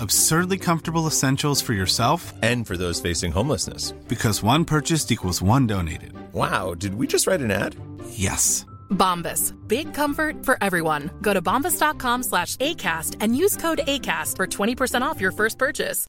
Absurdly 0.00 0.58
comfortable 0.58 1.06
essentials 1.06 1.60
for 1.62 1.72
yourself 1.74 2.32
And 2.42 2.66
for 2.66 2.76
those 2.76 3.00
facing 3.00 3.32
homelessness. 3.32 3.92
because 4.08 4.42
one 4.42 4.64
purchased 4.64 5.12
equals 5.12 5.42
one 5.42 5.66
donated. 5.66 6.12
Wow, 6.32 6.74
did 6.74 6.94
we 6.94 7.06
just 7.06 7.26
write 7.26 7.40
an 7.44 7.50
ad? 7.50 7.74
Yes. 8.10 8.64
Bombas. 8.90 9.52
Big 9.68 9.92
comfort 9.94 10.44
for 10.46 10.56
everyone. 10.60 11.10
Go 11.22 11.32
to 11.34 11.42
bombas.com 11.42 12.22
slash 12.22 12.56
ACAST 12.56 13.16
and 13.20 13.36
use 13.36 13.56
code 13.56 13.80
ACAST 13.86 14.36
for 14.36 14.46
20% 14.46 15.02
off 15.02 15.20
your 15.20 15.32
first 15.32 15.58
purchase. 15.58 16.06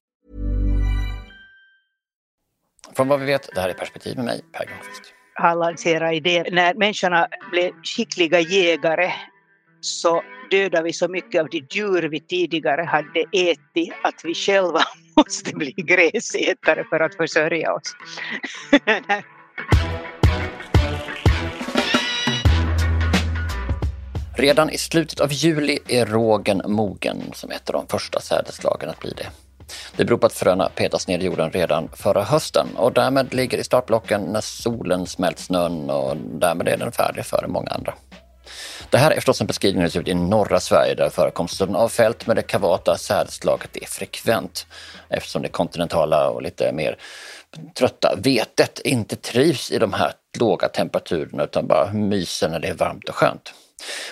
Från 2.95 3.07
vad 3.07 3.19
vi 3.19 3.25
vet, 3.25 3.49
det 3.55 3.61
här 3.61 3.69
är 3.69 3.73
Perspektiv 3.73 4.15
med 4.15 4.25
mig, 4.25 4.41
Per 4.51 4.65
Granqvist. 4.65 5.01
har 5.35 5.55
lanserat 5.55 6.13
idén. 6.13 6.45
När 6.51 6.73
människorna 6.73 7.27
blev 7.51 7.71
skickliga 7.83 8.39
jägare 8.39 9.13
så 9.81 10.21
dödar 10.51 10.83
vi 10.83 10.93
så 10.93 11.07
mycket 11.07 11.41
av 11.41 11.49
de 11.49 11.67
djur 11.69 12.01
vi 12.01 12.19
tidigare 12.19 12.81
hade 12.81 13.19
ätit 13.31 13.93
att 14.03 14.21
vi 14.23 14.33
själva 14.33 14.81
måste 15.15 15.55
bli 15.55 15.71
gräsätare 15.71 16.83
för 16.89 16.99
att 16.99 17.15
försörja 17.15 17.73
oss. 17.73 17.95
Redan 24.37 24.69
i 24.69 24.77
slutet 24.77 25.19
av 25.19 25.33
juli 25.33 25.79
är 25.87 26.05
rågen 26.05 26.61
mogen 26.65 27.17
som 27.33 27.51
ett 27.51 27.69
av 27.69 27.73
de 27.73 27.87
första 27.87 28.19
sädesslagen 28.19 28.89
att 28.89 28.99
bli 28.99 29.13
det. 29.17 29.27
Det 29.95 30.05
beror 30.05 30.17
på 30.17 30.25
att 30.25 30.33
fröna 30.33 30.69
petas 30.75 31.07
ner 31.07 31.19
i 31.19 31.25
jorden 31.25 31.51
redan 31.51 31.89
förra 31.93 32.23
hösten 32.23 32.67
och 32.75 32.93
därmed 32.93 33.33
ligger 33.33 33.57
i 33.57 33.63
startblocken 33.63 34.21
när 34.21 34.41
solen 34.41 35.05
smält 35.05 35.39
snön 35.39 35.89
och 35.89 36.17
därmed 36.17 36.67
är 36.67 36.77
den 36.77 36.91
färdig 36.91 37.25
före 37.25 37.47
många 37.47 37.69
andra. 37.69 37.93
Det 38.91 38.97
här 38.97 39.11
är 39.11 39.15
förstås 39.15 39.41
en 39.41 39.47
beskrivning 39.47 39.81
hur 39.81 39.87
det 39.87 39.91
ser 39.91 39.99
ut 39.99 40.07
i 40.07 40.13
norra 40.13 40.59
Sverige 40.59 40.95
där 40.95 41.09
förekomsten 41.09 41.75
av 41.75 41.89
fält 41.89 42.27
med 42.27 42.35
det 42.35 42.41
kavata 42.41 42.97
sädesslaget 42.97 43.77
är 43.77 43.85
frekvent 43.85 44.65
eftersom 45.09 45.41
det 45.41 45.49
kontinentala 45.49 46.29
och 46.29 46.41
lite 46.41 46.71
mer 46.71 46.97
trötta 47.77 48.15
vetet 48.17 48.79
inte 48.79 49.15
trivs 49.15 49.71
i 49.71 49.77
de 49.77 49.93
här 49.93 50.13
låga 50.39 50.67
temperaturerna 50.67 51.43
utan 51.43 51.67
bara 51.67 51.93
myser 51.93 52.49
när 52.49 52.59
det 52.59 52.67
är 52.67 52.73
varmt 52.73 53.09
och 53.09 53.15
skönt. 53.15 53.53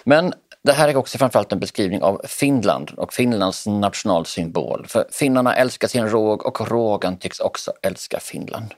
Men 0.04 0.34
det 0.64 0.74
här 0.74 0.90
är 0.90 0.96
också 0.96 1.18
framförallt 1.18 1.52
en 1.52 1.60
beskrivning 1.60 2.02
av 2.02 2.22
Finland 2.28 2.92
och 2.98 3.14
Finlands 3.14 3.68
nationalsymbol. 3.68 4.86
För 4.88 5.06
finnarna 5.12 5.56
älskar 5.56 5.88
sin 5.88 6.10
råg 6.10 6.46
och 6.46 6.70
rågen 6.70 7.18
tycks 7.18 7.40
också 7.40 7.74
älska 7.82 8.20
Finland. 8.20 8.74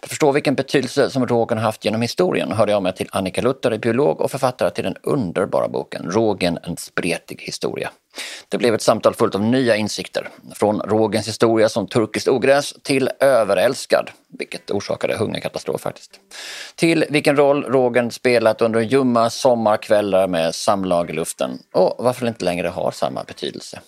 För 0.00 0.06
att 0.06 0.08
förstå 0.08 0.32
vilken 0.32 0.54
betydelse 0.54 1.10
som 1.10 1.26
rågen 1.26 1.58
har 1.58 1.64
haft 1.64 1.84
genom 1.84 2.02
historien 2.02 2.52
hörde 2.52 2.72
jag 2.72 2.82
mig 2.82 2.94
till 2.94 3.08
Annika 3.12 3.42
Luther, 3.42 3.78
biolog 3.78 4.20
och 4.20 4.30
författare 4.30 4.70
till 4.70 4.84
den 4.84 4.96
underbara 5.02 5.68
boken 5.68 6.10
Rågen, 6.10 6.58
en 6.62 6.76
spretig 6.76 7.40
historia. 7.40 7.90
Det 8.48 8.58
blev 8.58 8.74
ett 8.74 8.82
samtal 8.82 9.14
fullt 9.14 9.34
av 9.34 9.40
nya 9.40 9.76
insikter. 9.76 10.28
Från 10.54 10.80
rågens 10.80 11.28
historia 11.28 11.68
som 11.68 11.86
turkiskt 11.86 12.28
ogräs 12.28 12.74
till 12.82 13.10
överälskad, 13.20 14.10
vilket 14.38 14.70
orsakade 14.70 15.16
hungerkatastrof 15.16 15.80
faktiskt. 15.80 16.20
Till 16.74 17.04
vilken 17.10 17.36
roll 17.36 17.64
rågen 17.64 18.10
spelat 18.10 18.62
under 18.62 18.80
ljumma 18.80 19.30
sommarkvällar 19.30 20.28
med 20.28 20.54
samlag 20.54 21.10
i 21.10 21.12
luften 21.12 21.58
och 21.72 21.94
varför 21.98 22.20
den 22.20 22.34
inte 22.34 22.44
längre 22.44 22.68
har 22.68 22.90
samma 22.90 23.24
betydelse. 23.24 23.80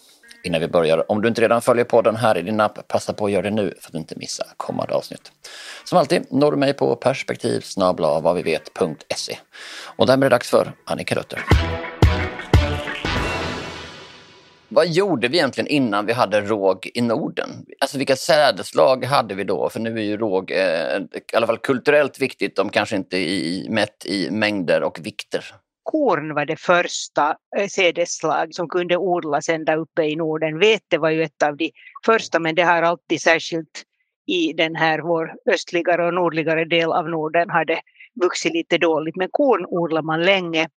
Innan 0.47 0.61
vi 0.61 0.69
börjar, 0.69 1.11
om 1.11 1.23
du 1.23 1.29
inte 1.29 1.41
redan 1.41 1.63
följer 1.63 1.85
podden 1.85 2.17
här 2.17 2.39
i 2.39 2.43
din 2.43 2.61
app, 2.61 2.89
passa 2.89 3.13
på 3.13 3.27
att 3.27 3.33
göra 3.33 3.43
det 3.43 3.51
nu 3.51 3.75
för 3.81 3.91
att 3.91 3.95
inte 3.95 4.15
missa 4.17 4.45
kommande 4.57 4.95
avsnitt. 4.95 5.33
Som 5.85 5.99
alltid 5.99 6.27
når 6.31 6.51
du 6.51 6.57
mig 6.57 6.75
på 6.75 6.97
perspektiv 6.97 7.65
vad 7.77 8.37
vi 8.37 8.43
vet.se. 8.43 9.39
Och 9.97 10.07
därmed 10.07 10.27
är 10.27 10.31
det 10.31 10.35
dags 10.35 10.51
för 10.51 10.73
Annika 10.85 11.15
Rötter. 11.15 11.45
Vad 14.69 14.89
gjorde 14.89 15.29
vi 15.29 15.37
egentligen 15.37 15.69
innan 15.69 16.07
vi 16.07 16.13
hade 16.13 16.41
råg 16.41 16.91
i 16.95 17.01
Norden? 17.01 17.51
Alltså 17.81 17.99
vilka 17.99 18.17
sädeslag 18.17 19.05
hade 19.05 19.35
vi 19.35 19.45
då? 19.45 19.69
För 19.71 19.81
nu 19.81 19.99
är 19.99 20.05
ju 20.05 20.17
råg 20.17 20.51
eh, 20.51 20.57
i 21.33 21.37
alla 21.37 21.47
fall 21.47 21.59
kulturellt 21.59 22.21
viktigt, 22.21 22.59
om 22.59 22.71
kanske 22.71 22.97
inte 22.97 23.17
i, 23.17 23.67
mätt 23.71 24.07
i 24.07 24.31
mängder 24.31 24.83
och 24.83 24.99
vikter. 25.03 25.45
Korn 25.87 26.35
var 26.35 26.47
det 26.47 26.57
första 26.57 27.37
eh, 27.57 27.69
sädesslag 27.69 28.55
som 28.55 28.69
kunde 28.69 28.97
odlas 28.97 29.49
ända 29.49 29.77
uppe 29.77 30.03
i 30.03 30.17
Norden. 30.17 30.59
Vete 30.59 30.99
var 30.99 31.11
ju 31.11 31.23
ett 31.23 31.43
av 31.43 31.57
de 31.57 31.71
första 32.07 32.39
men 32.41 32.55
det 32.55 32.63
har 32.63 32.83
alltid 32.83 33.21
särskilt 33.21 33.85
i 34.27 34.53
den 34.53 34.77
här 34.77 34.99
vår 34.99 35.33
östligare 35.51 36.07
och 36.07 36.15
nordligare 36.15 36.65
del 36.65 36.93
av 36.93 37.09
Norden 37.09 37.51
hade 37.51 37.81
vuxit 38.23 38.53
lite 38.53 38.79
dåligt. 38.79 39.17
Men 39.17 39.29
korn 39.33 39.67
odlar 39.69 40.03
man 40.03 40.23
länge 40.23 40.69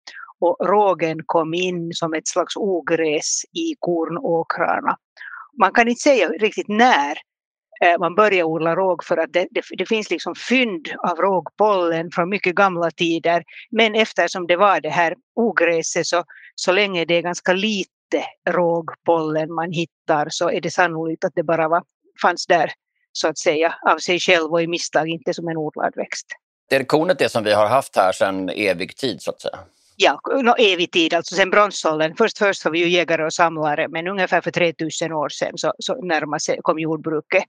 och 0.41 0.57
rågen 0.69 1.21
kom 1.27 1.55
in 1.55 1.93
som 1.93 2.15
ett 2.15 2.29
slags 2.29 2.57
ogräs 2.57 3.43
i 3.53 3.75
kornåkrarna. 3.79 4.97
Man 5.59 5.73
kan 5.73 5.89
inte 5.89 6.01
säga 6.01 6.29
riktigt 6.29 6.69
när 6.69 7.19
Eh, 7.81 7.99
man 7.99 8.15
började 8.15 8.45
odla 8.45 8.77
råg 8.77 9.05
för 9.05 9.17
att 9.17 9.33
det, 9.33 9.49
det, 9.51 9.63
det, 9.79 9.87
finns 9.87 10.11
liksom 10.11 10.35
fynd 10.35 10.89
av 10.99 11.17
rågpollen 11.17 12.11
från 12.11 12.29
mycket 12.29 12.55
gamla 12.55 12.91
tider. 12.91 13.45
Men 13.71 13.95
eftersom 13.95 14.47
det 14.47 14.57
var 14.57 14.81
det 14.81 14.91
här 14.91 15.15
ogräset 15.35 16.07
så, 16.07 16.25
så 16.55 16.73
länge 16.73 17.05
det 17.05 17.15
är 17.15 17.23
ganska 17.23 17.53
lite 17.53 17.89
rågpollen 18.49 19.55
man 19.55 19.73
hittar 19.73 20.27
så 20.31 20.51
är 20.51 20.61
det 20.61 20.71
sannolikt 20.71 21.25
att 21.25 21.33
det 21.35 21.43
bara 21.43 21.69
var, 21.69 21.83
fanns 22.23 22.47
där 22.47 22.73
så 23.13 23.29
att 23.29 23.39
säga 23.39 23.75
av 23.87 23.99
sig 23.99 24.21
själv 24.21 24.53
och 24.53 24.63
i 24.63 24.67
misstag, 24.67 25.09
inte 25.09 25.35
som 25.35 25.49
en 25.49 25.57
odlad 25.57 25.93
växt. 25.97 26.27
Det 26.69 26.77
är 26.77 26.85
kornet 26.85 27.19
det 27.19 27.29
som 27.29 27.45
vi 27.45 27.53
har 27.53 27.67
haft 27.67 27.97
här 27.97 28.13
sedan 28.13 28.49
evig 28.49 28.97
tid 28.97 29.23
så 29.23 29.31
att 29.31 29.41
säga? 29.41 29.59
Ja, 30.01 30.21
no, 30.43 30.55
evig 30.59 30.91
tid, 30.91 31.15
alltså 31.15 31.35
sen 31.35 31.51
bronsåldern. 31.51 32.15
Först, 32.19 32.39
först 32.39 32.65
var 32.65 32.73
vi 32.73 32.79
ju 32.79 32.89
jägare 32.89 33.25
och 33.25 33.33
samlare 33.33 33.89
men 33.89 34.07
ungefär 34.09 34.41
för 34.41 34.51
3000 34.51 35.13
år 35.13 35.29
sedan 35.29 35.53
så, 35.59 35.73
så 35.79 36.03
närmade 36.03 36.41
sig, 36.41 36.59
kom 36.63 36.79
jordbruket 36.79 37.45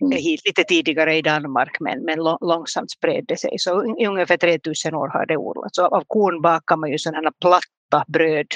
mm. 0.00 0.18
hit 0.18 0.40
lite 0.44 0.64
tidigare 0.64 1.16
i 1.16 1.22
Danmark 1.22 1.76
men, 1.80 2.04
men 2.04 2.18
långsamt 2.40 2.90
spred 2.90 3.24
det 3.28 3.36
sig. 3.36 3.58
Så 3.58 3.96
i 3.98 4.06
ungefär 4.06 4.36
3000 4.36 4.94
år 4.94 5.08
har 5.08 5.26
det 5.26 5.36
odlats. 5.36 5.78
Av 5.78 6.04
korn 6.06 6.42
bakar 6.42 6.76
man 6.76 6.90
ju 6.90 6.98
sådana 6.98 7.32
platta 7.40 8.04
bröd. 8.08 8.46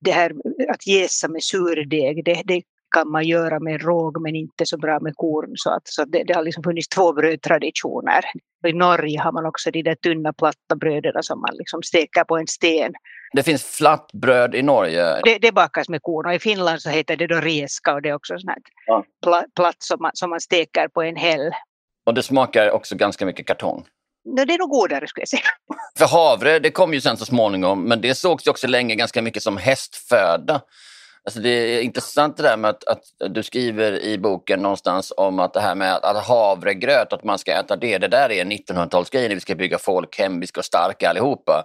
Det 0.00 0.12
här 0.12 0.32
att 0.68 0.86
jäsa 0.86 1.28
med 1.28 1.42
surdeg, 1.42 2.24
det, 2.24 2.42
det 2.44 2.62
kan 2.90 3.10
man 3.10 3.24
göra 3.24 3.60
med 3.60 3.82
råg 3.82 4.20
men 4.22 4.36
inte 4.36 4.66
så 4.66 4.76
bra 4.78 5.00
med 5.00 5.12
korn. 5.16 5.52
Så, 5.54 5.70
att, 5.70 5.88
så 5.88 6.04
det, 6.04 6.24
det 6.24 6.34
har 6.34 6.42
liksom 6.42 6.62
funnits 6.62 6.88
två 6.88 7.12
brödtraditioner. 7.12 8.24
I 8.66 8.72
Norge 8.72 9.20
har 9.20 9.32
man 9.32 9.46
också 9.46 9.70
de 9.70 9.82
där 9.82 9.94
tunna 9.94 10.32
platta 10.32 10.76
bröden 10.76 11.22
som 11.22 11.40
man 11.40 11.50
liksom 11.58 11.82
steker 11.82 12.24
på 12.24 12.36
en 12.38 12.46
sten. 12.46 12.92
Det 13.32 13.42
finns 13.42 13.64
flattbröd 13.64 14.54
i 14.54 14.62
Norge? 14.62 15.20
Det, 15.24 15.38
det 15.38 15.52
bakas 15.52 15.88
med 15.88 16.02
korn 16.02 16.26
och 16.26 16.34
i 16.34 16.38
Finland 16.38 16.82
så 16.82 16.90
heter 16.90 17.16
det 17.16 17.26
då 17.26 17.36
reska 17.36 17.94
och 17.94 18.02
det 18.02 18.08
är 18.08 18.14
också 18.14 18.38
sånt 18.38 18.64
ja. 18.86 19.04
platt 19.56 19.76
som 19.78 19.96
man, 20.00 20.10
som 20.14 20.30
man 20.30 20.40
steker 20.40 20.88
på 20.88 21.02
en 21.02 21.16
häll. 21.16 21.50
Och 22.06 22.14
det 22.14 22.22
smakar 22.22 22.70
också 22.70 22.96
ganska 22.96 23.26
mycket 23.26 23.46
kartong? 23.46 23.84
No, 24.24 24.44
det 24.44 24.54
är 24.54 24.58
nog 24.58 24.70
godare 24.70 25.06
skulle 25.06 25.22
jag 25.22 25.28
säga. 25.28 25.42
För 25.98 26.06
havre, 26.06 26.58
det 26.58 26.70
kom 26.70 26.94
ju 26.94 27.00
sen 27.00 27.16
så 27.16 27.24
småningom, 27.24 27.84
men 27.84 28.00
det 28.00 28.14
sågs 28.14 28.46
ju 28.46 28.50
också 28.50 28.66
länge 28.66 28.94
ganska 28.94 29.22
mycket 29.22 29.42
som 29.42 29.56
hästföda. 29.56 30.60
Alltså 31.28 31.40
det 31.40 31.48
är 31.50 31.80
intressant 31.80 32.36
det 32.36 32.42
där 32.42 32.56
med 32.56 32.70
att, 32.70 32.84
att, 32.84 33.34
du 33.34 33.42
skriver 33.42 34.04
i 34.04 34.18
boken 34.18 34.62
någonstans 34.62 35.12
om 35.16 35.38
att 35.38 35.54
det 35.54 35.60
här 35.60 35.74
med 35.74 35.94
att 35.94 36.26
havregröt, 36.26 37.12
att 37.12 37.24
man 37.24 37.38
ska 37.38 37.52
äta 37.52 37.76
det, 37.76 37.98
det 37.98 38.08
där 38.08 38.32
är 38.32 38.44
1900-talsgrejen, 38.44 39.34
vi 39.34 39.40
ska 39.40 39.54
bygga 39.54 39.78
folkhem, 39.78 40.40
vi 40.40 40.46
ska 40.46 40.58
vara 40.58 40.64
starka 40.64 41.10
allihopa. 41.10 41.64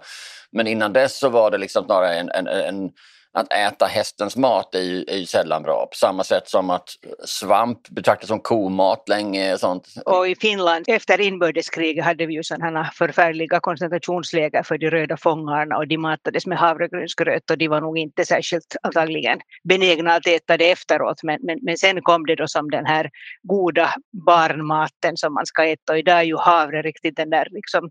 Men 0.52 0.66
innan 0.66 0.92
dess 0.92 1.18
så 1.18 1.28
var 1.28 1.50
det 1.50 1.58
liksom 1.58 1.84
snarare 1.84 2.14
en, 2.14 2.28
en, 2.28 2.46
en 2.46 2.90
att 3.34 3.52
äta 3.52 3.86
hästens 3.86 4.36
mat 4.36 4.74
är 4.74 4.80
ju, 4.80 5.04
är 5.08 5.16
ju 5.16 5.26
sällan 5.26 5.62
bra. 5.62 5.86
På 5.90 5.96
samma 5.96 6.24
sätt 6.24 6.48
som 6.48 6.70
att 6.70 6.88
svamp 7.24 7.88
betraktas 7.88 8.28
som 8.28 8.40
komat 8.40 9.08
länge. 9.08 9.58
Sånt. 9.58 9.88
Och 10.06 10.28
i 10.28 10.34
Finland 10.34 10.84
efter 10.88 11.20
inbördeskriget 11.20 12.04
hade 12.04 12.26
vi 12.26 12.34
ju 12.34 12.42
sådana 12.42 12.90
förfärliga 12.94 13.60
koncentrationsläger 13.60 14.62
för 14.62 14.78
de 14.78 14.90
röda 14.90 15.16
fångarna 15.16 15.76
och 15.76 15.88
de 15.88 15.98
matades 15.98 16.46
med 16.46 16.58
havregrynsgröt 16.58 17.50
och 17.50 17.58
de 17.58 17.68
var 17.68 17.80
nog 17.80 17.98
inte 17.98 18.24
särskilt 18.24 18.76
antagligen 18.82 19.38
benägna 19.68 20.14
att 20.14 20.26
äta 20.26 20.56
det 20.56 20.70
efteråt. 20.70 21.22
Men, 21.22 21.38
men, 21.42 21.58
men 21.62 21.76
sen 21.76 22.02
kom 22.02 22.26
det 22.26 22.34
då 22.34 22.48
som 22.48 22.70
den 22.70 22.86
här 22.86 23.10
goda 23.42 23.94
barnmaten 24.26 25.16
som 25.16 25.34
man 25.34 25.46
ska 25.46 25.64
äta 25.64 25.92
och 25.92 25.98
idag 25.98 26.18
är 26.18 26.22
ju 26.22 26.36
havre 26.36 26.82
riktigt 26.82 27.16
den 27.16 27.30
där 27.30 27.46
liksom 27.50 27.90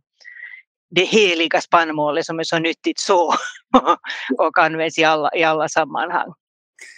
det 0.96 1.04
heliga 1.04 1.62
spannmålet 1.62 2.26
som 2.26 2.40
är 2.40 2.44
så 2.44 2.60
nyttigt 2.60 3.00
så 3.00 3.34
och 4.38 4.58
används 4.60 5.00
i 5.00 5.04
alla, 5.04 5.36
i 5.36 5.44
alla 5.44 5.70
sammanhang. 5.70 6.34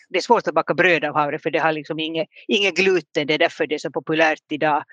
Det 0.10 0.18
är 0.18 0.22
svårt 0.22 0.48
att 0.48 0.54
baka 0.54 0.74
bröd 0.74 1.06
av 1.06 1.16
havre 1.16 1.40
för 1.40 1.52
det 1.52 1.60
har 1.60 1.72
liksom 1.72 2.00
inget, 2.00 2.28
inget 2.48 2.76
gluten, 2.76 3.28
det 3.28 3.34
är 3.34 3.38
därför 3.38 3.68
det 3.68 3.76
är 3.76 3.80
så 3.80 3.92
populärt 3.92 4.52
idag. 4.52 4.84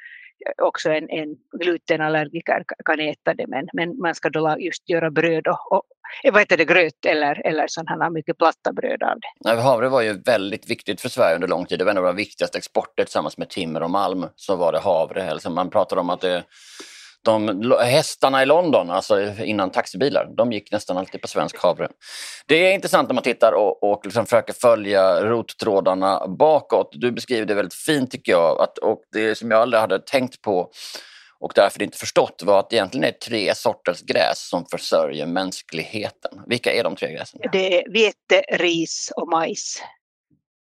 Också 0.63 0.91
en, 0.91 1.11
en 1.11 1.37
glutenallergiker 1.61 2.65
kan 2.85 3.01
äta 3.01 3.35
det 3.35 3.47
men, 3.47 3.69
men 3.73 3.99
man 3.99 4.15
ska 4.15 4.31
då 4.31 4.57
just 4.59 4.89
göra 4.89 5.11
bröd 5.11 5.47
och, 5.47 5.73
och 5.73 5.83
vad 6.25 6.41
heter 6.41 6.57
det, 6.57 6.65
gröt 6.65 7.07
eller, 7.07 7.47
eller 7.47 7.67
sådana 7.69 8.11
mycket 8.11 8.39
platta 8.39 8.73
bröd 8.73 9.03
av 9.03 9.19
det. 9.21 9.63
Havre 9.63 9.89
var 9.89 10.03
ju 10.03 10.13
väldigt 10.13 10.71
viktigt 10.71 11.01
för 11.01 11.09
Sverige 11.09 11.35
under 11.35 11.49
lång 11.49 11.67
tid. 11.67 11.79
Det 11.79 11.85
var 11.85 11.91
en 11.91 11.99
av 11.99 12.03
våra 12.03 12.13
viktigaste 12.13 12.59
exporter 12.59 13.05
tillsammans 13.05 13.39
med 13.39 13.49
timmer 13.49 13.83
och 13.83 13.91
malm. 13.91 14.27
Så 14.37 14.57
var 14.57 14.73
det 14.73 14.81
havre. 14.81 15.31
Alltså 15.31 15.51
man 15.51 15.71
pratar 15.71 15.97
om 15.97 16.11
att 16.11 16.21
det 16.21 16.45
de 17.25 17.73
hästarna 17.81 18.43
i 18.43 18.47
London, 18.47 18.91
alltså 18.91 19.35
innan 19.45 19.71
taxibilar, 19.71 20.29
de 20.37 20.53
gick 20.53 20.73
nästan 20.73 20.99
alltid 20.99 21.21
på 21.21 21.29
svensk 21.29 21.63
havre. 21.63 21.89
Det 22.47 22.55
är 22.55 22.75
intressant 22.75 23.09
när 23.09 23.15
man 23.15 23.25
tittar 23.25 23.53
och, 23.53 23.93
och 23.93 24.07
liksom 24.07 24.27
försöker 24.27 24.53
följa 24.53 25.25
rottrådarna 25.25 26.29
bakåt. 26.29 26.89
Du 26.93 27.13
beskriver 27.13 27.47
det 27.47 27.55
väldigt 27.55 27.75
fint 27.75 28.11
tycker 28.11 28.33
jag. 28.33 28.61
Att, 28.61 28.79
och 28.79 29.03
det 29.13 29.35
som 29.35 29.51
jag 29.51 29.61
aldrig 29.61 29.81
hade 29.81 29.99
tänkt 29.99 30.43
på 30.43 30.71
och 31.41 31.53
därför 31.55 31.83
inte 31.83 31.99
förstått 31.99 32.43
var 32.45 32.59
att 32.59 32.71
det 32.71 32.77
egentligen 32.77 33.05
är 33.05 33.13
tre 33.13 33.55
sorters 33.55 34.03
gräs 34.03 34.49
som 34.49 34.67
försörjer 34.67 35.27
mänskligheten. 35.27 36.41
Vilka 36.47 36.73
är 36.73 36.85
de 36.85 36.97
tre 36.97 37.13
gräsen? 37.13 37.41
Det 37.53 37.81
är 37.81 37.93
vete, 37.93 38.57
ris 38.57 39.13
och 39.17 39.29
majs. 39.29 39.83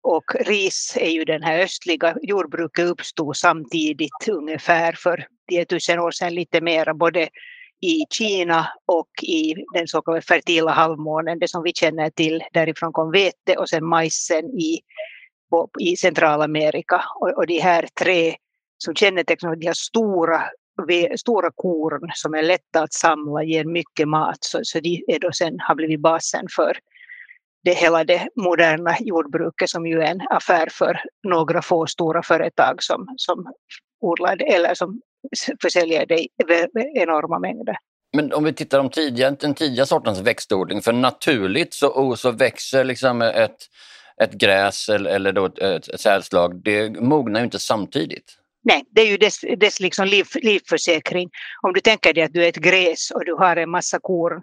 Och 0.02 0.34
ris 0.40 0.96
är 1.00 1.10
ju 1.10 1.24
den 1.24 1.42
här 1.42 1.58
östliga 1.58 2.16
jordbruket 2.22 2.86
uppstod 2.86 3.36
samtidigt 3.36 4.28
ungefär 4.28 4.92
för 4.92 5.26
10 5.48 5.66
000 5.96 6.06
år 6.06 6.10
sedan 6.10 6.34
lite 6.34 6.60
mera 6.60 6.94
både 6.94 7.28
i 7.82 8.04
Kina 8.10 8.68
och 8.86 9.10
i 9.22 9.54
den 9.74 9.88
så 9.88 10.02
kallade 10.02 10.22
fertila 10.22 10.72
halvmånen, 10.72 11.38
det 11.38 11.48
som 11.48 11.62
vi 11.62 11.72
känner 11.72 12.10
till. 12.10 12.42
Därifrån 12.52 12.92
kom 12.92 13.10
vete 13.10 13.56
och 13.56 13.68
sen 13.68 13.84
majsen 13.84 14.44
i, 14.44 14.80
i 15.80 15.96
Centralamerika. 15.96 17.04
Och, 17.20 17.28
och 17.28 17.46
de 17.46 17.60
här 17.60 17.88
tre 18.00 18.34
som 18.78 18.94
kännetecknar 18.94 19.56
de 19.56 19.66
här 19.66 19.74
stora, 19.74 20.42
stora 21.16 21.50
korn 21.54 22.10
som 22.14 22.34
är 22.34 22.42
lätta 22.42 22.82
att 22.82 22.92
samla, 22.92 23.42
ger 23.42 23.64
mycket 23.64 24.08
mat. 24.08 24.38
Så, 24.40 24.60
så 24.62 24.80
de 24.80 25.04
är 25.06 25.18
då 25.18 25.32
sen 25.32 25.60
har 25.60 25.74
blivit 25.74 26.00
basen 26.00 26.46
för 26.56 26.78
det 27.64 27.74
hela 27.74 28.04
det 28.04 28.28
moderna 28.36 28.96
jordbruket 29.00 29.70
som 29.70 29.86
ju 29.86 30.00
är 30.00 30.10
en 30.10 30.20
affär 30.30 30.68
för 30.72 31.00
några 31.28 31.62
få 31.62 31.86
stora 31.86 32.22
företag 32.22 32.82
som, 32.82 33.14
som 33.16 33.52
odlar 34.00 34.36
det 34.36 34.52
eller 34.52 34.74
som 34.74 35.00
försäljer 35.62 36.06
det 36.06 36.20
i 36.20 36.28
enorma 36.94 37.38
mängder. 37.38 37.76
Men 38.16 38.32
om 38.32 38.44
vi 38.44 38.52
tittar 38.52 38.78
om 38.78 38.90
tidiga, 38.90 39.30
den 39.30 39.54
tidiga 39.54 39.86
sortens 39.86 40.20
växtodling, 40.20 40.82
för 40.82 40.92
naturligt 40.92 41.74
så, 41.74 41.88
oh, 41.88 42.14
så 42.14 42.30
växer 42.30 42.84
liksom 42.84 43.22
ett, 43.22 43.56
ett 44.22 44.32
gräs 44.32 44.88
eller, 44.88 45.10
eller 45.10 45.32
då 45.32 45.46
ett, 45.46 45.58
ett, 45.58 45.88
ett 45.88 46.00
sädslag, 46.00 46.62
det 46.64 47.00
mognar 47.00 47.40
ju 47.40 47.44
inte 47.44 47.58
samtidigt. 47.58 48.38
Nej, 48.64 48.84
det 48.90 49.00
är 49.00 49.06
ju 49.06 49.16
dess, 49.16 49.40
dess 49.56 49.80
liksom 49.80 50.06
liv, 50.06 50.26
livförsäkring. 50.34 51.30
Om 51.62 51.72
du 51.72 51.80
tänker 51.80 52.12
dig 52.12 52.24
att 52.24 52.32
du 52.32 52.44
är 52.44 52.48
ett 52.48 52.56
gräs 52.56 53.10
och 53.10 53.24
du 53.24 53.34
har 53.34 53.56
en 53.56 53.70
massa 53.70 53.98
korn 54.02 54.42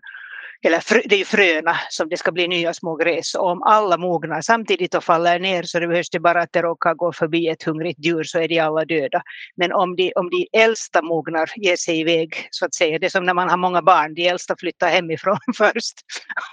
eller 0.65 0.79
frö, 0.79 1.01
det 1.05 1.15
är 1.15 1.19
ju 1.19 1.25
fröna 1.25 1.75
som 1.89 2.09
det 2.09 2.17
ska 2.17 2.31
bli 2.31 2.47
nya 2.47 2.73
små 2.73 2.95
gräs. 2.95 3.35
Och 3.35 3.47
om 3.47 3.63
alla 3.63 3.97
mognar 3.97 4.41
samtidigt 4.41 4.95
och 4.95 5.03
faller 5.03 5.39
ner 5.39 5.63
så 5.63 5.79
det 5.79 5.87
behövs 5.87 6.09
det 6.09 6.19
bara 6.19 6.41
att 6.41 6.53
det 6.53 6.61
råkar 6.61 6.93
gå 6.93 7.13
förbi 7.13 7.47
ett 7.47 7.63
hungrigt 7.63 8.05
djur 8.05 8.23
så 8.23 8.39
är 8.39 8.47
de 8.47 8.59
alla 8.59 8.85
döda. 8.85 9.21
Men 9.55 9.73
om 9.73 9.95
de, 9.95 10.13
om 10.15 10.29
de 10.29 10.47
äldsta 10.59 11.01
mognar 11.01 11.51
ger 11.55 11.75
sig 11.75 11.99
iväg 11.99 12.47
så 12.51 12.65
att 12.65 12.75
säga, 12.75 12.99
det 12.99 13.05
är 13.05 13.09
som 13.09 13.25
när 13.25 13.33
man 13.33 13.49
har 13.49 13.57
många 13.57 13.81
barn, 13.81 14.13
de 14.13 14.27
äldsta 14.27 14.55
flyttar 14.59 14.89
hemifrån 14.89 15.37
först 15.57 15.95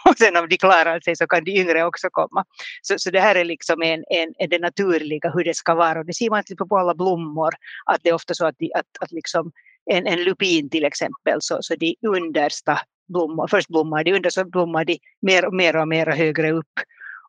och 0.05 0.19
sen 0.19 0.37
om 0.37 0.49
de 0.49 0.57
klarar 0.57 1.01
sig 1.01 1.17
så 1.17 1.27
kan 1.27 1.45
de 1.45 1.51
yngre 1.51 1.85
också 1.85 2.09
komma. 2.11 2.45
Så, 2.83 2.95
så 2.99 3.11
det 3.11 3.21
här 3.21 3.35
är 3.35 3.45
liksom 3.45 3.83
en, 3.83 4.05
en, 4.11 4.35
en 4.39 4.49
det 4.49 4.59
naturliga 4.59 5.31
hur 5.31 5.45
det 5.45 5.57
ska 5.57 5.75
vara 5.75 5.99
och 5.99 6.07
det 6.07 6.15
ser 6.15 6.31
man 6.31 6.45
till 6.45 6.57
på 6.57 6.79
alla 6.79 6.95
blommor 6.95 7.55
att 7.87 8.01
det 8.03 8.09
är 8.09 8.15
ofta 8.15 8.35
så 8.35 8.47
att, 8.47 8.55
de, 8.59 8.73
att, 8.75 8.87
att 9.01 9.13
liksom 9.13 9.53
en, 9.91 10.07
en 10.07 10.25
lupin 10.25 10.71
till 10.71 10.85
exempel, 10.85 11.39
så, 11.41 11.59
så 11.61 11.75
de 11.75 11.97
understa 12.07 12.81
blommor. 13.09 13.47
Först 13.47 13.69
blommar 13.69 14.05
de 14.05 14.13
under, 14.13 14.31
så 14.31 14.45
blommar 14.45 14.85
de 14.85 14.99
mer 15.23 15.47
och 15.47 15.55
mer 15.55 15.77
och 15.77 15.89
mer 15.89 16.07
högre 16.07 16.53
upp. 16.53 16.81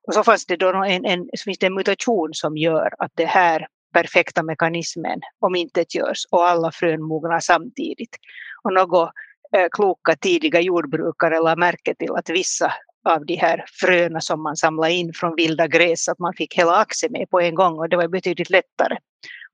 Och 0.07 0.13
så 0.13 0.23
fanns 0.23 0.45
det 0.45 0.55
då 0.55 0.83
en, 0.83 1.05
en, 1.05 1.29
så 1.37 1.43
finns 1.43 1.57
det 1.57 1.65
en 1.65 1.73
mutation 1.73 2.29
som 2.33 2.57
gör 2.57 2.93
att 2.97 3.11
det 3.15 3.25
här 3.25 3.67
perfekta 3.93 4.43
mekanismen 4.43 5.21
omintetgörs 5.39 6.25
och 6.31 6.47
alla 6.47 6.71
frön 6.71 7.01
mognar 7.01 7.39
samtidigt. 7.39 8.15
Och 8.63 8.73
något 8.73 9.11
eh, 9.55 9.67
kloka 9.71 10.15
tidiga 10.15 10.61
jordbrukare 10.61 11.39
lade 11.39 11.59
märke 11.59 11.95
till 11.95 12.11
att 12.11 12.29
vissa 12.29 12.73
av 13.09 13.25
de 13.25 13.35
här 13.35 13.65
fröna 13.81 14.21
som 14.21 14.43
man 14.43 14.55
samlade 14.55 14.93
in 14.93 15.13
från 15.13 15.35
vilda 15.35 15.67
gräs, 15.67 16.07
att 16.09 16.19
man 16.19 16.33
fick 16.33 16.57
hela 16.57 16.75
axeln 16.75 17.11
med 17.11 17.29
på 17.29 17.39
en 17.41 17.55
gång 17.55 17.79
och 17.79 17.89
det 17.89 17.97
var 17.97 18.07
betydligt 18.07 18.49
lättare. 18.49 18.97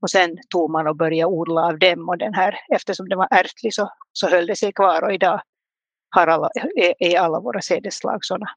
Och 0.01 0.09
sen 0.09 0.37
tog 0.49 0.71
man 0.71 0.87
och 0.87 0.95
började 0.95 1.31
odla 1.31 1.61
av 1.61 1.79
dem 1.79 2.09
och 2.09 2.17
den 2.17 2.33
här, 2.33 2.59
eftersom 2.75 3.09
det 3.09 3.15
var 3.15 3.27
ärftlig 3.31 3.73
så, 3.73 3.89
så 4.13 4.29
höll 4.29 4.47
det 4.47 4.55
sig 4.55 4.73
kvar 4.73 5.03
och 5.03 5.13
idag 5.13 5.41
har 6.13 6.27
alla, 6.27 6.49
är 6.99 7.19
alla 7.19 7.39
våra 7.39 7.61
sädesslag 7.61 8.25
sådana. 8.25 8.49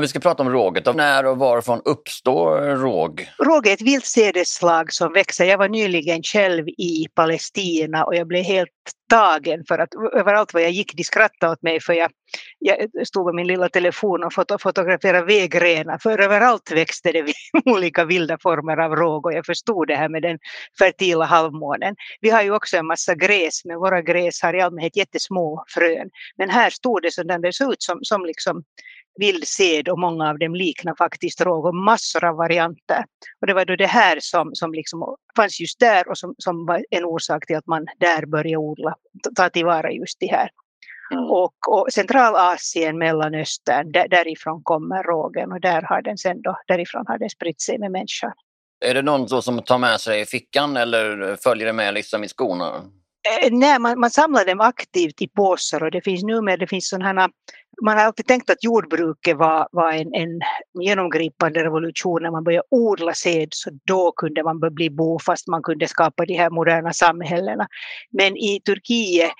Om 0.00 0.02
vi 0.02 0.08
ska 0.08 0.20
prata 0.20 0.42
om 0.42 0.50
råget, 0.50 0.96
när 0.96 1.26
och 1.26 1.38
varifrån 1.38 1.82
uppstår 1.84 2.76
råg? 2.76 3.28
Råg 3.38 3.66
är 3.66 3.72
ett 3.72 3.80
vilt 3.80 4.06
sädesslag 4.06 4.92
som 4.92 5.12
växer. 5.12 5.44
Jag 5.44 5.58
var 5.58 5.68
nyligen 5.68 6.22
själv 6.22 6.68
i 6.68 7.06
Palestina 7.14 8.04
och 8.04 8.14
jag 8.14 8.26
blev 8.26 8.44
helt 8.44 8.70
tagen 9.10 9.64
för 9.68 9.78
att 9.78 9.88
överallt 10.14 10.54
var 10.54 10.60
jag 10.60 10.70
gick 10.70 10.96
de 10.96 11.04
skrattade 11.04 11.52
åt 11.52 11.62
mig 11.62 11.80
för 11.80 11.92
jag, 11.92 12.10
jag 12.58 13.06
stod 13.06 13.26
med 13.26 13.34
min 13.34 13.46
lilla 13.46 13.68
telefon 13.68 14.24
och 14.24 14.34
foto, 14.34 14.58
fotograferade 14.58 15.26
vägrenar 15.26 15.98
för 15.98 16.18
överallt 16.18 16.72
växte 16.72 17.12
det 17.12 17.32
olika 17.64 18.04
vilda 18.04 18.38
former 18.42 18.76
av 18.76 18.96
råg 18.96 19.26
och 19.26 19.32
jag 19.32 19.46
förstod 19.46 19.88
det 19.88 19.96
här 19.96 20.08
med 20.08 20.22
den 20.22 20.38
fertila 20.78 21.24
halvmånen. 21.24 21.94
Vi 22.20 22.30
har 22.30 22.42
ju 22.42 22.54
också 22.54 22.76
en 22.76 22.86
massa 22.86 23.14
gräs 23.14 23.64
men 23.64 23.78
våra 23.78 24.02
gräs 24.02 24.42
har 24.42 24.54
i 24.54 24.60
allmänhet 24.60 24.96
jättesmå 24.96 25.64
frön. 25.68 26.10
Men 26.36 26.50
här 26.50 26.70
stod 26.70 27.02
det 27.02 27.12
så 27.12 27.22
det 27.22 27.52
såg 27.52 27.72
ut 27.72 27.82
som, 27.82 27.98
som 28.02 28.24
liksom 28.24 28.62
vild 29.18 29.48
sed 29.48 29.88
och 29.88 29.98
många 29.98 30.28
av 30.28 30.38
dem 30.38 30.54
liknar 30.54 30.94
faktiskt 30.98 31.40
råg 31.40 31.64
och 31.64 31.74
massor 31.74 32.24
av 32.24 32.36
varianter. 32.36 33.04
Och 33.40 33.46
det 33.46 33.54
var 33.54 33.64
då 33.64 33.76
det 33.76 33.86
här 33.86 34.18
som, 34.20 34.50
som 34.54 34.72
liksom 34.72 35.16
fanns 35.36 35.60
just 35.60 35.80
där 35.80 36.08
och 36.08 36.18
som, 36.18 36.34
som 36.38 36.66
var 36.66 36.84
en 36.90 37.04
orsak 37.04 37.46
till 37.46 37.56
att 37.56 37.66
man 37.66 37.86
där 37.98 38.26
började 38.26 38.56
odla, 38.56 38.94
ta 39.36 39.48
tillvara 39.50 39.92
just 39.92 40.20
det 40.20 40.30
här. 40.30 40.50
Mm. 41.12 41.24
Och, 41.24 41.54
och 41.68 41.86
Centralasien, 41.92 42.98
Mellanöstern, 42.98 43.92
där, 43.92 44.08
därifrån 44.08 44.62
kommer 44.62 45.02
rågen 45.02 45.52
och 45.52 45.60
där 45.60 45.82
har 45.82 46.02
den 46.02 46.18
sen 46.18 46.42
då, 46.42 46.56
därifrån 46.66 47.04
har 47.06 47.18
den 47.18 47.30
spritt 47.30 47.60
sig 47.60 47.78
med 47.78 47.90
människan. 47.90 48.32
Är 48.84 48.94
det 48.94 49.02
någon 49.02 49.42
som 49.42 49.62
tar 49.62 49.78
med 49.78 50.00
sig 50.00 50.20
i 50.20 50.26
fickan 50.26 50.76
eller 50.76 51.36
följer 51.36 51.66
det 51.66 51.72
med 51.72 51.94
liksom 51.94 52.24
i 52.24 52.28
skorna? 52.28 52.82
Eh, 53.28 53.48
nej, 53.52 53.78
man, 53.78 54.00
man 54.00 54.10
samlar 54.10 54.44
dem 54.44 54.60
aktivt 54.60 55.22
i 55.22 55.28
påsar 55.28 55.82
och 55.82 55.90
det 55.90 56.00
finns 56.00 56.22
numera 56.22 56.56
det 56.56 56.66
finns 56.66 56.88
sådana 56.88 57.28
man 57.82 57.98
har 57.98 58.04
alltid 58.04 58.26
tänkt 58.26 58.50
att 58.50 58.64
jordbruket 58.64 59.36
var, 59.36 59.68
var 59.72 59.92
en, 59.92 60.14
en 60.14 60.40
genomgripande 60.82 61.64
revolution. 61.64 62.22
När 62.22 62.30
man 62.30 62.44
började 62.44 62.66
odla 62.70 63.14
sed 63.14 63.48
så 63.50 63.70
då 63.84 64.12
kunde 64.12 64.42
man 64.42 64.60
bli 64.60 64.90
bofast, 64.90 65.48
man 65.48 65.62
kunde 65.62 65.88
skapa 65.88 66.26
de 66.26 66.34
här 66.34 66.50
moderna 66.50 66.92
samhällena. 66.92 67.66
Men 68.10 68.36
i 68.36 68.60
Turkiet 68.64 69.30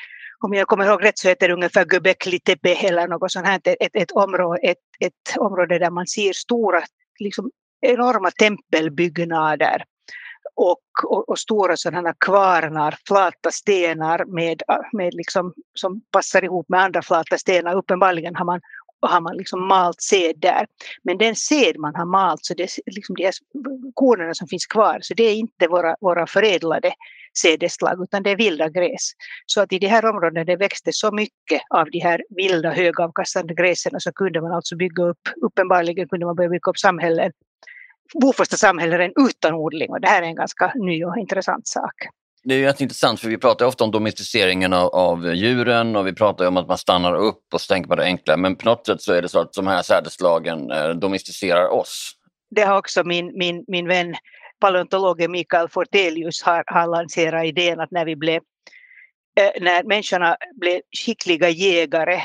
om 0.41 0.55
jag 0.55 0.67
kommer 0.67 0.87
ihåg 0.87 1.05
rätt 1.05 1.19
så 1.19 1.29
heter 1.29 1.49
det 1.49 1.55
ungefär 1.55 1.87
Göbekli 1.93 2.41
Tepe 2.41 2.75
eller 2.75 3.09
något 3.09 3.33
sånt 3.33 3.47
här, 3.47 3.61
ett, 3.65 3.91
ett, 3.95 4.11
område, 4.11 4.61
ett, 4.63 4.79
ett 5.01 5.37
område 5.37 5.79
där 5.79 5.91
man 5.91 6.07
ser 6.07 6.33
stora, 6.33 6.83
liksom 7.19 7.51
enorma 7.81 8.31
tempelbyggnader 8.31 9.85
och, 10.61 10.79
och, 11.05 11.29
och, 11.29 11.39
stora 11.39 11.77
sådana 11.77 12.15
kvarnar, 12.15 12.99
flata 13.07 13.51
stenar 13.51 14.25
med, 14.25 14.63
med 14.93 15.15
liksom, 15.15 15.55
som 15.75 16.01
passar 16.11 16.45
ihop 16.45 16.69
med 16.69 16.81
andra 16.81 17.03
flata 17.03 17.39
stenar. 17.39 17.77
Uppenbarligen 17.77 18.37
har 18.37 18.45
man, 18.45 18.61
har 19.01 19.21
man 19.21 19.37
liksom 19.37 19.69
malt 19.69 20.03
sed 20.03 20.35
där. 20.39 20.67
Men 21.03 21.19
den 21.19 21.37
sed 21.37 21.79
man 21.79 21.95
har 21.95 22.05
malt, 22.05 22.45
så 22.45 22.55
det 22.55 22.63
är 22.63 22.93
liksom 22.93 23.15
de 23.17 23.25
här 23.25 23.35
kornen 23.95 24.35
som 24.35 24.49
finns 24.49 24.67
kvar, 24.67 24.99
så 25.03 25.15
det 25.15 25.23
är 25.23 25.35
inte 25.35 25.69
våra, 25.69 25.97
våra 26.01 26.27
förädlade 26.27 26.93
sädesslag 27.43 28.03
utan 28.03 28.23
det 28.23 28.31
är 28.31 28.37
vilda 28.37 28.69
gräs. 28.69 29.11
Så 29.47 29.61
att 29.61 29.73
i 29.73 29.79
de 29.79 29.87
här 29.87 30.05
områdena 30.05 30.45
det 30.45 30.57
växte 30.57 30.91
så 30.93 31.13
mycket 31.13 31.63
av 31.71 31.91
de 31.91 31.99
här 31.99 32.23
vilda 32.31 32.71
högavkastande 32.71 33.55
gräsen 33.55 34.01
så 34.01 34.13
kunde 34.13 34.41
man 34.41 34.53
alltså 34.53 34.77
bygga 34.77 35.05
upp, 35.05 35.29
uppenbarligen 35.43 36.09
kunde 36.09 36.27
man 36.27 36.37
börja 36.37 36.51
bygga 36.51 36.71
upp 36.71 36.79
samhällen 36.79 37.33
bofasta 38.21 38.57
samhällen 38.57 39.13
utan 39.29 39.55
odling 39.55 39.91
och 39.91 40.01
det 40.01 40.09
här 40.09 40.23
är 40.23 40.27
en 40.27 40.35
ganska 40.35 40.73
ny 40.75 41.05
och 41.05 41.19
intressant 41.19 41.69
sak. 41.69 41.95
Det 42.45 42.55
är 42.55 42.59
jätteintressant 42.59 43.21
för 43.21 43.29
vi 43.29 43.39
pratar 43.39 43.67
ofta 43.67 43.85
om 43.85 43.91
domesticeringen 43.91 44.73
av, 44.73 44.89
av 44.89 45.35
djuren 45.35 45.97
och 45.97 46.07
vi 46.07 46.13
pratar 46.13 46.47
om 46.47 46.57
att 46.57 46.69
man 46.69 46.79
stannar 46.79 47.15
upp 47.15 47.43
och 47.55 47.61
så 47.61 47.73
tänker 47.75 47.89
på 47.89 47.97
det 47.97 48.05
enkla 48.05 48.37
men 48.37 48.57
på 48.57 48.65
något 48.65 48.87
sätt 48.87 49.03
så 49.03 49.13
är 49.13 49.23
det 49.23 49.29
så 49.29 49.41
att 49.41 49.53
de 49.53 49.67
här 49.67 49.83
sädeslagen 49.83 50.71
eh, 50.71 50.89
domesticerar 50.89 51.69
oss. 51.69 52.13
Det 52.51 52.63
har 52.63 52.79
också 52.79 53.05
min, 53.05 53.39
min, 53.39 53.65
min 53.69 53.89
vän 53.89 54.15
paleontologen 54.61 55.31
Mikael 55.31 55.69
Fortelius 55.69 56.43
har, 56.43 56.65
har 56.67 56.87
lanserat 56.87 57.45
idén 57.45 57.81
att 57.81 57.91
när 57.91 58.05
vi 58.05 58.17
blev 58.17 58.43
eh, 59.41 59.63
när 59.63 59.85
människorna 59.85 60.37
blev 60.61 60.81
skickliga 61.05 61.49
jägare 61.49 62.21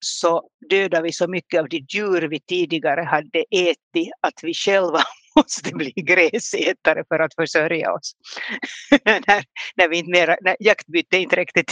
så 0.00 0.42
dödar 0.70 1.02
vi 1.02 1.12
så 1.12 1.28
mycket 1.28 1.60
av 1.60 1.68
de 1.68 1.86
djur 1.88 2.28
vi 2.28 2.40
tidigare 2.40 3.00
hade 3.00 3.44
ätit 3.50 4.12
att 4.20 4.34
vi 4.42 4.54
själva 4.54 5.00
måste 5.36 5.74
bli 5.74 5.92
gräsätare 5.96 7.04
för 7.08 7.18
att 7.18 7.34
försörja 7.34 7.92
oss. 7.92 8.12
när, 9.04 9.44
när, 9.76 9.88
vi 9.88 9.98
inte 9.98 10.10
mera, 10.10 10.36
när 10.40 10.56
jaktbyte 10.60 11.16
inte 11.16 11.36
räckte 11.36 11.64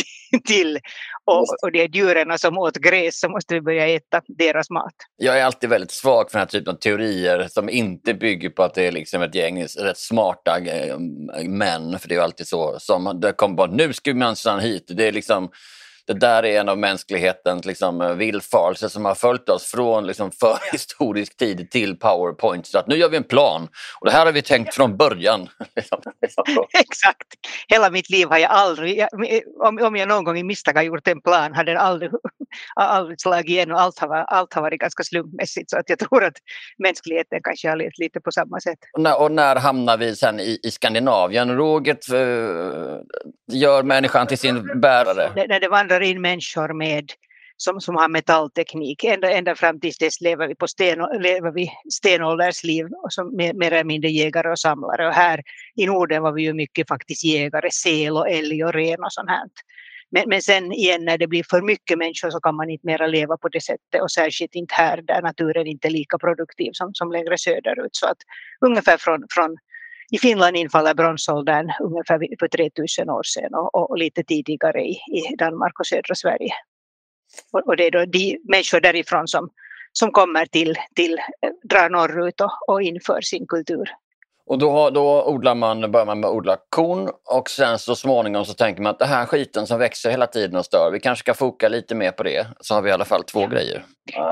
till 0.45 0.79
och, 1.25 1.45
och 1.63 1.73
de 1.73 1.87
djuren 1.87 2.39
som 2.39 2.59
åt 2.59 2.77
gräs 2.77 3.21
så 3.21 3.29
måste 3.29 3.55
vi 3.55 3.61
börja 3.61 3.89
äta 3.89 4.23
deras 4.27 4.71
mat. 4.71 4.95
Jag 5.17 5.39
är 5.39 5.45
alltid 5.45 5.71
väldigt 5.71 5.91
svag 5.91 6.31
för 6.31 6.39
den 6.39 6.41
här 6.41 6.47
typen 6.47 6.75
av 6.75 6.79
teorier 6.79 7.49
som 7.51 7.69
inte 7.69 8.15
bygger 8.15 8.51
på 8.51 8.63
att 8.63 8.75
det 8.75 8.87
är 8.87 8.93
liksom 8.93 9.23
ett 9.23 9.35
gäng 9.35 9.65
rätt 9.65 9.99
smarta 9.99 10.59
eh, 10.59 10.99
män, 11.45 11.99
för 11.99 12.09
det 12.09 12.15
är 12.15 12.21
alltid 12.21 12.49
så, 12.49 12.77
som 12.79 13.21
det 13.21 13.33
kommer 13.33 13.55
bara 13.55 13.71
nu 13.71 13.93
ska 13.93 14.11
vi 14.11 14.19
minsann 14.19 14.61
hit. 14.61 14.85
Det 14.89 15.09
är 15.09 15.13
liksom 15.13 15.51
det 16.09 16.15
där 16.15 16.45
är 16.45 16.61
en 16.61 16.69
av 16.69 16.79
mänsklighetens 16.79 17.65
liksom, 17.65 18.19
villfarelser 18.19 18.89
som 18.89 19.05
har 19.05 19.15
följt 19.15 19.49
oss 19.49 19.65
från 19.65 20.07
liksom, 20.07 20.31
förhistorisk 20.31 21.37
tid 21.37 21.71
till 21.71 21.99
Powerpoint. 21.99 22.67
Så 22.67 22.79
att 22.79 22.87
nu 22.87 22.97
gör 22.97 23.09
vi 23.09 23.17
en 23.17 23.25
plan 23.25 23.69
och 24.01 24.07
det 24.07 24.13
här 24.13 24.27
har 24.27 24.33
vi 24.33 24.43
tänkt 24.43 24.75
från 24.75 24.97
början. 24.97 25.49
Exakt. 26.81 27.27
Hela 27.69 27.91
mitt 27.91 28.11
liv 28.11 28.29
har 28.29 28.39
jag 28.39 28.51
aldrig, 28.51 29.07
om, 29.63 29.79
om 29.83 29.97
jag 29.97 30.09
någon 30.09 30.25
gång 30.25 30.39
i 30.39 30.43
misstag 30.43 30.75
har 30.75 30.83
gjort 30.83 31.09
en 31.09 31.21
plan 31.21 31.55
har 31.55 31.65
den 31.65 31.77
aldrig, 31.77 32.11
aldrig 32.75 33.21
slagit 33.21 33.49
igen 33.49 33.73
och 33.73 33.81
allt 33.81 33.99
har, 33.99 34.17
allt 34.17 34.55
har 34.55 34.63
varit 34.63 34.81
ganska 34.81 35.03
slumpmässigt. 35.03 35.71
Så 35.71 35.79
att 35.79 35.89
jag 35.91 35.99
tror 35.99 36.25
att 36.25 36.37
mänskligheten 36.79 37.41
kanske 37.43 37.69
har 37.69 37.77
levt 37.77 37.99
lite 37.99 38.21
på 38.21 38.33
samma 38.33 38.61
sätt. 38.61 38.79
Och 38.93 39.01
när, 39.01 39.21
och 39.21 39.33
när 39.33 39.57
hamnar 39.57 39.97
vi 39.97 40.17
sen 40.17 40.41
i, 40.41 40.61
i 40.63 40.71
Skandinavien? 40.71 41.57
Råget 41.57 42.13
uh, 42.13 42.19
gör 43.53 43.83
människan 43.83 44.27
till 44.27 44.39
sin 44.39 44.81
bärare? 44.81 45.33
Det, 45.35 45.47
när 45.47 45.61
det 45.61 45.69
vandrar 45.69 46.01
in 46.01 46.21
människor 46.21 46.73
med, 46.73 47.13
som, 47.57 47.81
som 47.81 47.97
har 47.97 48.09
metallteknik. 48.09 49.05
Ända, 49.05 49.31
ända 49.31 49.55
fram 49.55 49.81
tills 49.81 49.99
dess 49.99 50.21
lever 50.21 50.49
vi 50.49 50.55
på 50.55 50.69
sten, 50.69 50.99
lever 51.21 51.51
vi 51.51 51.71
stenåldersliv 51.93 52.87
som 53.09 53.37
mer, 53.37 53.55
mer 53.55 53.73
eller 53.73 53.85
mindre 53.85 54.11
jägare 54.11 54.51
och 54.51 54.59
samlare. 54.59 55.09
Och 55.09 55.15
här 55.15 55.43
i 55.77 55.87
Norden 55.87 56.23
var 56.23 56.33
vi 56.33 56.43
ju 56.43 56.53
mycket 56.53 56.89
faktiskt 56.89 57.25
jägare, 57.25 57.71
sel 57.71 58.17
och 58.17 58.29
älg 58.29 58.65
och 58.65 58.73
ren 58.73 59.05
och 59.05 59.13
sånt 59.13 59.31
här. 59.31 59.49
Men, 60.11 60.29
men 60.29 60.43
sen 60.43 60.73
igen 60.73 61.05
när 61.05 61.19
det 61.19 61.27
blir 61.27 61.45
för 61.51 61.63
mycket 61.63 61.99
människor 61.99 62.31
så 62.31 62.41
kan 62.41 62.57
man 62.57 62.71
inte 62.71 62.87
mera 62.87 63.07
leva 63.07 63.37
på 63.37 63.49
det 63.49 63.61
sättet 63.61 64.03
och 64.03 64.11
särskilt 64.11 64.55
inte 64.55 64.75
här 64.75 65.03
där 65.03 65.23
naturen 65.23 65.67
inte 65.67 65.89
är 65.89 65.91
lika 65.91 66.19
produktiv 66.19 66.71
som, 66.73 66.95
som 66.95 67.13
längre 67.13 67.39
söderut. 67.39 67.97
Så 67.97 68.07
att 68.07 68.19
ungefär 68.61 68.97
från, 68.97 69.27
från 69.31 69.57
i 70.11 70.19
Finland 70.19 70.57
infaller 70.57 70.95
bronsåldern 70.95 71.73
ungefär 71.81 72.19
för 72.39 72.49
3000 72.49 73.11
år 73.11 73.23
sedan 73.23 73.55
och, 73.55 73.91
och 73.91 73.99
lite 73.99 74.25
tidigare 74.25 74.81
i, 74.81 74.93
i, 74.93 75.37
Danmark 75.39 75.81
och 75.81 75.87
södra 75.87 76.15
Sverige. 76.15 76.53
Och, 77.53 77.67
och, 77.67 77.77
det 77.77 77.87
är 77.87 77.91
då 77.91 78.05
de 78.05 78.39
människor 78.45 78.81
därifrån 78.81 79.29
som, 79.29 79.51
som 79.93 80.13
kommer 80.13 80.47
till, 80.47 80.75
till 80.95 81.19
eh, 81.19 81.51
drar 81.71 81.91
norrut 81.91 82.41
och, 82.41 82.69
och 82.69 82.83
inför 82.83 83.21
sin 83.21 83.47
kultur. 83.47 83.91
Och 84.49 84.59
då, 84.59 84.91
då 84.91 85.25
odlar 85.27 85.55
man, 85.55 85.91
börjar 85.91 86.07
man 86.07 86.21
med 86.21 86.29
att 86.29 86.35
odla 86.35 86.57
korn 86.69 87.11
och 87.25 87.51
sen 87.51 87.79
så 87.79 87.97
småningom 87.97 88.45
så 88.45 88.55
tänker 88.55 88.83
man 88.83 88.91
att 88.91 88.99
det 88.99 89.07
här 89.07 89.27
skiten 89.27 89.67
som 89.67 89.79
växer 89.79 90.11
hela 90.11 90.27
tiden 90.27 90.57
och 90.57 90.65
stör, 90.65 90.91
vi 90.93 91.01
kanske 91.01 91.23
ska 91.23 91.35
foka 91.35 91.69
lite 91.69 91.95
mer 91.95 92.11
på 92.11 92.23
det. 92.23 92.47
Så 92.61 92.75
har 92.75 92.83
vi 92.83 92.91
i 92.91 92.93
alla 92.93 93.05
fall 93.05 93.25
två 93.25 93.41
ja. 93.41 93.47
grejer. 93.47 93.85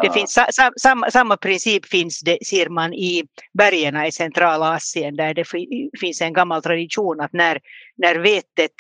Det 0.02 0.12
finns, 0.12 0.32
sa, 0.32 0.70
samma, 0.80 1.10
samma 1.10 1.36
princip 1.36 1.86
finns 1.86 2.20
det, 2.20 2.38
ser 2.46 2.68
man 2.68 2.94
i 2.94 3.24
bergen 3.58 4.04
i 4.04 4.12
Centralasien 4.12 5.16
där 5.16 5.34
det 5.34 5.44
finns 6.00 6.20
en 6.20 6.32
gammal 6.32 6.62
tradition 6.62 7.20
att 7.20 7.32
när, 7.32 7.58
när 7.96 8.14
vetet 8.14 8.72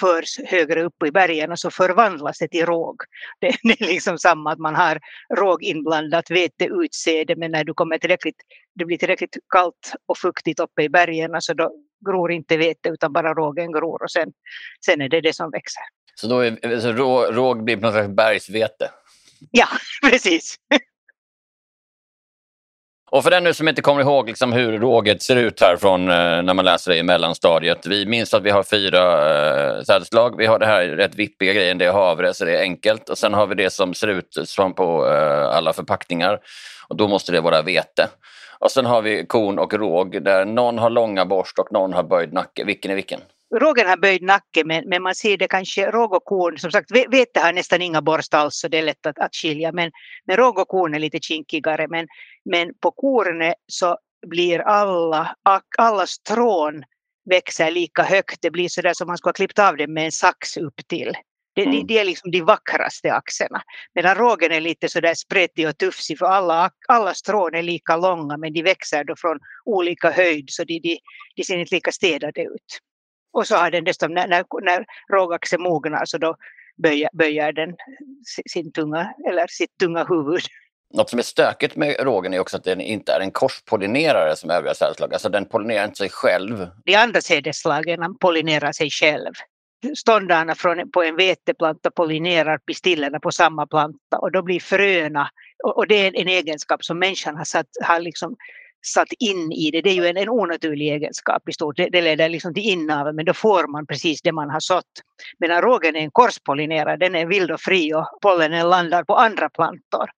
förs 0.00 0.38
högre 0.44 0.82
upp 0.82 1.02
i 1.06 1.10
bergen 1.10 1.52
och 1.52 1.58
så 1.58 1.70
förvandlas 1.70 2.38
det 2.38 2.48
till 2.48 2.66
råg. 2.66 2.96
Det, 3.40 3.46
är 3.46 3.86
liksom 3.86 4.18
samma 4.18 4.52
att 4.52 4.58
man 4.58 4.74
har 4.74 5.00
råg 5.36 5.62
inblandat, 5.62 6.30
vete, 6.30 6.64
utsäde 6.64 7.36
men 7.36 7.50
när 7.50 7.64
du 7.64 7.74
kommer 7.74 7.98
tillräckligt, 7.98 8.36
det 8.74 8.84
blir 8.84 8.98
tillräckligt 8.98 9.36
kallt 9.48 9.92
och 10.06 10.18
fuktigt 10.18 10.60
uppe 10.60 10.82
i 10.82 10.88
bergen 10.88 11.30
så 11.40 11.54
då 11.54 11.72
gror 12.06 12.32
inte 12.32 12.56
vete 12.56 12.88
utan 12.88 13.12
bara 13.12 13.34
rågen 13.34 13.72
gror 13.72 14.02
och 14.02 14.10
sen, 14.10 14.32
sen 14.86 15.00
är 15.00 15.08
det 15.08 15.20
det 15.20 15.32
som 15.32 15.50
växer. 15.50 15.82
Så 16.14 16.26
då 16.26 16.40
är, 16.40 16.80
så 16.80 16.92
råg 17.32 17.64
blir 17.64 17.76
på 17.76 17.82
något 17.82 17.92
slags 17.92 18.08
bergsvete? 18.08 18.90
Ja, 19.50 19.66
precis. 20.10 20.56
Och 23.14 23.24
för 23.24 23.30
den 23.30 23.44
nu 23.44 23.54
som 23.54 23.68
inte 23.68 23.82
kommer 23.82 24.00
ihåg 24.00 24.28
liksom 24.28 24.52
hur 24.52 24.78
råget 24.78 25.22
ser 25.22 25.36
ut 25.36 25.60
här 25.60 25.76
från 25.76 26.00
eh, 26.10 26.42
när 26.42 26.54
man 26.54 26.64
läser 26.64 26.90
det 26.90 26.96
i 26.98 27.02
mellanstadiet. 27.02 27.86
Vi 27.86 28.06
minns 28.06 28.34
att 28.34 28.42
vi 28.42 28.50
har 28.50 28.62
fyra 28.62 29.02
eh, 29.76 29.82
sädesslag. 29.82 30.36
Vi 30.36 30.46
har 30.46 30.58
det 30.58 30.66
här 30.66 30.86
rätt 30.86 31.14
vippiga 31.14 31.52
grejen, 31.52 31.78
det 31.78 31.84
är 31.84 31.92
havre 31.92 32.34
så 32.34 32.44
det 32.44 32.56
är 32.56 32.60
enkelt. 32.60 33.08
Och 33.08 33.18
sen 33.18 33.34
har 33.34 33.46
vi 33.46 33.54
det 33.54 33.70
som 33.70 33.94
ser 33.94 34.08
ut 34.08 34.38
som 34.44 34.74
på 34.74 35.06
eh, 35.06 35.56
alla 35.56 35.72
förpackningar. 35.72 36.38
Och 36.88 36.96
då 36.96 37.08
måste 37.08 37.32
det 37.32 37.40
vara 37.40 37.62
vete. 37.62 38.08
Och 38.58 38.70
sen 38.70 38.86
har 38.86 39.02
vi 39.02 39.26
korn 39.26 39.58
och 39.58 39.74
råg 39.74 40.24
där 40.24 40.44
någon 40.44 40.78
har 40.78 40.90
långa 40.90 41.24
borst 41.24 41.58
och 41.58 41.72
någon 41.72 41.92
har 41.92 42.02
böjd 42.02 42.32
nacke. 42.32 42.64
Vilken 42.64 42.90
är 42.90 42.94
vilken? 42.94 43.20
Rågen 43.60 43.86
har 43.86 43.96
böjd 43.96 44.22
nacke 44.22 44.64
men, 44.64 44.88
men 44.88 45.02
man 45.02 45.14
ser 45.14 45.36
det 45.36 45.48
kanske 45.48 45.90
råg 45.90 46.12
och 46.12 46.24
korn, 46.24 46.58
som 46.58 46.70
sagt 46.70 46.90
vete 46.90 47.40
har 47.40 47.52
nästan 47.52 47.82
inga 47.82 48.02
borst 48.02 48.34
alls 48.34 48.54
så 48.54 48.68
det 48.68 48.78
är 48.78 48.82
lätt 48.82 49.06
att, 49.06 49.18
att 49.18 49.34
skilja 49.34 49.72
men, 49.72 49.90
men 50.26 50.36
råg 50.36 50.58
och 50.58 50.68
korn 50.68 50.94
är 50.94 50.98
lite 50.98 51.18
kinkigare 51.20 51.88
men, 51.88 52.06
men 52.44 52.74
på 52.80 52.90
kornet 52.90 53.54
så 53.66 53.98
blir 54.26 54.58
alla, 54.58 55.36
alla 55.78 56.06
strån 56.06 56.84
växer 57.30 57.70
lika 57.70 58.02
högt. 58.02 58.38
Det 58.42 58.50
blir 58.50 58.68
så 58.68 58.82
där 58.82 58.94
som 58.94 59.06
man 59.06 59.18
skulle 59.18 59.28
ha 59.28 59.34
klippt 59.34 59.58
av 59.58 59.76
det 59.76 59.86
med 59.86 60.04
en 60.04 60.12
sax 60.12 60.56
upp 60.56 60.86
till. 60.86 61.12
Det, 61.54 61.62
mm. 61.62 61.86
det, 61.86 61.98
är 61.98 62.04
liksom 62.04 62.30
de 62.30 62.40
vackraste 62.40 63.12
axarna. 63.12 63.62
Medan 63.94 64.14
rågen 64.14 64.52
är 64.52 64.60
lite 64.60 64.88
sådär 64.88 65.14
spretig 65.14 65.68
och 65.68 65.78
tufsig 65.78 66.18
för 66.18 66.26
alla, 66.26 66.70
alla 66.88 67.14
strån 67.14 67.54
är 67.54 67.62
lika 67.62 67.96
långa 67.96 68.36
men 68.36 68.52
de 68.52 68.62
växer 68.62 69.04
då 69.04 69.14
från 69.16 69.38
olika 69.64 70.10
höjd 70.10 70.44
så 70.48 70.64
de, 70.64 70.80
de, 70.80 70.98
de 71.36 71.44
ser 71.44 71.58
inte 71.58 71.74
lika 71.74 71.92
städade 71.92 72.42
ut. 72.42 72.80
Och 73.34 73.46
så 73.46 73.56
har 73.56 73.70
den 73.70 73.84
dessutom, 73.84 74.14
när, 74.14 74.28
när, 74.28 74.44
när 74.62 74.84
rågaxen 75.12 75.62
mognar 75.62 76.04
så 76.04 76.18
då 76.18 76.36
böjer, 76.82 77.08
böjer 77.12 77.52
den 77.52 77.76
sin 78.50 78.72
tunga, 78.72 79.14
eller 79.28 79.46
sitt 79.48 79.78
tunga 79.78 80.04
huvud. 80.04 80.42
Något 80.94 81.10
som 81.10 81.18
är 81.18 81.22
stökigt 81.22 81.76
med 81.76 81.96
rågen 82.00 82.34
är 82.34 82.38
också 82.38 82.56
att 82.56 82.64
den 82.64 82.80
inte 82.80 83.12
är 83.12 83.20
en 83.20 83.30
korspollinerare 83.30 84.36
som 84.36 84.50
övriga 84.50 84.74
sädesslag. 84.74 85.12
Alltså 85.12 85.28
den 85.28 85.44
pollinerar 85.44 85.84
inte 85.84 85.96
sig 85.96 86.10
själv. 86.10 86.68
De 86.84 86.94
andra 86.94 87.20
sädesslagen 87.20 88.18
pollinerar 88.18 88.72
sig 88.72 88.90
själv. 88.90 89.32
Ståndarna 89.96 90.54
från, 90.54 90.90
på 90.90 91.02
en 91.02 91.16
veteplanta 91.16 91.90
pollinerar 91.90 92.58
pistillerna 92.58 93.20
på 93.20 93.30
samma 93.30 93.66
planta 93.66 94.18
och 94.18 94.32
då 94.32 94.42
blir 94.42 94.60
fröna, 94.60 95.30
och, 95.64 95.76
och 95.76 95.86
det 95.86 95.94
är 95.94 96.16
en 96.16 96.28
egenskap 96.28 96.84
som 96.84 96.98
människan 96.98 97.36
har, 97.36 97.44
satt, 97.44 97.66
har 97.82 98.00
liksom 98.00 98.36
satt 98.86 99.08
in 99.18 99.52
i 99.52 99.70
det. 99.70 99.80
Det 99.80 99.90
är 99.90 99.94
ju 99.94 100.06
en, 100.06 100.16
en 100.16 100.28
onaturlig 100.28 100.92
egenskap 100.92 101.48
i 101.48 101.52
stort. 101.52 101.76
Det, 101.76 101.88
det 101.88 102.02
leder 102.02 102.28
liksom 102.28 102.54
till 102.54 102.62
inavel 102.62 103.14
men 103.14 103.24
då 103.24 103.34
får 103.34 103.66
man 103.66 103.86
precis 103.86 104.22
det 104.22 104.32
man 104.32 104.50
har 104.50 104.60
sått. 104.60 104.92
Medan 105.38 105.62
rågen 105.62 105.96
är 105.96 106.00
en 106.00 106.10
korspollinerare, 106.10 106.96
den 106.96 107.14
är 107.14 107.26
vild 107.26 107.50
och 107.50 107.60
fri 107.60 107.94
och 107.94 108.06
pollenen 108.22 108.70
landar 108.70 109.04
på 109.04 109.16
andra 109.16 109.50
plantor. 109.50 110.10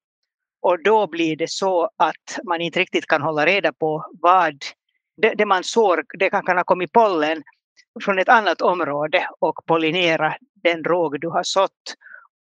Och 0.63 0.83
då 0.83 1.07
blir 1.07 1.37
det 1.37 1.51
så 1.51 1.91
att 1.97 2.39
man 2.45 2.61
inte 2.61 2.81
riktigt 2.81 3.07
kan 3.07 3.23
hålla 3.23 3.47
reda 3.47 3.73
på 3.73 4.07
vad 4.21 4.55
det, 5.17 5.35
det 5.35 5.47
man 5.47 5.65
sår, 5.65 6.05
det 6.19 6.31
kan, 6.31 6.43
kan 6.43 6.57
ha 6.57 6.65
kommit 6.65 6.93
pollen 6.93 7.43
från 8.05 8.19
ett 8.19 8.29
annat 8.29 8.61
område 8.61 9.29
och 9.41 9.67
pollinera 9.67 10.37
den 10.55 10.85
råg 10.85 11.21
du 11.21 11.29
har 11.29 11.43
sått. 11.43 11.95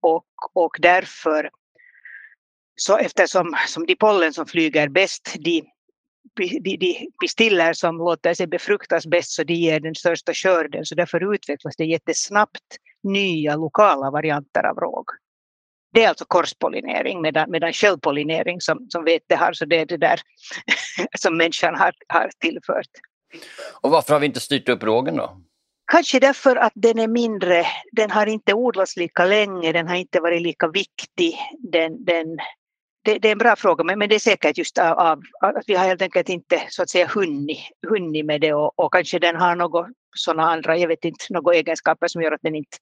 Och, 0.03 0.27
och 0.53 0.77
därför, 0.79 1.51
så 2.77 2.97
eftersom 2.97 3.57
som 3.67 3.87
de 3.87 3.97
pollen 3.97 4.33
som 4.33 4.47
flyger 4.47 4.89
bäst, 4.89 5.35
de, 5.39 5.74
de, 6.37 6.77
de 6.77 7.09
pistiller 7.21 7.73
som 7.73 7.97
låter 7.97 8.35
sig 8.35 8.47
befruktas 8.47 9.07
bäst, 9.07 9.31
så 9.31 9.45
de 9.45 9.55
ger 9.55 9.81
den 9.81 9.95
största 9.95 10.35
skörden. 10.35 10.85
Så 10.85 10.95
därför 10.95 11.35
utvecklas 11.35 11.77
det 11.77 11.85
jättesnabbt 11.85 12.79
nya 13.03 13.57
lokala 13.57 14.11
varianter 14.11 14.67
av 14.67 14.77
råg. 14.77 15.05
Det 15.93 16.05
är 16.05 16.09
alltså 16.09 16.25
korspollinering 16.25 17.23
medan, 17.23 17.51
medan 17.51 17.73
självpollinering 17.73 18.61
som, 18.61 18.87
som 18.89 19.05
vete 19.05 19.37
har, 19.37 19.53
så 19.53 19.65
det 19.65 19.77
är 19.77 19.87
det 19.87 19.97
där 19.97 20.21
som 21.19 21.37
människan 21.37 21.75
har, 21.75 21.93
har 22.09 22.31
tillfört. 22.39 22.91
Och 23.81 23.91
varför 23.91 24.13
har 24.13 24.21
vi 24.21 24.27
inte 24.27 24.41
styrt 24.41 24.69
upp 24.69 24.83
rågen 24.83 25.17
då? 25.17 25.41
Kanske 25.93 26.21
därför 26.21 26.57
att 26.57 26.73
den 26.75 26.99
är 26.99 27.09
mindre, 27.09 27.67
den 27.93 28.11
har 28.11 28.27
inte 28.27 28.55
odlats 28.55 28.97
lika 28.97 29.25
länge, 29.25 29.73
den 29.73 29.89
har 29.89 29.95
inte 29.95 30.21
varit 30.21 30.43
lika 30.43 30.69
viktig. 30.69 31.39
Den, 31.59 32.05
den, 32.05 32.27
det, 33.05 33.19
det 33.19 33.29
är 33.29 33.33
en 33.33 33.39
bra 33.39 33.57
fråga, 33.57 33.85
men, 33.85 33.99
men 33.99 34.09
det 34.09 34.15
är 34.15 34.19
säkert 34.19 34.59
just 34.59 34.79
av, 34.79 34.99
av, 34.99 35.23
att 35.41 35.65
vi 35.67 35.75
har 35.75 35.87
helt 35.87 36.03
enkelt 36.03 36.29
inte 36.29 36.63
så 36.69 36.83
att 36.83 36.91
säga 36.91 37.07
hunnit, 37.07 37.59
hunnit 37.89 38.27
med 38.27 38.41
det 38.41 38.53
och, 38.53 38.79
och 38.79 38.93
kanske 38.93 39.19
den 39.19 39.37
har 39.37 39.57
något 39.57 39.87
sådana 40.17 40.51
andra, 40.51 40.77
jag 40.77 40.89
vet 40.89 41.05
inte, 41.05 41.25
några 41.31 41.55
egenskaper 41.55 42.09
som 42.09 42.23
gör 42.23 42.33
att 42.33 42.43
den 42.43 42.55
inte 42.55 42.77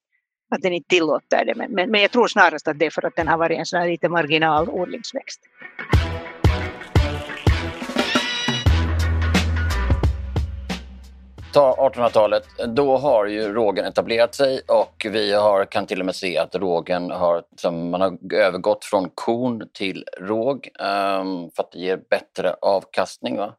att 0.55 0.63
den 0.63 0.73
inte 0.73 0.89
tillåter 0.89 1.45
det. 1.45 1.55
Men, 1.55 1.73
men, 1.73 1.91
men 1.91 2.01
jag 2.01 2.11
tror 2.11 2.29
snarast 2.29 2.69
att 2.69 2.79
det 2.79 2.87
är 2.87 2.91
för 2.91 3.07
att 3.07 3.17
den 3.17 3.29
har 3.29 3.39
varit 3.39 3.59
en 3.59 3.67
sån 3.67 3.81
här 3.81 3.89
lite 3.89 4.09
marginal 4.09 4.69
odlingsväxt. 4.69 5.41
Ta 11.53 11.75
1800-talet, 11.75 12.45
då 12.67 12.97
har 12.97 13.27
ju 13.27 13.53
rågen 13.53 13.85
etablerat 13.85 14.35
sig 14.35 14.61
och 14.69 15.07
vi 15.11 15.33
har, 15.33 15.65
kan 15.65 15.87
till 15.87 16.01
och 16.01 16.07
med 16.07 16.15
se 16.15 16.39
att 16.39 16.55
rågen 16.55 17.11
har, 17.11 17.43
som 17.57 17.91
man 17.91 18.01
har 18.01 18.19
övergått 18.35 18.85
från 18.85 19.11
korn 19.15 19.69
till 19.73 20.05
råg 20.21 20.69
um, 20.79 21.51
för 21.51 21.63
att 21.63 21.73
det 21.73 21.79
ger 21.79 22.01
bättre 22.11 22.55
avkastning. 22.61 23.37
Va? 23.37 23.55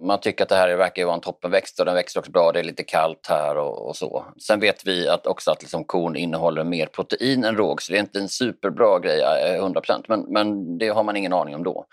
Man 0.00 0.20
tycker 0.20 0.44
att 0.44 0.48
det 0.48 0.56
här 0.56 0.76
verkar 0.76 1.04
vara 1.04 1.14
en 1.14 1.20
toppenväxt 1.20 1.80
och 1.80 1.86
den 1.86 1.94
växer 1.94 2.20
också 2.20 2.32
bra. 2.32 2.52
Det 2.52 2.58
är 2.58 2.64
lite 2.64 2.82
kallt 2.84 3.26
här 3.28 3.56
och, 3.56 3.88
och 3.88 3.96
så. 3.96 4.24
Sen 4.46 4.60
vet 4.60 4.86
vi 4.86 5.08
att 5.08 5.26
också 5.26 5.50
att 5.50 5.62
liksom 5.62 5.84
korn 5.84 6.16
innehåller 6.16 6.64
mer 6.64 6.86
protein 6.86 7.44
än 7.44 7.56
råg 7.56 7.82
så 7.82 7.92
det 7.92 7.98
är 7.98 8.00
inte 8.00 8.18
en 8.18 8.28
superbra 8.28 8.98
grej 8.98 9.20
eh, 9.20 9.64
100% 9.64 10.04
men, 10.08 10.20
men 10.20 10.78
det 10.78 10.88
har 10.88 11.02
man 11.02 11.16
ingen 11.16 11.32
aning 11.32 11.54
om 11.54 11.62
då. 11.62 11.86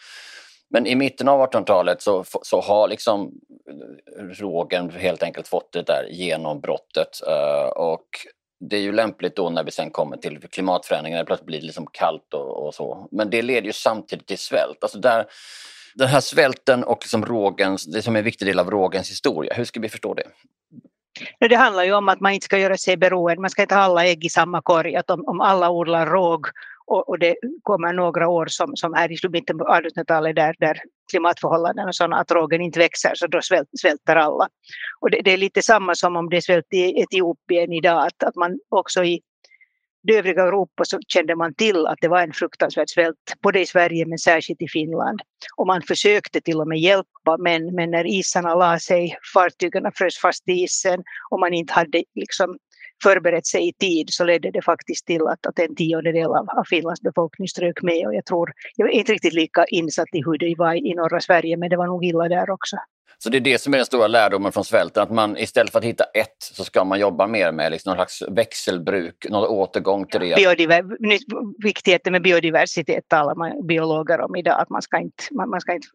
Men 0.69 0.87
i 0.87 0.95
mitten 0.95 1.27
av 1.27 1.49
1800-talet 1.49 2.01
så, 2.01 2.23
så 2.41 2.61
har 2.61 2.87
liksom 2.87 3.31
eh, 4.19 4.23
rågen 4.23 4.89
helt 4.89 5.23
enkelt 5.23 5.47
fått 5.47 5.71
det 5.71 5.81
där 5.81 6.07
genombrottet 6.11 7.21
eh, 7.27 7.69
och 7.69 8.07
det 8.59 8.77
är 8.77 8.81
ju 8.81 8.91
lämpligt 8.91 9.35
då 9.35 9.49
när 9.49 9.63
vi 9.63 9.71
sen 9.71 9.91
kommer 9.91 10.17
till 10.17 10.39
klimatförändringar, 10.39 11.25
plötsligt 11.25 11.47
blir 11.47 11.59
det 11.59 11.65
liksom 11.65 11.87
kallt 11.91 12.33
och, 12.33 12.65
och, 12.65 12.73
så. 12.73 13.07
Men 13.11 13.29
det 13.29 13.41
leder 13.41 13.67
ju 13.67 13.73
samtidigt 13.73 14.27
till 14.27 14.37
svält. 14.37 14.77
Alltså 14.81 14.99
där, 14.99 15.25
den 15.95 16.07
här 16.07 16.19
svälten 16.19 16.83
och 16.83 16.97
liksom 17.01 17.25
rågens, 17.25 17.85
det 17.85 18.01
som 18.01 18.15
är 18.15 18.19
en 18.19 18.25
viktig 18.25 18.47
del 18.47 18.59
av 18.59 18.71
rågens 18.71 19.09
historia, 19.09 19.53
hur 19.53 19.65
ska 19.65 19.79
vi 19.79 19.89
förstå 19.89 20.13
det? 20.13 20.27
Det 21.49 21.55
handlar 21.55 21.83
ju 21.83 21.93
om 21.93 22.09
att 22.09 22.19
man 22.19 22.31
inte 22.31 22.45
ska 22.45 22.57
göra 22.57 22.77
sig 22.77 22.97
beroende, 22.97 23.41
man 23.41 23.49
ska 23.49 23.61
inte 23.61 23.75
ha 23.75 23.81
alla 23.81 24.05
ägg 24.05 24.25
i 24.25 24.29
samma 24.29 24.61
korg. 24.61 24.95
Att 24.95 25.09
om, 25.09 25.23
om 25.27 25.41
alla 25.41 25.69
odlar 25.69 26.05
råg 26.05 26.47
och, 26.87 27.09
och, 27.09 27.19
det 27.19 27.35
kommer 27.63 27.93
några 27.93 28.27
år 28.27 28.45
som, 28.49 28.75
som 28.75 28.93
är 28.93 29.11
i 29.11 29.29
mitten 29.29 29.61
av 29.61 29.67
1800-talet 29.67 30.35
där, 30.35 30.55
där 30.59 30.81
klimatförhållandena 31.09 31.87
är 31.87 31.91
sådana 31.91 32.17
att 32.17 32.31
rågen 32.31 32.61
inte 32.61 32.79
växer 32.79 33.11
så 33.15 33.27
då 33.27 33.41
svält, 33.41 33.69
svälter 33.81 34.15
alla. 34.15 34.47
Och 34.99 35.11
det, 35.11 35.21
det, 35.21 35.31
är 35.31 35.37
lite 35.37 35.61
samma 35.61 35.95
som 35.95 36.15
om 36.15 36.29
det 36.29 36.41
svält 36.41 36.65
i 36.71 37.01
Etiopien 37.01 37.73
idag 37.73 38.07
att, 38.07 38.23
att 38.23 38.35
man 38.35 38.59
också 38.69 39.03
i 39.03 39.21
det 40.03 40.17
övriga 40.17 40.43
Europa 40.43 40.83
så 40.85 40.99
kände 41.07 41.35
man 41.35 41.53
till 41.53 41.87
att 41.87 41.97
det 42.01 42.07
var 42.07 42.21
en 42.21 42.33
fruktansvärd 42.33 42.89
svält, 42.89 43.17
både 43.41 43.59
i 43.59 43.65
Sverige 43.65 44.05
men 44.05 44.17
särskilt 44.17 44.61
i 44.61 44.67
Finland. 44.67 45.21
Och 45.55 45.67
man 45.67 45.81
försökte 45.81 46.41
till 46.41 46.61
och 46.61 46.67
med 46.67 46.79
hjälpa 46.79 47.37
men, 47.39 47.75
men 47.75 47.91
när 47.91 48.07
isarna 48.07 48.55
la 48.55 48.79
sig, 48.79 49.17
fartygen 49.33 49.91
frös 49.95 50.17
fast 50.17 50.49
i 50.49 50.51
isen 50.51 51.03
och 51.29 51.39
man 51.39 51.53
inte 51.53 51.73
hade 51.73 52.03
liksom 52.15 52.57
förberett 53.03 53.47
sig 53.47 53.69
i 53.69 53.73
tid 53.73 54.07
så 54.09 54.23
ledde 54.23 54.51
det 54.51 54.61
faktiskt 54.61 55.05
till 55.05 55.21
att, 55.21 55.45
att 55.45 55.59
en 55.59 55.75
tiondel 55.75 56.25
av, 56.25 56.49
av 56.49 56.63
Finlands 56.69 57.01
befolkning 57.01 57.47
strök 57.47 57.81
med 57.81 58.07
och 58.07 58.15
jag 58.15 58.25
tror, 58.25 58.51
jag 58.75 58.89
är 58.89 58.93
inte 58.93 59.13
riktigt 59.13 59.33
lika 59.33 59.65
insatt 59.65 60.07
i 60.13 60.23
hur 60.25 60.37
det 60.37 60.55
var 60.57 60.73
i 60.73 60.93
norra 60.95 61.19
Sverige 61.19 61.57
men 61.57 61.69
det 61.69 61.77
var 61.77 61.87
nog 61.87 62.05
illa 62.05 62.27
där 62.27 62.49
också. 62.49 62.77
Så 63.19 63.29
det 63.29 63.37
är 63.37 63.41
det 63.41 63.61
som 63.61 63.73
är 63.73 63.77
den 63.77 63.85
stora 63.85 64.07
lärdomen 64.07 64.51
från 64.51 64.63
svälten, 64.63 65.03
att 65.03 65.11
man 65.11 65.37
istället 65.37 65.71
för 65.71 65.79
att 65.79 65.85
hitta 65.85 66.03
ett 66.03 66.37
så 66.39 66.63
ska 66.63 66.83
man 66.83 66.99
jobba 66.99 67.27
mer 67.27 67.51
med 67.51 67.71
liksom 67.71 67.89
någon 67.89 67.97
slags 67.97 68.23
växelbruk, 68.37 69.25
någon 69.29 69.47
återgång 69.47 70.05
till 70.07 70.19
det. 70.19 70.87
Viktigheten 71.63 72.11
med 72.11 72.21
biodiversitet 72.21 73.07
talar 73.07 73.35
man 73.35 73.67
biologer 73.67 74.21
om 74.21 74.35
idag, 74.35 74.61
att 74.61 74.69
man 74.69 74.81
ska 74.81 74.99
inte, 74.99 75.23
man, 75.31 75.49
man 75.49 75.61
ska 75.61 75.73
inte 75.73 75.87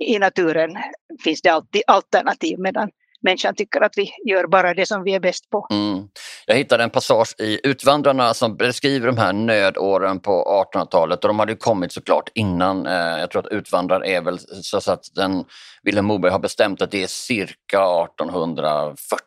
i 0.00 0.18
naturen 0.18 0.76
finns 1.24 1.42
det 1.42 1.48
alltid 1.48 1.82
alternativ 1.86 2.58
medan 2.58 2.90
människan 3.24 3.54
tycker 3.54 3.80
att 3.80 3.92
vi 3.96 4.10
gör 4.30 4.46
bara 4.46 4.74
det 4.74 4.86
som 4.86 5.02
vi 5.02 5.14
är 5.14 5.20
bäst 5.20 5.50
på. 5.50 5.66
Mm. 5.70 6.08
Jag 6.46 6.54
hittade 6.54 6.84
en 6.84 6.90
passage 6.90 7.34
i 7.38 7.60
Utvandrarna 7.64 8.34
som 8.34 8.56
beskriver 8.56 9.06
de 9.06 9.18
här 9.18 9.32
nödåren 9.32 10.20
på 10.20 10.64
1800-talet 10.74 11.24
och 11.24 11.28
de 11.28 11.38
hade 11.38 11.52
ju 11.52 11.58
kommit 11.58 11.92
såklart 11.92 12.30
innan. 12.34 12.86
Eh, 12.86 13.18
jag 13.18 13.30
tror 13.30 13.46
att 13.46 13.52
Utvandrare 13.52 14.08
är 14.08 14.20
väl 14.20 14.38
så 14.62 14.92
att 14.92 15.04
den, 15.14 15.44
Vilhelm 15.82 16.06
Moberg 16.06 16.32
har 16.32 16.38
bestämt 16.38 16.82
att 16.82 16.90
det 16.90 17.02
är 17.02 17.06
cirka 17.06 17.78
1840 17.80 19.20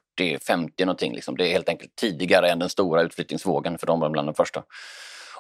50 0.48 0.86
någonting. 0.86 1.14
Liksom. 1.14 1.38
Det 1.38 1.48
är 1.48 1.52
helt 1.52 1.70
enkelt 1.70 1.96
tidigare 1.96 2.50
än 2.50 2.60
den 2.60 2.70
stora 2.70 3.02
utflyttningsvågen 3.02 3.78
för 3.78 3.88
de 3.88 4.00
var 4.00 4.10
bland 4.10 4.28
de 4.28 4.36
första. 4.36 4.64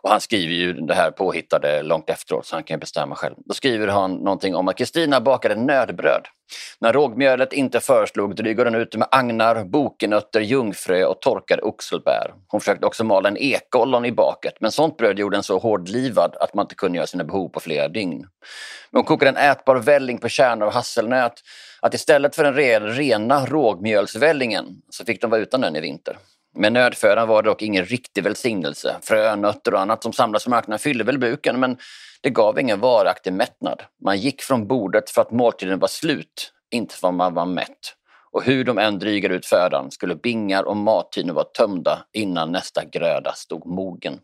Och 0.01 0.09
han 0.09 0.21
skriver 0.21 0.53
ju 0.53 0.73
det 0.73 0.93
här 0.93 1.11
påhittade 1.11 1.83
långt 1.83 2.09
efteråt 2.09 2.45
så 2.45 2.55
han 2.55 2.63
kan 2.63 2.79
bestämma 2.79 3.15
själv. 3.15 3.35
Då 3.37 3.53
skriver 3.53 3.87
han 3.87 4.13
någonting 4.13 4.55
om 4.55 4.67
att 4.67 4.77
Kristina 4.77 5.21
bakade 5.21 5.55
nödbröd. 5.55 6.21
När 6.79 6.93
rågmjölet 6.93 7.53
inte 7.53 7.79
föreslog 7.79 8.35
drygade 8.35 8.69
hon 8.69 8.81
ut 8.81 8.95
med 8.95 9.07
agnar, 9.11 9.63
bokenötter, 9.63 10.41
jungfrö 10.41 11.05
och 11.05 11.21
torkade 11.21 11.61
oxelbär. 11.61 12.33
Hon 12.47 12.59
försökte 12.59 12.85
också 12.85 13.03
mala 13.03 13.29
en 13.29 13.37
ekollon 13.37 14.05
i 14.05 14.11
baket 14.11 14.53
men 14.59 14.71
sånt 14.71 14.97
bröd 14.97 15.19
gjorde 15.19 15.37
en 15.37 15.43
så 15.43 15.57
hårdlivad 15.57 16.35
att 16.39 16.53
man 16.53 16.63
inte 16.63 16.75
kunde 16.75 16.97
göra 16.97 17.07
sina 17.07 17.23
behov 17.23 17.49
på 17.49 17.59
flera 17.59 17.87
dygn. 17.87 18.17
Men 18.91 18.99
hon 18.99 19.03
kokade 19.03 19.29
en 19.29 19.51
ätbar 19.51 19.75
välling 19.75 20.17
på 20.17 20.29
kärnor 20.29 20.67
av 20.67 20.73
hasselnöt 20.73 21.33
att 21.81 21.93
istället 21.93 22.35
för 22.35 22.43
den 22.43 22.87
rena 22.95 23.45
rågmjölsvällingen 23.45 24.65
så 24.89 25.05
fick 25.05 25.21
de 25.21 25.31
vara 25.31 25.41
utan 25.41 25.61
den 25.61 25.75
i 25.75 25.81
vinter. 25.81 26.17
Med 26.59 26.73
nödfödan 26.73 27.27
var 27.27 27.43
det 27.43 27.49
dock 27.49 27.61
ingen 27.61 27.85
riktig 27.85 28.23
välsignelse. 28.23 28.95
Frö, 29.01 29.35
nötter 29.35 29.73
och 29.73 29.79
annat 29.79 30.03
som 30.03 30.13
samlas 30.13 30.43
på 30.43 30.49
marknaden 30.49 30.79
fyllde 30.79 31.03
väl 31.03 31.19
buken 31.19 31.59
men 31.59 31.77
det 32.21 32.29
gav 32.29 32.59
ingen 32.59 32.79
varaktig 32.79 33.33
mättnad. 33.33 33.83
Man 34.03 34.17
gick 34.17 34.41
från 34.41 34.67
bordet 34.67 35.09
för 35.09 35.21
att 35.21 35.31
måltiden 35.31 35.79
var 35.79 35.87
slut, 35.87 36.53
inte 36.71 36.95
för 36.95 37.07
att 37.07 37.13
man 37.13 37.33
var 37.33 37.45
mätt. 37.45 37.95
Och 38.31 38.43
hur 38.43 38.63
de 38.63 38.77
än 38.77 38.99
drygade 38.99 39.35
ut 39.35 39.45
födan 39.45 39.91
skulle 39.91 40.15
bingar 40.15 40.63
och 40.63 40.77
mattider 40.77 41.33
vara 41.33 41.45
tömda 41.45 42.05
innan 42.13 42.51
nästa 42.51 42.85
gröda 42.85 43.33
stod 43.33 43.65
mogen. 43.65 44.19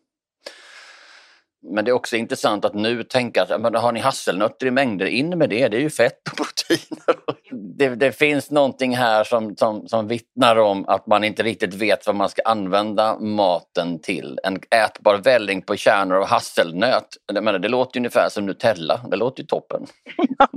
Men 1.63 1.85
det 1.85 1.91
är 1.91 1.93
också 1.93 2.15
intressant 2.15 2.65
att 2.65 2.73
nu 2.73 3.03
tänka 3.03 3.43
att 3.43 3.61
men 3.61 3.75
har 3.75 3.91
ni 3.91 3.99
hasselnötter 3.99 4.65
i 4.67 4.71
mängder, 4.71 5.05
in 5.05 5.37
med 5.37 5.49
det, 5.49 5.67
det 5.67 5.77
är 5.77 5.81
ju 5.81 5.89
fett 5.89 6.27
och 6.31 6.37
proteiner. 6.37 7.15
Det, 7.75 7.95
det 7.95 8.11
finns 8.11 8.51
någonting 8.51 8.95
här 8.95 9.23
som, 9.23 9.55
som, 9.55 9.87
som 9.87 10.07
vittnar 10.07 10.55
om 10.55 10.85
att 10.87 11.07
man 11.07 11.23
inte 11.23 11.43
riktigt 11.43 11.73
vet 11.73 12.07
vad 12.07 12.15
man 12.15 12.29
ska 12.29 12.41
använda 12.45 13.19
maten 13.19 14.01
till. 14.01 14.39
En 14.43 14.55
ätbar 14.55 15.17
välling 15.17 15.61
på 15.61 15.75
kärnor 15.75 16.17
av 16.17 16.25
hasselnöt, 16.25 17.17
menar, 17.33 17.59
det 17.59 17.67
låter 17.67 17.99
ungefär 17.99 18.29
som 18.29 18.45
Nutella, 18.45 19.01
det 19.11 19.17
låter 19.17 19.41
ju 19.43 19.47
toppen. 19.47 19.85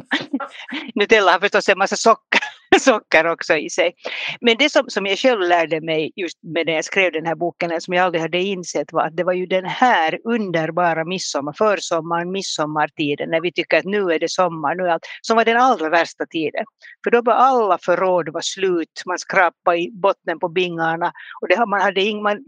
Nutella 0.95 1.33
har 1.33 1.41
förstås 1.41 1.69
en 1.69 1.79
massa 1.79 1.97
socker 1.97 2.41
socker 2.81 3.27
också 3.27 3.57
i 3.57 3.71
sig. 3.71 3.95
Men 4.41 4.57
det 4.59 4.71
som, 4.71 4.85
som 4.89 5.07
jag 5.07 5.19
själv 5.19 5.41
lärde 5.41 5.81
mig 5.81 6.13
just 6.17 6.39
med 6.43 6.67
när 6.67 6.73
jag 6.73 6.85
skrev 6.85 7.13
den 7.13 7.27
här 7.27 7.35
boken, 7.35 7.81
som 7.81 7.95
jag 7.95 8.05
aldrig 8.05 8.23
hade 8.23 8.39
insett 8.39 8.93
var 8.93 9.03
att 9.07 9.17
det 9.17 9.25
var 9.25 9.33
ju 9.33 9.47
den 9.47 9.65
här 9.65 10.19
underbara 10.25 11.05
midsommar, 11.05 11.53
försommaren, 11.53 12.33
midsommartiden, 12.33 13.31
när 13.31 13.41
vi 13.41 13.53
tycker 13.53 13.79
att 13.79 13.85
nu 13.85 14.13
är 14.13 14.19
det 14.19 14.31
sommar, 14.31 14.75
nu 14.75 14.83
är 14.83 14.89
allt, 14.89 15.07
som 15.21 15.37
var 15.37 15.45
den 15.45 15.57
allra 15.57 15.89
värsta 15.89 16.27
tiden. 16.27 16.65
För 17.05 17.11
då 17.11 17.23
var 17.23 17.35
alla 17.35 17.79
förråd 17.79 18.29
var 18.33 18.41
slut, 18.41 19.03
man 19.07 19.19
skrapade 19.19 19.79
i 19.79 19.91
botten 19.93 20.39
på 20.39 20.49
bingarna 20.49 21.13
och 21.43 21.49
det, 21.49 21.67
man 21.67 21.81
hade 21.81 22.01
ing, 22.01 22.23
man, 22.23 22.39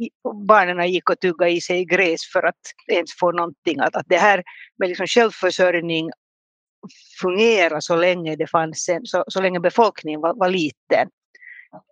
barnen 0.49 0.93
gick 0.93 1.11
och 1.11 1.21
tuggade 1.21 1.51
i 1.51 1.61
sig 1.61 1.85
gräs 1.85 2.21
för 2.33 2.43
att 2.43 2.55
ens 2.93 3.11
få 3.21 3.33
någonting. 3.33 3.81
Att, 3.81 3.97
att 3.97 4.07
det 4.09 4.17
här 4.17 4.43
med 4.79 4.89
liksom 4.89 5.07
självförsörjning 5.07 6.11
fungera 7.21 7.81
så 7.81 7.97
länge 7.97 8.37
det 8.37 8.47
fanns 8.47 8.89
en, 8.89 9.07
så, 9.07 9.25
så 9.29 9.41
länge 9.41 9.61
befolkningen 9.61 10.21
var, 10.21 10.35
var 10.35 10.49
liten. 10.49 11.09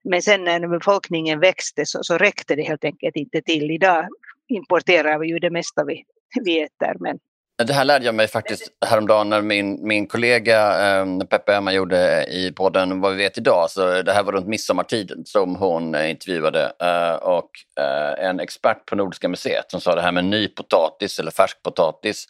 Men 0.05 0.23
sen 0.23 0.45
när 0.45 0.69
befolkningen 0.69 1.41
växte 1.41 1.87
så, 1.87 1.99
så 2.03 2.19
räckte 2.19 2.55
det 2.55 2.63
helt 2.63 2.85
enkelt 2.85 3.17
inte 3.17 3.43
till. 3.43 3.71
Idag 3.71 4.09
importerar 4.49 5.19
vi 5.19 5.29
ju 5.29 5.39
det 5.39 5.51
mesta 5.51 5.85
vi, 5.85 6.05
vi 6.45 6.63
äter. 6.63 6.97
Men... 7.01 7.19
Det 7.65 7.73
här 7.73 7.85
lärde 7.85 8.05
jag 8.05 8.15
mig 8.15 8.29
faktiskt 8.29 8.73
häromdagen 8.87 9.29
när 9.29 9.43
min, 9.43 9.87
min 9.87 10.07
kollega 10.07 10.89
eh, 11.01 11.19
Peppe 11.19 11.55
Emma 11.55 11.73
gjorde 11.73 12.27
i 12.31 12.53
podden 12.53 13.01
Vad 13.01 13.13
vi 13.13 13.19
vet 13.19 13.39
idag. 13.39 13.71
Så 13.71 14.03
det 14.03 14.13
här 14.13 14.23
var 14.23 14.33
runt 14.33 14.47
midsommartiden 14.47 15.27
som 15.27 15.57
hon 15.57 15.95
eh, 15.95 16.11
intervjuade. 16.11 16.73
Eh, 16.81 17.15
och 17.15 17.51
eh, 17.81 18.29
en 18.29 18.41
expert 18.41 18.87
på 18.87 18.97
Nordiska 18.97 19.29
museet 19.29 19.71
som 19.71 19.81
sa 19.81 19.95
det 19.95 20.03
här 20.03 20.13
med 20.13 20.25
ny 20.25 20.49
potatis 20.49 21.19
eller 21.19 21.31
färskpotatis 21.31 22.27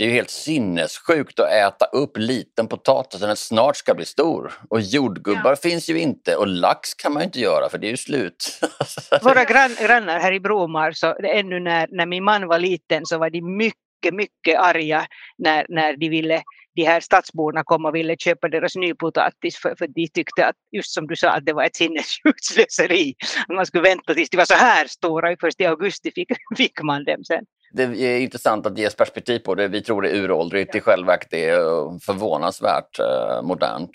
det 0.00 0.04
är 0.04 0.08
ju 0.08 0.14
helt 0.14 0.30
sinnessjukt 0.30 1.40
att 1.40 1.50
äta 1.50 1.84
upp 1.84 2.16
liten 2.16 2.68
potatis 2.68 3.20
när 3.20 3.26
den 3.26 3.36
snart 3.36 3.76
ska 3.76 3.94
bli 3.94 4.04
stor. 4.04 4.52
Och 4.68 4.80
jordgubbar 4.80 5.50
ja. 5.50 5.56
finns 5.56 5.90
ju 5.90 6.00
inte 6.00 6.36
och 6.36 6.46
lax 6.46 6.94
kan 6.94 7.12
man 7.12 7.22
ju 7.22 7.24
inte 7.24 7.40
göra 7.40 7.68
för 7.68 7.78
det 7.78 7.86
är 7.86 7.90
ju 7.90 7.96
slut. 7.96 8.60
Våra 9.22 9.44
grann, 9.44 9.76
grannar 9.80 10.20
här 10.20 10.32
i 10.32 10.40
Bromar, 10.40 10.92
så 10.92 11.14
ännu 11.24 11.60
när, 11.60 11.88
när 11.90 12.06
min 12.06 12.24
man 12.24 12.46
var 12.46 12.58
liten 12.58 13.06
så 13.06 13.18
var 13.18 13.30
de 13.30 13.56
mycket, 13.56 14.14
mycket 14.14 14.60
arga 14.60 15.06
när, 15.38 15.66
när 15.68 15.96
de 15.96 16.08
ville 16.08 16.42
de 16.74 16.84
här 16.84 17.00
stadsborna 17.00 17.64
kom 17.64 17.84
och 17.84 17.94
ville 17.94 18.16
köpa 18.16 18.48
deras 18.48 18.76
nypotatis 18.76 19.56
för, 19.56 19.74
för 19.78 19.86
de 19.86 20.08
tyckte 20.08 20.46
att, 20.46 20.56
just 20.72 20.90
som 20.90 21.06
du 21.06 21.16
sa, 21.16 21.30
att 21.30 21.46
det 21.46 21.52
var 21.52 21.64
ett 21.64 21.76
sinnessjukt 21.76 22.44
slöseri. 22.44 23.14
Man 23.48 23.66
skulle 23.66 23.82
vänta 23.82 24.14
tills 24.14 24.30
de 24.30 24.36
var 24.36 24.44
så 24.44 24.54
här 24.54 24.86
stora, 24.86 25.36
först 25.40 25.60
i 25.60 25.66
augusti 25.66 26.12
fick, 26.14 26.28
fick 26.56 26.82
man 26.82 27.04
dem 27.04 27.24
sen 27.24 27.44
det 27.72 27.82
är 27.82 28.20
intressant 28.20 28.66
att 28.66 28.78
ges 28.78 28.96
perspektiv 28.96 29.38
på 29.38 29.54
det. 29.54 29.68
Vi 29.68 29.82
tror 29.82 30.02
det 30.02 30.10
är 30.10 30.14
uråldrigt, 30.14 30.74
i 30.74 30.80
själva 30.80 31.06
verket 31.06 31.32
är 31.32 31.58
förvånansvärt 32.00 32.98
eh, 32.98 33.42
modernt. 33.42 33.90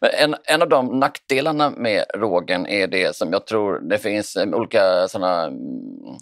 Men 0.00 0.10
en, 0.14 0.36
en 0.44 0.62
av 0.62 0.68
de 0.68 0.86
nackdelarna 0.98 1.70
med 1.70 2.04
rågen 2.14 2.66
är 2.66 2.86
det 2.86 3.16
som 3.16 3.32
jag 3.32 3.46
tror, 3.46 3.80
det 3.80 3.98
finns 3.98 4.36
eh, 4.36 4.48
olika 4.48 5.08
såna, 5.08 5.44
mm, 5.44 5.58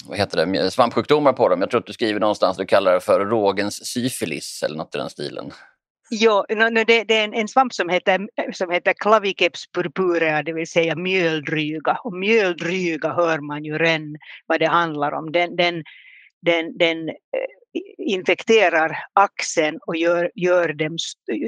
vad 0.06 0.18
heter 0.18 0.46
det, 0.46 0.70
svampsjukdomar 0.70 1.32
på 1.32 1.48
dem. 1.48 1.60
Jag 1.60 1.70
tror 1.70 1.80
att 1.80 1.86
du 1.86 1.92
skriver 1.92 2.20
någonstans, 2.20 2.56
du 2.56 2.66
kallar 2.66 2.94
det 2.94 3.00
för 3.00 3.20
rågens 3.20 3.86
syfilis 3.86 4.62
eller 4.62 4.76
något 4.76 4.94
i 4.94 4.98
den 4.98 5.10
stilen. 5.10 5.52
Jo, 6.14 6.44
det, 6.48 7.04
det 7.04 7.14
är 7.14 7.24
en, 7.24 7.34
en, 7.34 7.48
svamp 7.48 7.72
som 7.74 7.88
heter, 7.88 8.28
som 8.52 8.70
heter 8.70 8.92
Claviceps 8.92 9.66
purpurea, 9.72 10.42
det 10.42 10.52
vill 10.52 10.66
säga 10.66 10.96
mjöldryga. 10.96 11.98
Och 12.04 12.12
mjöldryga 12.12 13.12
hör 13.12 13.38
man 13.38 13.64
ju 13.64 13.78
redan 13.78 14.16
vad 14.46 14.60
det 14.60 14.66
handlar 14.66 15.12
om. 15.12 15.32
Den, 15.32 15.56
den, 15.56 15.84
den, 16.42 16.78
den 16.78 17.08
eh, 17.08 17.14
infekterar 17.98 18.98
axeln 19.12 19.78
och 19.86 19.96
gör, 19.96 20.30
gör 20.34 20.72
dem 20.72 20.96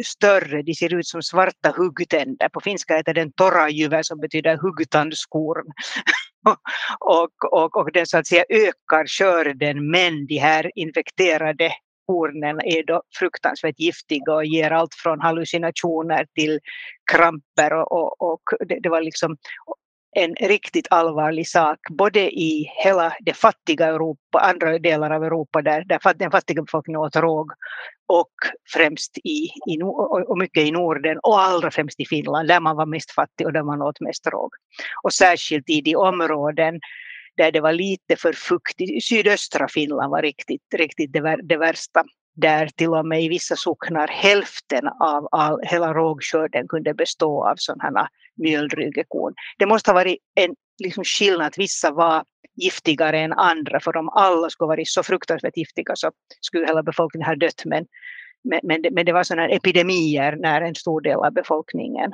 större. 0.05 0.63
De 0.63 0.75
ser 0.75 0.95
ut 0.95 1.07
som 1.07 1.23
svarta 1.23 1.75
huggtänder. 1.77 2.49
På 2.49 2.61
finska 2.61 2.97
heter 2.97 3.15
den 3.15 3.33
torajyve 3.33 4.05
som 4.05 4.21
betyder 4.21 4.57
huggtandskorn. 4.57 5.67
och, 7.01 7.53
och, 7.53 7.77
och 7.77 7.93
den 7.93 8.07
så 8.07 8.19
att 8.19 8.27
säga 8.27 8.45
ökar 8.49 9.07
körden 9.07 9.91
men 9.91 10.27
de 10.27 10.39
här 10.39 10.71
infekterade 10.75 11.73
hornen 12.07 12.61
är 12.61 12.87
då 12.87 13.03
fruktansvärt 13.19 13.81
giftiga 13.81 14.35
och 14.35 14.45
ger 14.45 14.71
allt 14.71 14.95
från 14.95 15.21
hallucinationer 15.21 16.27
till 16.35 16.61
kramper 17.13 17.73
och, 17.73 17.93
och, 17.93 18.33
och 18.33 18.43
det, 18.67 18.79
det, 18.83 18.89
var 18.89 19.01
liksom 19.01 19.37
en 20.17 20.35
riktigt 20.35 20.87
allvarlig 20.91 21.49
sak, 21.49 21.79
både 21.91 22.21
i 22.21 22.71
hela 22.85 23.13
det 23.21 23.33
fattiga 23.33 23.87
Europa, 23.87 24.39
andra 24.39 24.79
delar 24.79 25.11
av 25.11 25.25
Europa 25.25 25.63
där, 25.63 25.85
där 25.85 26.15
den 26.15 26.31
fattiga 26.31 26.63
befolkningen 26.63 27.01
åt 27.01 27.17
råg, 27.17 27.51
och 28.07 28.33
främst 28.73 29.19
i, 29.19 29.49
i, 29.67 29.83
och 30.29 30.39
mycket 30.39 30.63
i 30.63 30.71
Norden 30.71 31.19
och 31.23 31.41
allra 31.41 31.71
främst 31.71 32.01
i 32.01 32.07
Finland 32.07 32.49
där 32.49 32.61
man 32.61 32.77
var 32.77 32.87
mest 32.87 33.11
fattig 33.11 33.47
och 33.47 33.53
där 33.53 33.63
man 33.63 33.83
åt 33.83 34.01
mest 34.01 34.27
råg. 34.27 34.51
Och 35.03 35.13
särskilt 35.13 35.71
i 35.71 35.81
de 35.81 35.97
områden 35.97 36.81
där 37.37 37.53
det 37.53 37.61
var 37.61 37.73
lite 37.73 38.17
för 38.17 38.33
fuktigt, 38.33 39.05
sydöstra 39.05 39.69
Finland 39.69 40.11
var 40.11 40.23
riktigt, 40.23 40.63
riktigt 40.75 41.13
det, 41.13 41.37
det 41.43 41.57
värsta 41.57 42.05
där 42.37 42.67
till 42.67 42.89
och 42.89 43.07
med 43.07 43.23
i 43.23 43.29
vissa 43.29 43.57
socknar 43.57 44.09
hälften 44.09 44.89
av 45.01 45.29
all, 45.31 45.61
hela 45.63 45.95
rågskörden 45.95 46.69
kunde 46.69 46.95
bestå 46.95 47.49
av 47.49 47.55
sådana 47.57 48.09
mjöldrygekorn. 48.37 49.35
Det 49.59 49.67
måste 49.67 49.91
ha 49.91 49.95
varit 49.95 50.19
en 50.35 50.55
liksom 50.83 51.05
skillnad 51.05 51.47
att 51.47 51.59
vissa 51.59 51.91
var 51.91 52.25
giftigare 52.57 53.21
än 53.21 53.33
andra 53.33 53.81
för 53.81 53.97
om 53.97 54.09
alla 54.09 54.51
skulle 54.51 54.69
varit 54.69 54.89
så 54.89 55.03
fruktansvärt 55.03 55.57
giftiga 55.57 55.93
så 55.97 56.11
skulle 56.41 56.67
hela 56.67 56.83
befolkningen 56.83 57.27
ha 57.27 57.37
dött 57.37 57.63
men, 57.65 57.87
men, 58.45 58.61
men, 58.63 58.83
det, 58.83 58.91
men 58.91 59.07
det 59.07 59.13
var 59.13 59.23
sådana 59.23 59.49
epidemier 59.49 60.37
när 60.37 60.63
en 60.63 60.75
stor 60.75 61.01
del 61.01 61.19
av 61.19 61.33
befolkningen 61.33 62.13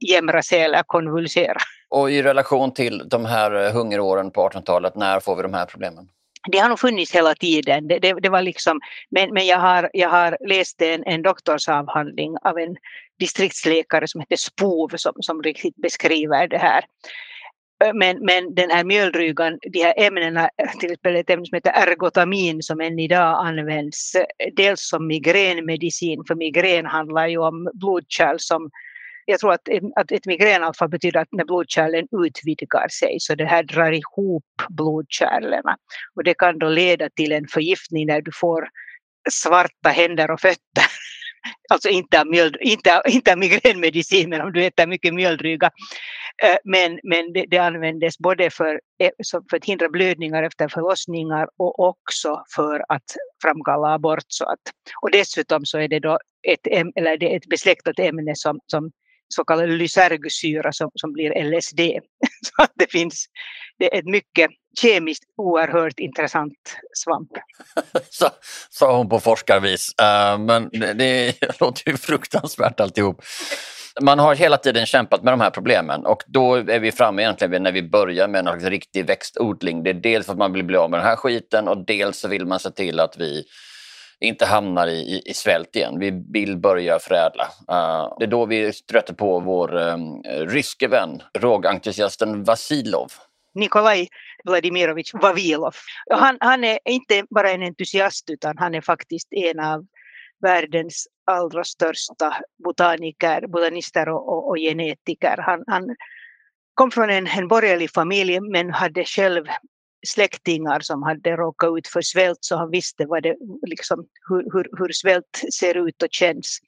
jämrade 0.00 0.42
sig 0.42 0.60
eller 0.62 0.82
konvulserade. 0.82 1.60
Och 1.92 2.10
i 2.10 2.22
relation 2.22 2.74
till 2.74 3.02
de 3.08 3.24
här 3.24 3.66
eh, 3.66 3.72
hungeråren 3.72 4.30
på 4.30 4.48
1800-talet, 4.48 4.96
när 4.96 5.20
får 5.20 5.36
vi 5.36 5.42
de 5.42 5.54
här 5.54 5.66
problemen? 5.66 6.08
det 6.52 6.58
har 6.58 6.68
nog 6.68 6.80
funnits 6.80 7.14
hela 7.14 7.34
tiden. 7.34 7.88
Det, 7.88 7.98
det, 7.98 8.12
det, 8.20 8.28
var 8.28 8.42
liksom, 8.42 8.80
men 9.10 9.34
men 9.34 9.46
jag, 9.46 9.58
har, 9.58 9.90
jag 9.92 10.08
har 10.08 10.36
läst 10.48 10.82
en, 10.82 11.04
en 11.06 11.22
doktorsavhandling 11.22 12.36
av 12.42 12.58
en 12.58 12.76
distriktsläkare 13.18 14.08
som 14.08 14.20
heter 14.20 14.36
Spov 14.36 14.88
som, 14.96 15.12
som 15.20 15.42
riktigt 15.42 15.76
beskriver 15.76 16.48
det 16.48 16.58
här. 16.58 16.84
Men, 17.94 18.24
men 18.24 18.54
den 18.54 18.70
här 18.70 18.84
mjöldrygan, 18.84 19.58
de 19.62 19.82
här 19.82 19.94
ämnena, 19.96 20.50
till 20.80 20.92
exempel 20.92 21.16
ett 21.16 21.30
ämne 21.30 21.46
som 21.46 21.56
heter 21.56 21.72
ergotamin 21.74 22.62
som 22.62 22.80
än 22.80 22.98
idag 22.98 23.46
används 23.46 24.14
eh, 24.14 24.24
dels 24.56 24.88
som 24.88 25.06
migränmedicin, 25.06 26.24
för 26.28 26.34
migrän 26.34 26.86
handlar 26.86 27.26
ju 27.26 27.38
om 27.38 27.70
blodkärl 27.74 28.36
som 28.38 28.70
jag 29.26 29.40
tror 29.40 29.52
att, 29.52 29.68
att 29.96 30.12
ett 30.12 30.26
migränanfall 30.26 30.88
betyder 30.88 31.20
att 31.20 31.28
när 31.32 31.44
blodkärlen 31.44 32.06
utvidgar 32.26 32.88
sig 32.88 33.16
så 33.20 33.34
det 33.34 33.44
här 33.44 33.62
drar 33.62 33.92
ihop 33.92 34.44
blodkärlen. 34.68 35.62
Och 36.16 36.24
det 36.24 36.34
kan 36.34 36.58
då 36.58 36.68
leda 36.68 37.08
till 37.10 37.32
en 37.32 37.48
förgiftning 37.48 38.06
när 38.06 38.20
du 38.20 38.30
får 38.34 38.68
svarta 39.30 39.88
händer 39.88 40.30
och 40.30 40.40
fötter. 40.40 40.84
Alltså 41.70 41.88
inte 41.88 42.20
av, 42.20 42.26
mjöld, 42.26 42.56
inte, 42.60 43.02
inte 43.06 43.32
av 43.32 43.38
migränmedicin, 43.38 44.30
men 44.30 44.40
om 44.40 44.52
du 44.52 44.64
äter 44.64 44.86
mycket 44.86 45.14
mjöldryga. 45.14 45.70
Eh, 46.42 46.56
men, 46.64 47.00
men 47.02 47.32
det, 47.32 47.44
det 47.48 47.58
användes 47.58 48.18
både 48.18 48.50
för, 48.50 48.80
eh, 48.98 49.10
för 49.50 49.56
att 49.56 49.64
hindra 49.64 49.88
blödningar 49.88 50.42
efter 50.42 50.68
förlossningar 50.68 51.48
och 51.56 51.80
också 51.80 52.42
för 52.54 52.84
att 52.88 53.04
framkalla 53.42 53.94
abort. 53.94 54.24
Så 54.28 54.44
att, 54.44 54.60
och 55.02 55.10
dessutom 55.10 55.64
så 55.64 55.78
är 55.78 55.88
det 55.88 55.98
då 55.98 56.18
ett, 56.48 56.66
eller 56.96 57.16
det 57.16 57.32
är 57.32 57.36
ett 57.36 57.48
besläktat 57.48 57.98
ämne 57.98 58.32
som, 58.34 58.60
som 58.66 58.90
så 59.32 59.44
kallad 59.44 59.68
lysergsyra 59.68 60.72
som, 60.72 60.90
som 60.94 61.12
blir 61.12 61.44
LSD. 61.44 61.80
Så 62.46 62.62
att 62.62 62.72
det 62.74 62.90
finns, 62.90 63.26
det 63.78 63.94
är 63.94 63.98
ett 63.98 64.06
mycket 64.06 64.50
kemiskt 64.80 65.24
oerhört 65.36 65.98
intressant 65.98 66.76
svamp. 66.92 67.30
Så, 68.10 68.28
sa 68.70 68.96
hon 68.96 69.08
på 69.08 69.20
forskarvis. 69.20 69.94
Uh, 70.02 70.38
men 70.38 70.68
det, 70.72 70.92
det 70.92 71.34
låter 71.60 71.90
ju 71.90 71.96
fruktansvärt 71.96 72.80
alltihop. 72.80 73.22
Man 74.00 74.18
har 74.18 74.34
hela 74.34 74.56
tiden 74.56 74.86
kämpat 74.86 75.22
med 75.22 75.32
de 75.32 75.40
här 75.40 75.50
problemen 75.50 76.06
och 76.06 76.22
då 76.26 76.54
är 76.54 76.80
vi 76.80 76.92
framme 76.92 77.22
egentligen 77.22 77.62
när 77.62 77.72
vi 77.72 77.82
börjar 77.82 78.28
med 78.28 78.48
en 78.48 78.60
riktig 78.60 79.06
växtodling. 79.06 79.82
Det 79.82 79.90
är 79.90 79.94
dels 79.94 80.26
för 80.26 80.32
att 80.32 80.38
man 80.38 80.52
vill 80.52 80.64
bli 80.64 80.76
av 80.76 80.90
med 80.90 81.00
den 81.00 81.06
här 81.06 81.16
skiten 81.16 81.68
och 81.68 81.86
dels 81.86 82.18
så 82.18 82.28
vill 82.28 82.46
man 82.46 82.60
se 82.60 82.70
till 82.70 83.00
att 83.00 83.16
vi 83.18 83.44
inte 84.22 84.46
hamnar 84.46 84.86
i, 84.86 84.98
i, 84.98 85.22
i 85.24 85.34
svält 85.34 85.76
igen. 85.76 85.98
Vi 85.98 86.24
vill 86.32 86.56
börja 86.56 86.98
förädla. 86.98 87.44
Uh, 87.44 88.16
det 88.18 88.24
är 88.24 88.26
då 88.26 88.46
vi 88.46 88.72
stöter 88.72 89.14
på 89.14 89.40
vår 89.40 89.76
um, 89.76 90.22
ryske 90.24 90.88
vän, 90.88 91.22
rågentusiasten 91.38 92.44
Vasilov. 92.44 93.12
Nikolaj 93.54 94.08
Vladimirovich 94.44 95.14
Vavilov. 95.14 95.74
Han, 96.10 96.36
han 96.40 96.64
är 96.64 96.78
inte 96.84 97.24
bara 97.30 97.50
en 97.50 97.62
entusiast 97.62 98.30
utan 98.30 98.58
han 98.58 98.74
är 98.74 98.80
faktiskt 98.80 99.28
en 99.30 99.60
av 99.60 99.86
världens 100.42 101.06
allra 101.26 101.64
största 101.64 102.36
botaniker, 102.64 103.46
botanister 103.46 104.08
och, 104.08 104.28
och, 104.28 104.48
och 104.48 104.56
genetiker. 104.56 105.36
Han, 105.38 105.64
han, 105.66 105.96
kom 106.74 106.90
från 106.90 107.10
en, 107.10 107.26
en 107.26 107.48
borgerlig 107.48 107.90
familj 107.90 108.40
men 108.40 108.70
hade 108.70 109.04
själv 109.04 109.44
släktingar 110.06 110.80
som 110.80 111.02
hade 111.02 111.36
råkat 111.36 111.78
ut 111.78 111.88
för 111.88 112.02
svält 112.02 112.38
så 112.40 112.56
han 112.56 112.70
visste 112.70 113.06
vad 113.06 113.22
det, 113.22 113.36
liksom, 113.66 114.06
hur, 114.28 114.42
hur, 114.52 114.68
hur 114.78 114.92
svält 114.92 115.42
ser 115.52 115.88
ut 115.88 116.02
och 116.02 116.08
känns. 116.10 116.58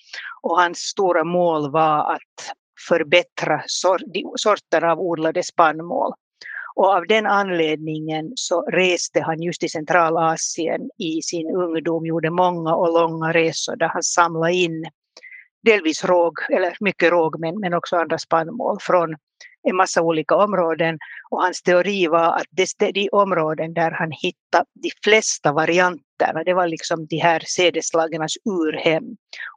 Och 0.42 0.61
hans 0.61 0.79
stora 0.79 1.25
mål 1.25 1.70
var 1.70 2.14
att 2.14 2.57
förbättra 2.88 3.62
sor, 3.66 3.99
sorter 4.37 4.85
av 4.85 5.01
odlade 5.01 5.42
spannmål. 5.42 6.12
Och 6.77 6.87
av 6.87 7.07
den 7.07 7.27
anledningen 7.27 8.33
så 8.35 8.62
reste 8.62 9.20
han 9.20 9.42
just 9.42 9.62
i 9.62 9.68
Centralasien 9.68 10.81
i 10.99 11.23
sin 11.23 11.57
ungdom, 11.57 12.07
gjorde 12.07 12.31
många 12.31 12.75
och 12.75 12.92
långa 12.92 13.33
resor 13.33 13.77
där 13.77 13.88
han 13.88 14.03
samlade 14.03 14.53
in 14.53 14.85
delvis 15.64 16.05
råg, 16.05 16.33
eller 16.51 16.77
mycket 16.81 17.11
råg 17.11 17.40
men, 17.40 17.61
men 17.61 17.75
också 17.75 17.97
andra 17.97 18.18
spannmål 18.18 18.77
från 18.81 19.16
en 19.64 19.77
massa 19.77 20.03
olika 20.03 20.35
områden. 20.37 20.98
Och 21.31 21.42
hans 21.42 21.62
teori 21.62 22.07
var 22.07 22.37
att 22.37 22.46
det, 22.50 22.92
de 22.92 23.09
områden 23.12 23.74
där 23.74 23.90
han 23.90 24.11
hittade 24.11 24.64
de 24.74 24.90
flesta 25.05 25.53
varianterna, 25.53 26.44
det 26.44 26.55
var 26.55 26.68
liksom 26.68 27.07
de 27.07 27.16
här 27.16 27.42
sädesslagens 27.46 28.37
urhem. 28.44 29.05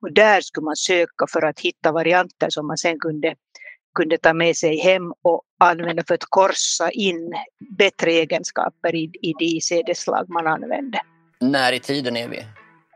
Och 0.01 0.13
där 0.13 0.41
skulle 0.41 0.65
man 0.65 0.75
söka 0.75 1.25
för 1.29 1.45
att 1.45 1.59
hitta 1.59 1.91
varianter 1.91 2.49
som 2.49 2.67
man 2.67 2.77
sen 2.77 2.99
kunde 2.99 3.35
kunde 3.95 4.17
ta 4.17 4.33
med 4.33 4.57
sig 4.57 4.77
hem 4.77 5.13
och 5.21 5.41
använda 5.59 6.03
för 6.07 6.13
att 6.13 6.25
korsa 6.29 6.91
in 6.91 7.33
bättre 7.77 8.11
egenskaper 8.11 8.95
i, 8.95 9.11
i 9.21 9.33
de 9.39 9.61
sädesslag 9.61 10.29
man 10.29 10.47
använde. 10.47 11.01
När 11.39 11.73
i 11.73 11.79
tiden 11.79 12.17
är 12.17 12.27
vi? 12.27 12.43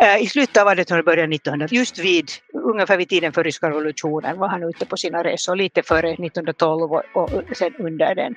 Eh, 0.01 0.23
I 0.23 0.27
slutet 0.27 0.57
av 0.57 0.67
1800-talet, 0.67 1.05
början 1.05 1.33
1900, 1.33 1.67
just 1.71 1.99
vid, 1.99 2.29
ungefär 2.53 2.97
vid 2.97 3.09
tiden 3.09 3.33
för 3.33 3.43
ryska 3.43 3.69
revolutionen 3.69 4.39
var 4.39 4.47
han 4.47 4.63
ute 4.63 4.85
på 4.85 4.97
sina 4.97 5.23
resor, 5.23 5.55
lite 5.55 5.83
före 5.83 6.11
1912 6.11 6.91
och, 6.91 7.03
och 7.13 7.57
sen 7.57 7.75
under 7.79 8.15
den. 8.15 8.35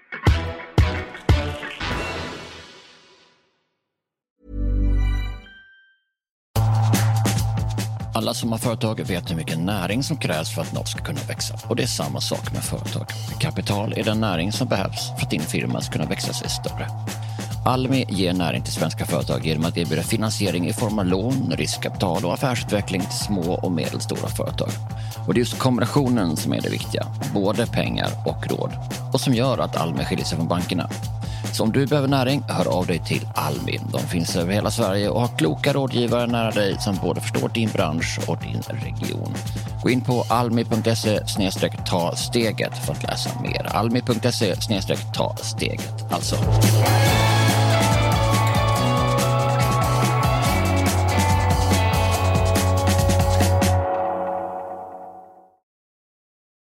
Alla 8.15 8.35
som 8.35 8.53
har 8.53 8.59
företag 8.59 9.01
vet 9.09 9.31
hur 9.31 9.37
mycket 9.37 9.59
näring 9.59 10.03
som 10.03 10.17
krävs 10.17 10.55
för 10.55 10.63
att 10.63 10.75
något 10.75 10.89
ska 10.89 11.05
kunna 11.05 11.21
växa. 11.29 11.55
Och 11.69 11.77
det 11.77 11.83
är 11.83 11.87
samma 11.87 12.21
sak 12.21 12.53
med 12.53 12.63
företag. 12.65 13.07
Kapital 13.41 13.93
är 13.93 14.05
den 14.05 14.21
näring 14.21 14.53
som 14.53 14.69
behövs 14.69 15.09
för 15.19 15.27
att 15.27 15.31
din 15.31 15.41
firma 15.41 15.81
ska 15.81 15.93
kunna 15.93 16.09
växa 16.09 16.33
sig 16.33 16.49
större. 16.49 16.87
Almi 17.67 18.05
ger 18.09 18.33
näring 18.33 18.63
till 18.63 18.73
svenska 18.73 19.07
företag 19.07 19.47
genom 19.47 19.65
att 19.65 19.77
erbjuda 19.77 20.03
finansiering 20.03 20.69
i 20.69 20.73
form 20.73 20.99
av 20.99 21.07
lån, 21.07 21.53
riskkapital 21.57 22.25
och 22.25 22.35
affärsutveckling 22.35 23.01
till 23.01 23.19
små 23.19 23.55
och 23.55 23.73
medelstora 23.73 24.29
företag. 24.29 24.69
Och 25.27 25.35
det 25.35 25.39
är 25.39 25.41
just 25.41 25.59
kombinationen 25.59 26.37
som 26.37 26.53
är 26.53 26.61
det 26.61 26.71
viktiga, 26.71 27.07
både 27.35 27.67
pengar 27.67 28.11
och 28.27 28.51
råd. 28.51 28.71
Och 29.13 29.21
som 29.21 29.35
gör 29.35 29.59
att 29.59 29.77
Almi 29.77 30.05
skiljer 30.05 30.25
sig 30.25 30.37
från 30.37 30.49
bankerna. 30.49 30.91
Så 31.53 31.63
om 31.63 31.73
du 31.73 31.87
behöver 31.87 32.09
näring, 32.09 32.43
hör 32.49 32.79
av 32.79 32.87
dig 32.87 32.99
till 32.99 33.29
Almi. 33.35 33.81
De 33.93 33.99
finns 33.99 34.37
över 34.37 34.53
hela 34.53 34.71
Sverige 34.71 35.09
och 35.09 35.21
har 35.21 35.39
kloka 35.39 35.73
rådgivare 35.73 36.27
nära 36.27 36.51
dig 36.51 36.77
som 36.81 36.97
både 37.03 37.21
förstår 37.21 37.49
din 37.49 37.71
bransch 37.71 38.21
och 38.27 38.39
din 38.39 38.63
region. 38.67 39.35
Gå 39.83 39.91
in 39.91 40.01
på 40.01 40.25
almi.se 40.29 41.21
ta 41.87 42.17
steget 42.17 42.87
för 42.87 42.93
att 42.93 43.03
läsa 43.03 43.31
mer. 43.43 43.67
Almi.se 43.67 44.55
ta 45.15 45.37
steget 45.37 46.13
alltså. 46.13 46.37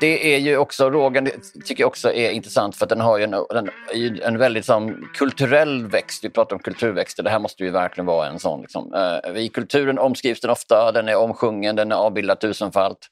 Det 0.00 0.34
är 0.34 0.38
ju 0.38 0.56
också, 0.56 0.90
rågen 0.90 1.30
tycker 1.64 1.82
jag 1.82 1.88
också 1.88 2.12
är 2.12 2.30
intressant 2.30 2.76
för 2.76 2.84
att 2.84 2.88
den 2.88 3.00
har 3.00 3.18
ju 3.18 3.24
en, 3.24 3.34
en, 3.34 3.70
en 4.22 4.38
väldigt 4.38 4.64
som, 4.64 5.08
kulturell 5.14 5.86
växt. 5.86 6.24
Vi 6.24 6.30
pratar 6.30 6.56
om 6.56 6.62
kulturväxter, 6.62 7.22
det 7.22 7.30
här 7.30 7.38
måste 7.38 7.64
ju 7.64 7.70
verkligen 7.70 8.06
vara 8.06 8.28
en 8.28 8.38
sån. 8.38 8.60
Liksom. 8.60 8.94
Eh, 8.94 9.36
I 9.36 9.48
kulturen 9.48 9.98
omskrivs 9.98 10.40
den 10.40 10.50
ofta, 10.50 10.92
den 10.92 11.08
är 11.08 11.16
omsjungen, 11.16 11.76
den 11.76 11.92
är 11.92 11.96
avbildad 11.96 12.40
tusenfalt. 12.40 13.08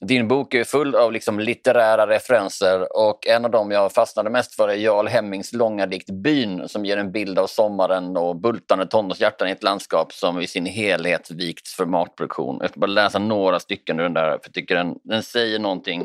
Din 0.00 0.28
bok 0.28 0.54
är 0.54 0.64
full 0.64 0.94
av 0.94 1.12
liksom 1.12 1.40
litterära 1.40 2.06
referenser 2.06 2.96
och 2.96 3.26
en 3.26 3.44
av 3.44 3.50
dem 3.50 3.70
jag 3.70 3.92
fastnade 3.92 4.30
mest 4.30 4.54
för 4.54 4.68
är 4.68 4.74
Jarl 4.74 5.06
Hemmings 5.06 5.52
långa 5.52 5.86
dikt 5.86 6.10
Byn 6.10 6.68
som 6.68 6.84
ger 6.84 6.96
en 6.96 7.12
bild 7.12 7.38
av 7.38 7.46
sommaren 7.46 8.16
och 8.16 8.36
bultande 8.36 8.86
tonårshjärtan 8.86 9.48
i 9.48 9.50
ett 9.50 9.62
landskap 9.62 10.12
som 10.12 10.40
i 10.40 10.46
sin 10.46 10.66
helhet 10.66 11.30
vikts 11.30 11.74
för 11.74 11.86
matproduktion. 11.86 12.58
Jag 12.60 12.70
ska 12.70 12.80
bara 12.80 12.86
läsa 12.86 13.18
några 13.18 13.60
stycken 13.60 13.98
ur 13.98 14.02
den 14.02 14.14
där 14.14 14.30
för 14.30 14.40
jag 14.44 14.52
tycker 14.52 14.74
den, 14.74 14.94
den 15.04 15.22
säger 15.22 15.58
någonting. 15.58 16.04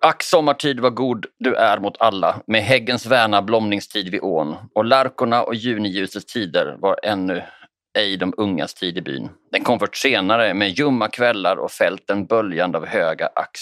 Ack 0.00 0.22
sommartid 0.22 0.80
vad 0.80 0.94
god 0.94 1.26
du 1.38 1.54
är 1.54 1.78
mot 1.78 2.00
alla 2.00 2.40
med 2.46 2.62
häggens 2.62 3.06
väna 3.06 3.42
blomningstid 3.42 4.08
vid 4.08 4.20
ån 4.22 4.56
och 4.74 4.84
lärkorna 4.84 5.42
och 5.42 5.54
juniljusets 5.54 6.32
tider 6.32 6.76
var 6.78 6.96
ännu 7.02 7.42
ej 7.94 8.16
de 8.16 8.34
ungas 8.36 8.74
tid 8.74 8.98
i 8.98 9.00
byn. 9.00 9.30
Den 9.52 9.64
kom 9.64 9.78
först 9.78 9.96
senare 9.96 10.54
med 10.54 10.70
ljumma 10.70 11.08
kvällar 11.08 11.56
och 11.56 11.70
fälten 11.70 12.26
böljande 12.26 12.78
av 12.78 12.86
höga 12.86 13.28
ax. 13.34 13.60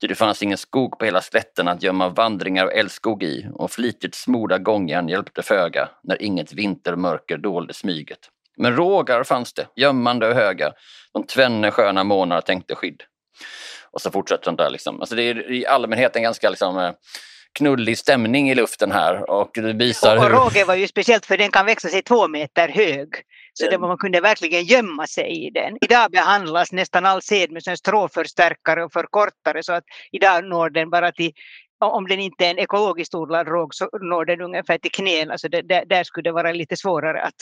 Ty 0.00 0.06
det 0.06 0.14
fanns 0.14 0.42
ingen 0.42 0.58
skog 0.58 0.98
på 0.98 1.04
hela 1.04 1.20
slätten 1.20 1.68
att 1.68 1.82
gömma 1.82 2.08
vandringar 2.08 2.66
och 2.66 2.72
älskog 2.72 3.22
i 3.22 3.46
och 3.54 3.70
flitigt 3.70 4.14
smorda 4.14 4.58
gångjärn 4.58 5.08
hjälpte 5.08 5.42
föga 5.42 5.88
när 6.02 6.22
inget 6.22 6.52
vintermörker 6.52 7.36
dolde 7.36 7.74
smyget. 7.74 8.18
Men 8.56 8.76
rågar 8.76 9.24
fanns 9.24 9.52
det, 9.52 9.66
gömmande 9.76 10.28
och 10.28 10.34
höga, 10.34 10.72
de 11.12 11.26
tvenne 11.26 11.70
sköna 11.70 12.04
månader 12.04 12.42
tänkte 12.42 12.74
skydd. 12.74 13.02
Och 13.90 14.00
så 14.00 14.10
fortsätter 14.10 14.44
den 14.44 14.56
där 14.56 14.70
liksom. 14.70 15.00
Alltså 15.00 15.14
det 15.14 15.22
är 15.22 15.52
i 15.52 15.66
allmänhet 15.66 16.16
en 16.16 16.22
ganska 16.22 16.50
liksom 16.50 16.78
eh, 16.78 16.92
knullig 17.54 17.98
stämning 17.98 18.50
i 18.50 18.54
luften 18.54 18.92
här 18.92 19.30
och 19.30 19.50
det 19.54 19.72
visar 19.72 20.16
och, 20.16 20.22
hur... 20.22 20.30
råge 20.30 20.64
var 20.64 20.74
ju 20.74 20.88
speciellt 20.88 21.26
för 21.26 21.36
den 21.36 21.50
kan 21.50 21.66
växa 21.66 21.88
sig 21.88 22.02
två 22.02 22.28
meter 22.28 22.68
hög. 22.68 23.08
Så 23.54 23.70
det, 23.70 23.78
man 23.78 23.98
kunde 23.98 24.20
verkligen 24.20 24.64
gömma 24.64 25.06
sig 25.06 25.46
i 25.46 25.50
den. 25.50 25.78
Idag 25.80 26.10
behandlas 26.10 26.72
nästan 26.72 27.06
all 27.06 27.22
sed 27.22 27.52
med 27.52 27.62
stråförstärkare 27.78 28.84
och 28.84 28.92
förkortare 28.92 29.62
så 29.62 29.72
att 29.72 29.84
idag 30.12 30.44
når 30.44 30.70
den 30.70 30.90
bara 30.90 31.12
till 31.12 31.32
om 31.78 32.06
den 32.06 32.20
inte 32.20 32.46
är 32.46 32.50
en 32.50 32.58
ekologiskt 32.58 33.14
odlad 33.14 33.48
råg 33.48 33.74
så 33.74 33.88
når 34.02 34.24
den 34.24 34.40
ungefär 34.40 34.78
till 34.78 34.90
knäna 34.90 35.38
så 35.38 35.48
det, 35.48 35.62
där, 35.62 35.84
där 35.84 36.04
skulle 36.04 36.28
det 36.28 36.32
vara 36.32 36.52
lite 36.52 36.76
svårare 36.76 37.22
att, 37.22 37.34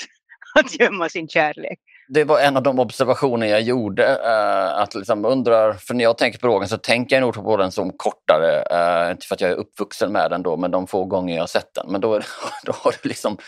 att 0.60 0.80
gömma 0.80 1.08
sin 1.08 1.28
kärlek. 1.28 1.78
Det 2.08 2.24
var 2.24 2.40
en 2.40 2.56
av 2.56 2.62
de 2.62 2.78
observationer 2.78 3.46
jag 3.46 3.62
gjorde. 3.62 4.06
Eh, 4.06 4.78
att 4.78 4.94
liksom 4.94 5.24
undrar, 5.24 5.72
för 5.72 5.94
när 5.94 6.04
jag 6.04 6.18
tänker 6.18 6.38
på 6.38 6.46
rågen 6.46 6.68
så 6.68 6.78
tänker 6.78 7.16
jag 7.16 7.20
nog 7.20 7.34
på 7.34 7.56
den 7.56 7.72
som 7.72 7.92
kortare. 7.96 8.62
Eh, 8.62 9.10
inte 9.10 9.26
för 9.26 9.34
att 9.34 9.40
jag 9.40 9.50
är 9.50 9.54
uppvuxen 9.54 10.12
med 10.12 10.30
den 10.30 10.42
då, 10.42 10.56
men 10.56 10.70
de 10.70 10.86
få 10.86 11.04
gånger 11.04 11.34
jag 11.34 11.42
har 11.42 11.46
sett 11.46 11.74
den. 11.74 11.86
Men 11.88 12.00
då, 12.00 12.20
då 12.64 12.72
har 12.72 12.94
du 13.02 13.08
liksom 13.08 13.38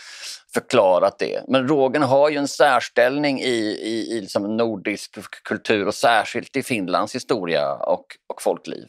förklarat 0.53 1.19
det. 1.19 1.41
Men 1.47 1.67
rågen 1.67 2.01
har 2.01 2.29
ju 2.29 2.37
en 2.37 2.47
särställning 2.47 3.41
i, 3.41 3.79
i, 3.81 4.17
i 4.17 4.21
liksom 4.21 4.57
nordisk 4.57 5.17
kultur 5.43 5.87
och 5.87 5.95
särskilt 5.95 6.55
i 6.55 6.63
Finlands 6.63 7.15
historia 7.15 7.73
och, 7.73 8.05
och 8.33 8.41
folkliv. 8.41 8.85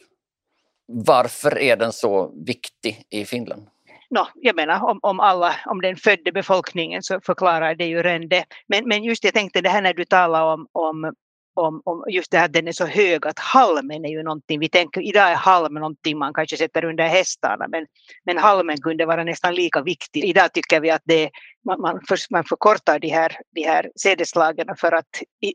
Varför 0.87 1.57
är 1.57 1.75
den 1.75 1.93
så 1.93 2.31
viktig 2.45 3.03
i 3.09 3.25
Finland? 3.25 3.67
No, 4.09 4.27
jag 4.35 4.55
menar 4.55 4.83
om, 4.83 4.99
om, 5.01 5.19
alla, 5.19 5.55
om 5.65 5.81
den 5.81 5.95
födde 5.95 6.31
befolkningen 6.31 7.03
så 7.03 7.19
förklarar 7.21 7.75
det 7.75 7.85
ju 7.85 8.03
redan 8.03 8.29
det. 8.29 8.45
Men, 8.67 8.87
men 8.87 9.03
just 9.03 9.23
jag 9.23 9.33
tänkte 9.33 9.61
det 9.61 9.69
här 9.69 9.81
när 9.81 9.93
du 9.93 10.05
talar 10.05 10.53
om, 10.53 10.67
om 10.71 11.13
om, 11.57 11.81
om 11.85 12.03
just 12.07 12.31
det 12.31 12.37
här 12.37 12.45
att 12.45 12.53
den 12.53 12.67
är 12.67 12.71
så 12.71 12.85
hög 12.85 13.27
att 13.27 13.39
halmen 13.39 14.05
är 14.05 14.09
ju 14.09 14.23
någonting, 14.23 14.59
vi 14.59 14.69
tänker 14.69 15.01
idag 15.01 15.31
är 15.31 15.35
halm 15.35 15.73
någonting 15.73 16.17
man 16.17 16.33
kanske 16.33 16.57
sätter 16.57 16.85
under 16.85 17.07
hästarna 17.07 17.67
men, 17.67 17.85
men 18.25 18.37
halmen 18.37 18.77
kunde 18.77 19.05
vara 19.05 19.23
nästan 19.23 19.55
lika 19.55 19.81
viktig. 19.81 20.25
Idag 20.25 20.53
tycker 20.53 20.79
vi 20.79 20.89
att 20.89 21.01
det, 21.05 21.29
man, 21.65 21.81
man, 21.81 22.01
för, 22.07 22.17
man 22.29 22.43
förkortar 22.43 22.99
de 22.99 23.07
här, 23.07 23.37
de 23.55 23.61
här 23.61 23.91
sädeslagen 24.01 24.67
för 24.77 24.91
att 24.91 25.05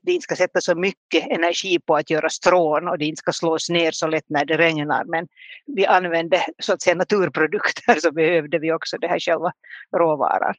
det 0.03 0.13
inte 0.13 0.25
ska 0.25 0.37
sätta 0.37 0.61
så 0.61 0.75
mycket 0.75 1.27
energi 1.31 1.79
på 1.87 1.97
att 1.97 2.11
göra 2.11 2.29
strån 2.29 2.89
och 2.89 2.99
det 2.99 3.05
inte 3.05 3.21
ska 3.21 3.33
slås 3.33 3.71
ner 3.71 3.91
så 3.93 4.07
lätt 4.07 4.25
när 4.29 4.45
det 4.45 4.57
regnar 4.57 5.05
men 5.05 5.27
vi 5.67 5.87
använde 5.87 6.43
så 6.59 6.73
att 6.73 6.83
säga 6.83 6.97
naturprodukter 6.97 7.95
så 8.01 8.13
behövde 8.13 8.59
vi 8.59 8.73
också 8.73 8.97
det 8.99 9.09
här 9.09 9.19
själva 9.19 9.53
råvaran. 9.97 10.55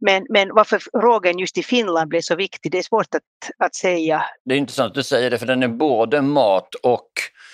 Men, 0.00 0.26
men 0.28 0.54
varför 0.54 0.80
rågen 1.00 1.38
just 1.38 1.58
i 1.58 1.62
Finland 1.62 2.08
blev 2.08 2.20
så 2.20 2.34
viktig, 2.34 2.72
det 2.72 2.78
är 2.78 2.82
svårt 2.82 3.14
att, 3.14 3.66
att 3.66 3.74
säga. 3.74 4.22
Det 4.44 4.54
är 4.54 4.58
intressant 4.58 4.90
att 4.90 4.94
du 4.94 5.02
säger 5.02 5.30
det, 5.30 5.38
för 5.38 5.46
den 5.46 5.62
är 5.62 5.68
både 5.68 6.22
mat 6.22 6.74
och 6.74 7.10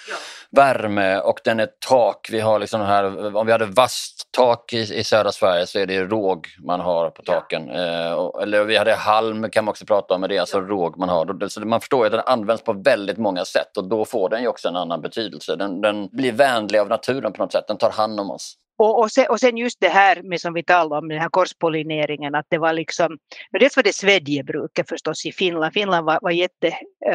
ja. 0.08 0.16
värme 0.50 1.18
och 1.18 1.40
den 1.44 1.60
är 1.60 1.68
tak. 1.88 2.28
Vi 2.32 2.40
har 2.40 2.58
liksom 2.58 2.80
här, 2.80 3.36
om 3.36 3.46
vi 3.46 3.52
hade 3.52 3.66
vasst 3.66 4.28
tak 4.30 4.72
i, 4.72 4.78
i 4.78 5.04
södra 5.04 5.32
Sverige 5.32 5.66
så 5.66 5.78
är 5.78 5.86
det 5.86 6.04
råg 6.04 6.46
man 6.66 6.80
har 6.80 7.10
på 7.10 7.22
taken. 7.22 7.68
Ja. 7.68 7.74
Eh, 7.74 8.42
eller 8.42 8.64
vi 8.64 8.76
hade 8.76 8.94
halm 8.94 9.50
kan 9.50 9.64
man 9.64 9.72
också 9.72 9.86
prata 9.86 10.14
om, 10.14 10.20
men 10.20 10.30
det 10.30 10.36
är 10.36 10.40
alltså 10.40 10.58
ja. 10.58 10.64
råg 10.64 10.98
man 10.98 11.08
har. 11.08 11.48
Så 11.48 11.60
man 11.60 11.80
förstår 11.80 12.06
att 12.06 12.12
den 12.12 12.20
används 12.26 12.62
på 12.62 12.72
väldigt 12.72 13.18
många 13.18 13.44
sätt 13.44 13.76
och 13.76 13.88
då 13.88 14.04
får 14.04 14.28
den 14.28 14.42
ju 14.42 14.48
också 14.48 14.68
en 14.68 14.76
annan 14.76 15.00
betydelse. 15.00 15.56
Den, 15.56 15.80
den 15.80 16.08
blir 16.08 16.32
vänlig 16.32 16.78
av 16.78 16.88
naturen 16.88 17.32
på 17.32 17.42
något 17.42 17.52
sätt, 17.52 17.64
den 17.68 17.78
tar 17.78 17.90
hand 17.90 18.20
om 18.20 18.30
oss. 18.30 18.56
Och, 18.82 18.98
och, 18.98 19.10
sen, 19.10 19.26
och 19.28 19.40
sen 19.40 19.56
just 19.56 19.80
det 19.80 19.88
här 19.88 20.22
med 20.22 20.40
som 20.40 20.54
vi 20.54 20.62
talade 20.62 20.98
om, 20.98 21.08
den 21.08 21.20
här 21.20 21.28
korspollineringen, 21.28 22.34
att 22.34 22.46
det 22.48 22.58
var 22.58 22.72
liksom, 22.72 23.18
dels 23.60 23.76
var 23.76 23.82
det 23.82 23.94
svedjebruket 23.94 24.88
förstås 24.88 25.26
i 25.26 25.32
Finland. 25.32 25.72
Finland 25.72 26.06
var, 26.06 26.18
var 26.22 26.30
jätte 26.30 26.66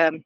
um, 0.07 0.21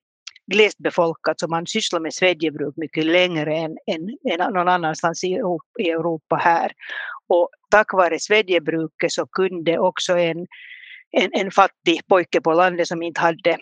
glest 0.52 0.78
befolkat 0.78 1.40
så 1.40 1.48
man 1.48 1.68
sysslar 1.68 2.00
med 2.00 2.14
svedjebruk 2.14 2.74
mycket 2.78 3.06
längre 3.06 3.56
än, 3.56 3.78
än, 3.88 4.18
än 4.32 4.54
någon 4.54 4.68
annanstans 4.68 5.24
i 5.24 5.34
Europa, 5.34 5.66
i 5.80 5.90
Europa 5.90 6.36
här. 6.36 6.72
Och 7.28 7.50
tack 7.72 7.94
vare 7.94 8.20
svedjebruket 8.20 9.12
så 9.12 9.26
kunde 9.26 9.80
också 9.80 10.18
en, 10.18 10.48
en, 11.12 11.30
en 11.34 11.52
fattig 11.52 12.08
pojke 12.08 12.42
på 12.42 12.54
landet 12.54 12.88
som 12.88 13.04
inte 13.04 13.22
hade 13.22 13.58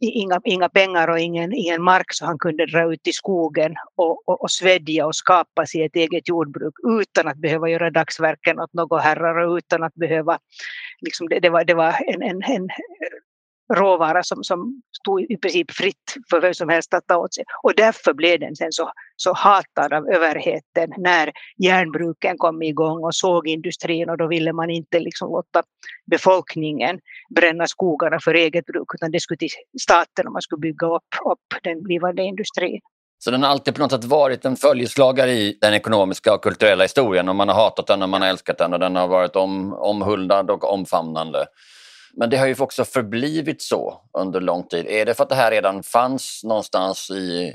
inga, 0.00 0.40
inga 0.44 0.68
pengar 0.68 1.08
och 1.08 1.18
ingen, 1.18 1.52
ingen 1.52 1.82
mark 1.82 2.06
så 2.08 2.26
han 2.26 2.38
kunde 2.38 2.66
dra 2.66 2.92
ut 2.92 3.06
i 3.06 3.12
skogen 3.12 3.74
och, 3.96 4.28
och, 4.28 4.42
och 4.42 4.50
svedja 4.50 5.06
och 5.06 5.16
skapa 5.16 5.66
sig 5.66 5.84
ett 5.84 5.96
eget 5.96 6.28
jordbruk 6.28 6.74
utan 7.00 7.28
att 7.28 7.36
behöva 7.36 7.68
göra 7.68 7.90
dagsverken 7.90 8.60
åt 8.60 8.72
några 8.72 9.00
herrar 9.00 9.36
och 9.46 9.56
utan 9.56 9.82
att 9.82 9.94
behöva, 9.94 10.38
liksom 11.00 11.28
det, 11.28 11.40
det 11.40 11.50
var, 11.50 11.64
det 11.64 11.74
var 11.74 11.94
en, 12.06 12.22
en, 12.22 12.42
en 12.42 12.68
råvara 13.74 14.22
som, 14.22 14.44
som 14.44 14.82
stod 15.00 15.20
i 15.20 15.36
princip 15.36 15.70
fritt 15.70 16.16
för 16.30 16.40
vem 16.40 16.54
som 16.54 16.68
helst 16.68 16.94
att 16.94 17.06
ta 17.06 17.16
åt 17.16 17.34
sig. 17.34 17.44
Och 17.62 17.72
därför 17.76 18.12
blev 18.14 18.40
den 18.40 18.56
sen 18.56 18.72
så, 18.72 18.90
så 19.16 19.32
hatad 19.32 19.92
av 19.92 20.08
överheten 20.08 20.90
när 20.96 21.32
järnbruken 21.58 22.38
kom 22.38 22.62
igång 22.62 23.04
och 23.04 23.14
sågindustrin 23.14 24.10
och 24.10 24.18
då 24.18 24.26
ville 24.26 24.52
man 24.52 24.70
inte 24.70 24.98
liksom 24.98 25.30
låta 25.30 25.62
befolkningen 26.10 26.98
bränna 27.34 27.66
skogarna 27.66 28.18
för 28.20 28.34
eget 28.34 28.66
bruk 28.66 28.94
utan 28.94 29.10
det 29.10 29.20
skulle 29.20 29.38
till 29.38 29.48
staten 29.82 30.26
om 30.26 30.32
man 30.32 30.42
skulle 30.42 30.60
bygga 30.60 30.86
upp, 30.86 31.14
upp 31.30 31.62
den 31.62 31.82
blivande 31.82 32.22
industrin. 32.22 32.80
Så 33.24 33.30
den 33.30 33.42
har 33.42 33.50
alltid 33.50 33.74
på 33.74 33.80
något 33.80 33.90
sätt 33.90 34.04
varit 34.04 34.44
en 34.44 34.56
följeslagare 34.56 35.30
i 35.30 35.58
den 35.60 35.74
ekonomiska 35.74 36.34
och 36.34 36.42
kulturella 36.42 36.84
historien 36.84 37.28
och 37.28 37.36
man 37.36 37.48
har 37.48 37.54
hatat 37.54 37.86
den 37.86 38.02
och 38.02 38.08
man 38.08 38.22
har 38.22 38.28
älskat 38.28 38.58
den 38.58 38.72
och 38.72 38.78
den 38.78 38.96
har 38.96 39.08
varit 39.08 39.36
om, 39.36 39.72
omhuldad 39.72 40.50
och 40.50 40.72
omfamnande. 40.72 41.46
Men 42.16 42.30
det 42.30 42.36
har 42.36 42.46
ju 42.46 42.54
också 42.58 42.84
förblivit 42.84 43.62
så 43.62 44.00
under 44.18 44.40
lång 44.40 44.68
tid. 44.68 44.86
Är 44.86 45.06
det 45.06 45.14
för 45.14 45.22
att 45.22 45.28
det 45.28 45.34
här 45.34 45.50
redan 45.50 45.82
fanns 45.82 46.40
någonstans 46.44 47.10
i 47.10 47.54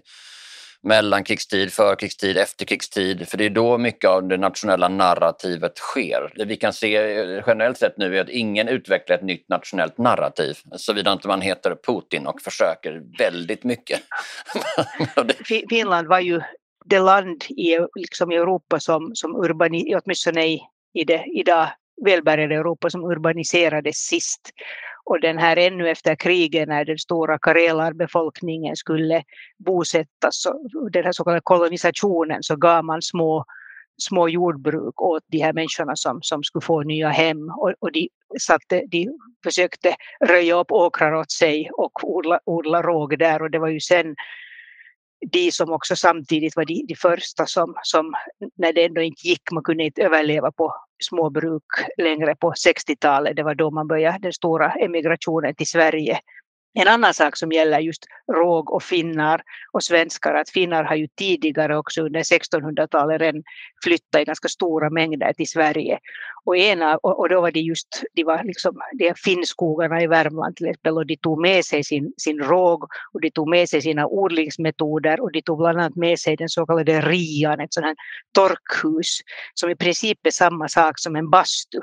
mellankrigstid, 0.83 1.73
förkrigstid, 1.73 2.37
efterkrigstid? 2.37 3.27
För 3.27 3.37
det 3.37 3.45
är 3.45 3.49
då 3.49 3.77
mycket 3.77 4.09
av 4.09 4.27
det 4.27 4.37
nationella 4.37 4.87
narrativet 4.87 5.77
sker. 5.77 6.33
Det 6.35 6.45
vi 6.45 6.55
kan 6.55 6.73
se 6.73 6.95
eh, 6.95 7.43
generellt 7.47 7.77
sett 7.77 7.97
nu 7.97 8.17
är 8.17 8.21
att 8.21 8.29
ingen 8.29 8.67
utvecklar 8.67 9.15
ett 9.15 9.23
nytt 9.23 9.49
nationellt 9.49 9.97
narrativ 9.97 10.57
såvida 10.75 11.13
inte 11.13 11.27
man 11.27 11.41
heter 11.41 11.77
Putin 11.87 12.27
och 12.27 12.41
försöker 12.41 13.01
väldigt 13.19 13.63
mycket. 13.63 13.99
Finland 15.69 16.07
var 16.07 16.19
ju 16.19 16.41
det 16.85 16.99
land 16.99 17.43
i, 17.49 17.77
liksom 17.95 18.31
Europa 18.31 18.79
som, 18.79 19.11
som 19.13 19.35
urbani, 19.35 19.95
åtminstone 19.95 20.45
i, 20.47 20.61
i 20.93 21.03
det 21.03 21.25
idag 21.35 21.67
välbärgade 22.05 22.55
Europa 22.55 22.89
som 22.89 23.03
urbaniserades 23.03 23.97
sist. 23.97 24.51
Och 25.03 25.21
den 25.21 25.37
här 25.37 25.57
ännu 25.57 25.89
efter 25.89 26.15
kriget 26.15 26.67
när 26.67 26.85
den 26.85 26.97
stora 26.97 27.39
karelarbefolkningen 27.39 28.75
skulle 28.75 29.23
bosättas, 29.57 30.43
den 30.91 31.03
här 31.03 31.11
så 31.11 31.23
kallade 31.23 31.41
kolonisationen, 31.43 32.43
så 32.43 32.55
gav 32.55 32.85
man 32.85 33.01
små 33.01 33.45
små 33.97 34.29
jordbruk 34.29 35.01
åt 35.01 35.23
de 35.27 35.37
här 35.37 35.53
människorna 35.53 35.95
som, 35.95 36.19
som 36.21 36.43
skulle 36.43 36.65
få 36.65 36.83
nya 36.83 37.09
hem 37.09 37.49
och, 37.49 37.73
och 37.79 37.91
de, 37.91 38.09
satte, 38.39 38.83
de 38.87 39.07
försökte 39.43 39.95
röja 40.25 40.55
upp 40.55 40.71
åkrar 40.71 41.13
åt 41.13 41.31
sig 41.31 41.69
och 41.73 42.03
odla, 42.03 42.39
odla 42.45 42.81
råg 42.81 43.19
där 43.19 43.41
och 43.41 43.51
det 43.51 43.59
var 43.59 43.67
ju 43.67 43.79
sen 43.79 44.15
de 45.31 45.51
som 45.51 45.71
också 45.71 45.95
samtidigt 45.95 46.55
var 46.55 46.65
de, 46.65 46.85
de 46.87 46.95
första 46.95 47.45
som, 47.45 47.75
som 47.83 48.13
när 48.55 48.73
det 48.73 48.85
ändå 48.85 49.01
inte 49.01 49.27
gick, 49.27 49.51
man 49.51 49.63
kunde 49.63 49.83
inte 49.83 50.01
överleva 50.01 50.51
på 50.51 50.73
småbruk 50.99 51.63
längre 51.97 52.35
på 52.35 52.51
60-talet. 52.51 53.35
Det 53.35 53.43
var 53.43 53.55
då 53.55 53.71
man 53.71 53.87
började 53.87 54.19
den 54.19 54.33
stora 54.33 54.71
emigrationen 54.71 55.55
till 55.55 55.67
Sverige 55.67 56.19
en 56.81 56.87
annan 56.87 57.13
sak 57.13 57.37
som 57.37 57.51
gäller 57.51 57.79
just 57.79 58.05
råg 58.33 58.71
och 58.71 58.83
finnar 58.83 59.41
och 59.71 59.83
svenskar, 59.83 60.33
att 60.33 60.49
finnar 60.49 60.83
har 60.83 60.95
ju 60.95 61.07
tidigare 61.07 61.77
också 61.77 62.01
under 62.01 62.19
1600-talet 62.19 63.21
redan 63.21 63.43
flyttat 63.83 64.21
i 64.21 64.25
ganska 64.25 64.47
stora 64.47 64.89
mängder 64.89 65.33
till 65.33 65.49
Sverige. 65.49 65.99
Och, 66.45 66.57
ena, 66.57 66.97
och 66.97 67.29
då 67.29 67.41
var 67.41 67.51
det 67.51 67.59
just 67.59 68.03
de 68.13 68.23
var 68.23 68.43
liksom, 68.43 68.79
de 68.99 69.13
finnskogarna 69.15 70.01
i 70.01 70.07
Värmland 70.07 70.55
till 70.55 70.67
exempel 70.67 70.97
och 70.97 71.05
de 71.05 71.17
tog 71.17 71.41
med 71.41 71.65
sig 71.65 71.83
sin, 71.83 72.13
sin 72.17 72.39
råg 72.39 72.83
och 73.13 73.21
de 73.21 73.29
tog 73.29 73.49
med 73.49 73.69
sig 73.69 73.81
sina 73.81 74.07
odlingsmetoder 74.07 75.21
och 75.21 75.31
de 75.31 75.41
tog 75.41 75.57
bland 75.57 75.79
annat 75.79 75.95
med 75.95 76.19
sig 76.19 76.35
den 76.35 76.49
så 76.49 76.65
kallade 76.65 77.01
rian, 77.01 77.59
ett 77.59 77.73
sådant 77.73 77.87
här 77.87 77.95
torkhus 78.31 79.19
som 79.53 79.69
i 79.69 79.75
princip 79.75 80.25
är 80.25 80.31
samma 80.31 80.67
sak 80.67 80.99
som 80.99 81.15
en 81.15 81.29
bastu 81.29 81.79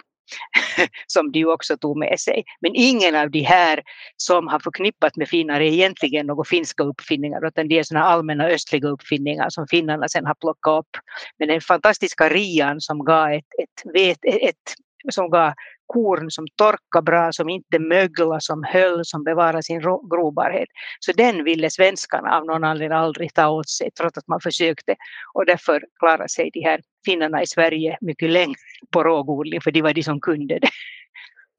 som 1.07 1.33
de 1.33 1.45
också 1.45 1.77
tog 1.77 1.99
med 1.99 2.21
sig. 2.21 2.45
Men 2.61 2.73
ingen 2.75 3.15
av 3.15 3.31
de 3.31 3.41
här 3.41 3.83
som 4.17 4.49
har 4.49 4.59
förknippat 4.59 5.17
med 5.17 5.29
finnar 5.29 5.61
är 5.61 5.73
egentligen 5.73 6.27
några 6.27 6.45
finska 6.45 6.83
uppfinningar 6.83 7.47
utan 7.47 7.69
det 7.69 7.79
är 7.79 7.83
sådana 7.83 8.07
allmänna 8.07 8.45
östliga 8.47 8.89
uppfinningar 8.89 9.51
som 9.51 9.67
finnarna 9.67 10.09
sen 10.09 10.27
har 10.27 10.35
plockat 10.35 10.79
upp. 10.79 10.91
Men 11.39 11.49
den 11.49 11.61
fantastiska 11.61 12.29
rian 12.29 12.81
som 12.81 13.05
gav 13.05 13.33
ett, 13.33 13.45
ett, 13.63 14.19
ett, 14.25 14.43
ett 14.43 14.84
som 15.11 15.31
gav 15.31 15.53
korn 15.87 16.31
som 16.31 16.47
torkar 16.57 17.03
bra, 17.03 17.33
som 17.33 17.49
inte 17.49 17.79
möglar, 17.79 18.41
som 18.41 18.63
höll, 18.63 19.05
som 19.05 19.25
bevarar 19.25 19.63
sin 19.63 19.81
grobarhet. 20.11 20.69
Så 21.01 21.13
den 21.13 21.45
ville 21.45 21.71
svenskarna 21.71 22.37
av 22.37 22.47
någon 22.47 22.65
anledning 22.65 22.99
aldrig 22.99 23.35
ta 23.35 23.49
åt 23.49 23.69
sig 23.69 23.91
trots 23.91 24.19
att 24.19 24.29
man 24.29 24.41
försökte. 24.41 24.95
Och 25.35 25.47
därför 25.47 25.83
klarade 25.99 26.29
sig 26.29 26.51
de 26.53 26.61
här 26.61 26.81
finnarna 27.05 27.43
i 27.43 27.47
Sverige 27.47 27.99
mycket 28.01 28.31
längre 28.31 28.55
på 28.91 29.05
rågodling 29.05 29.61
för 29.61 29.71
de 29.71 29.83
var 29.83 29.95
de 29.95 30.03
som 30.03 30.21
kunde 30.21 30.59
det. 30.59 30.69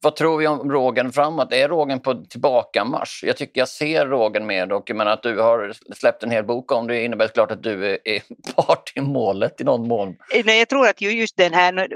Vad 0.02 0.16
tror 0.16 0.38
vi 0.38 0.46
om 0.46 0.70
rågen 0.70 1.12
framåt? 1.12 1.52
Är 1.52 1.68
rågen 1.68 2.00
på 2.00 2.14
tillbakamarsch? 2.14 3.24
Jag 3.24 3.36
tycker 3.36 3.60
jag 3.60 3.68
ser 3.68 4.06
rågen 4.06 4.46
med 4.46 4.72
och 4.72 4.90
jag 4.90 4.96
menar 4.96 5.12
att 5.12 5.22
du 5.22 5.38
har 5.38 5.72
släppt 5.94 6.22
en 6.22 6.30
hel 6.30 6.44
bok 6.44 6.72
om 6.72 6.86
det 6.86 7.04
innebär 7.04 7.28
klart 7.28 7.50
att 7.50 7.62
du 7.62 8.00
är 8.04 8.20
part 8.56 8.92
i 8.94 9.00
målet 9.00 9.60
i 9.60 9.64
någon 9.64 9.88
mån. 9.88 10.08
Eh, 10.08 10.42
nej, 10.44 10.58
jag 10.58 10.68
tror 10.68 10.88
att 10.88 11.00
just 11.00 11.36
den 11.36 11.54
här, 11.54 11.88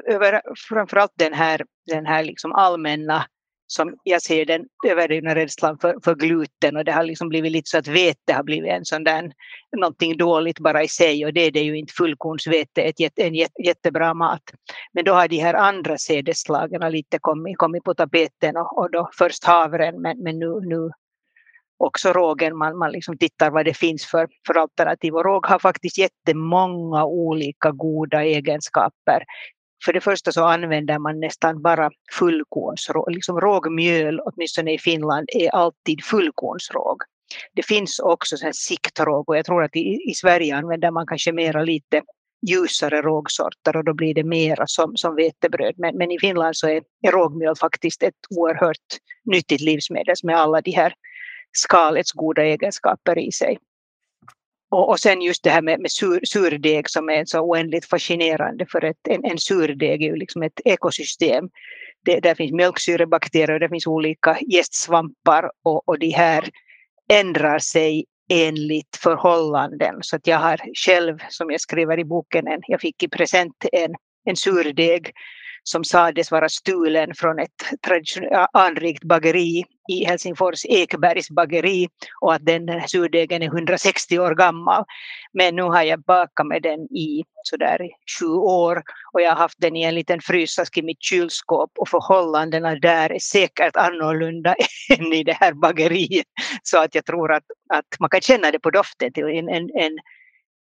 framförallt 0.68 1.12
den 1.18 1.32
här, 1.32 1.62
den 1.86 2.06
här 2.06 2.24
liksom 2.24 2.52
allmänna 2.52 3.24
som 3.72 3.94
jag 4.04 4.22
ser 4.22 4.44
den 4.44 4.64
överdrivna 4.86 5.34
rädslan 5.34 5.78
för, 5.78 5.94
för 6.04 6.14
gluten 6.14 6.76
och 6.76 6.84
det 6.84 6.92
har 6.92 7.04
liksom 7.04 7.28
blivit 7.28 7.52
lite 7.52 7.70
så 7.70 7.78
att 7.78 7.88
vete 7.88 8.32
har 8.32 8.42
blivit 8.42 8.70
en 8.70 8.84
sån 8.84 9.04
där 9.04 9.32
någonting 9.76 10.16
dåligt 10.16 10.58
bara 10.58 10.82
i 10.82 10.88
sig 10.88 11.26
och 11.26 11.32
det 11.32 11.40
är 11.40 11.50
det 11.50 11.60
ju 11.60 11.78
inte 11.78 11.92
fullkornsvete, 11.92 12.82
är 12.82 13.20
en 13.26 13.34
jättebra 13.64 14.14
mat. 14.14 14.42
Men 14.92 15.04
då 15.04 15.12
har 15.12 15.28
de 15.28 15.38
här 15.38 15.54
andra 15.54 15.98
sädesslagen 15.98 16.92
lite 16.92 17.18
kommit, 17.18 17.58
kommit 17.58 17.84
på 17.84 17.94
tapeten 17.94 18.56
och, 18.56 18.78
och 18.78 18.90
då 18.90 19.10
först 19.18 19.44
havren 19.44 20.02
men, 20.02 20.22
men 20.22 20.38
nu, 20.38 20.60
nu 20.62 20.90
också 21.78 22.12
rågen, 22.12 22.56
man, 22.56 22.78
man 22.78 22.92
liksom 22.92 23.18
tittar 23.18 23.50
vad 23.50 23.64
det 23.64 23.74
finns 23.74 24.06
för, 24.06 24.28
för 24.46 24.54
alternativ. 24.54 25.14
Och 25.14 25.24
råg 25.24 25.46
har 25.46 25.58
faktiskt 25.58 25.98
jättemånga 25.98 27.04
olika 27.04 27.70
goda 27.70 28.24
egenskaper. 28.24 29.24
För 29.84 29.92
det 29.92 30.00
första 30.00 30.32
så 30.32 30.44
använder 30.44 30.98
man 30.98 31.20
nästan 31.20 31.62
bara 31.62 31.90
fullkornsråg, 32.12 33.10
liksom 33.10 33.40
rågmjöl, 33.40 34.20
åtminstone 34.20 34.74
i 34.74 34.78
Finland, 34.78 35.28
är 35.32 35.50
alltid 35.50 36.04
fullkornsråg. 36.04 36.96
Det 37.54 37.62
finns 37.62 37.98
också 37.98 38.36
så 38.36 38.44
här 38.44 38.52
siktråg 38.52 39.28
och 39.28 39.36
jag 39.36 39.44
tror 39.44 39.62
att 39.62 39.76
i, 39.76 40.10
i 40.10 40.14
Sverige 40.14 40.56
använder 40.56 40.90
man 40.90 41.06
kanske 41.06 41.32
mera 41.32 41.62
lite 41.62 42.02
ljusare 42.46 43.02
rågsorter 43.02 43.76
och 43.76 43.84
då 43.84 43.94
blir 43.94 44.14
det 44.14 44.24
mera 44.24 44.66
som, 44.66 44.96
som 44.96 45.14
vetebröd. 45.14 45.74
Men, 45.76 45.96
men 45.96 46.10
i 46.10 46.18
Finland 46.18 46.56
så 46.56 46.68
är, 46.68 46.82
är 47.02 47.12
rågmjöl 47.12 47.56
faktiskt 47.56 48.02
ett 48.02 48.14
oerhört 48.30 48.76
nyttigt 49.24 49.60
livsmedel 49.60 50.14
med 50.22 50.36
alla 50.36 50.60
de 50.60 50.70
här 50.70 50.94
skalets 51.52 52.12
goda 52.12 52.42
egenskaper 52.44 53.18
i 53.18 53.32
sig. 53.32 53.58
Och, 54.70 54.88
och 54.88 55.00
sen 55.00 55.22
just 55.22 55.44
det 55.44 55.50
här 55.50 55.62
med, 55.62 55.80
med 55.80 55.92
sur, 55.92 56.20
surdeg 56.24 56.90
som 56.90 57.08
är 57.08 57.24
så 57.24 57.40
oändligt 57.40 57.84
fascinerande 57.84 58.66
för 58.66 58.84
att 58.84 59.08
en, 59.08 59.24
en 59.24 59.38
surdeg 59.38 60.02
är 60.02 60.06
ju 60.06 60.16
liksom 60.16 60.42
ett 60.42 60.60
ekosystem. 60.64 61.48
Det, 62.04 62.20
där 62.20 62.34
finns 62.34 62.52
mjölksyrebakterier 62.52 63.52
och 63.52 63.60
det 63.60 63.68
finns 63.68 63.86
olika 63.86 64.38
gästsvampar 64.40 65.50
och, 65.64 65.88
och 65.88 65.98
de 65.98 66.10
här 66.10 66.48
ändrar 67.12 67.58
sig 67.58 68.04
enligt 68.32 68.96
förhållanden. 69.02 69.94
Så 70.00 70.16
att 70.16 70.26
jag 70.26 70.38
har 70.38 70.60
själv, 70.74 71.18
som 71.28 71.50
jag 71.50 71.60
skriver 71.60 71.98
i 71.98 72.04
boken, 72.04 72.46
en, 72.46 72.60
jag 72.66 72.80
fick 72.80 73.02
i 73.02 73.08
present 73.08 73.64
en, 73.72 73.94
en 74.24 74.36
surdeg 74.36 75.12
som 75.62 75.84
sades 75.84 76.30
vara 76.30 76.48
stulen 76.48 77.14
från 77.14 77.38
ett 77.38 77.50
anrikt 78.52 79.04
bageri 79.04 79.64
i 79.90 80.04
Helsingfors, 80.04 80.64
Ekbergs 80.64 81.30
bageri 81.30 81.88
och 82.20 82.34
att 82.34 82.46
den 82.46 82.88
surdegen 82.88 83.42
är 83.42 83.46
160 83.46 84.18
år 84.18 84.34
gammal. 84.34 84.84
Men 85.32 85.56
nu 85.56 85.62
har 85.62 85.82
jag 85.82 86.02
bakat 86.02 86.46
med 86.46 86.62
den 86.62 86.80
i 86.80 87.24
sådär 87.42 87.78
sju 88.18 88.26
år 88.26 88.82
och 89.12 89.20
jag 89.20 89.30
har 89.30 89.36
haft 89.36 89.60
den 89.60 89.76
i 89.76 89.82
en 89.82 89.94
liten 89.94 90.20
frysask 90.20 90.78
i 90.78 90.82
mitt 90.82 91.02
kylskåp 91.02 91.70
och 91.78 91.88
förhållandena 91.88 92.74
där 92.74 93.12
är 93.12 93.18
säkert 93.18 93.76
annorlunda 93.76 94.54
än 94.98 95.12
i 95.12 95.24
det 95.24 95.36
här 95.40 95.52
bageriet. 95.52 96.26
Så 96.62 96.78
att 96.78 96.94
jag 96.94 97.04
tror 97.04 97.32
att, 97.32 97.44
att 97.74 98.00
man 98.00 98.10
kan 98.10 98.20
känna 98.20 98.50
det 98.50 98.58
på 98.58 98.70
doften 98.70 99.12
till 99.12 99.24
en, 99.24 99.48
en, 99.48 99.70
en 99.74 99.98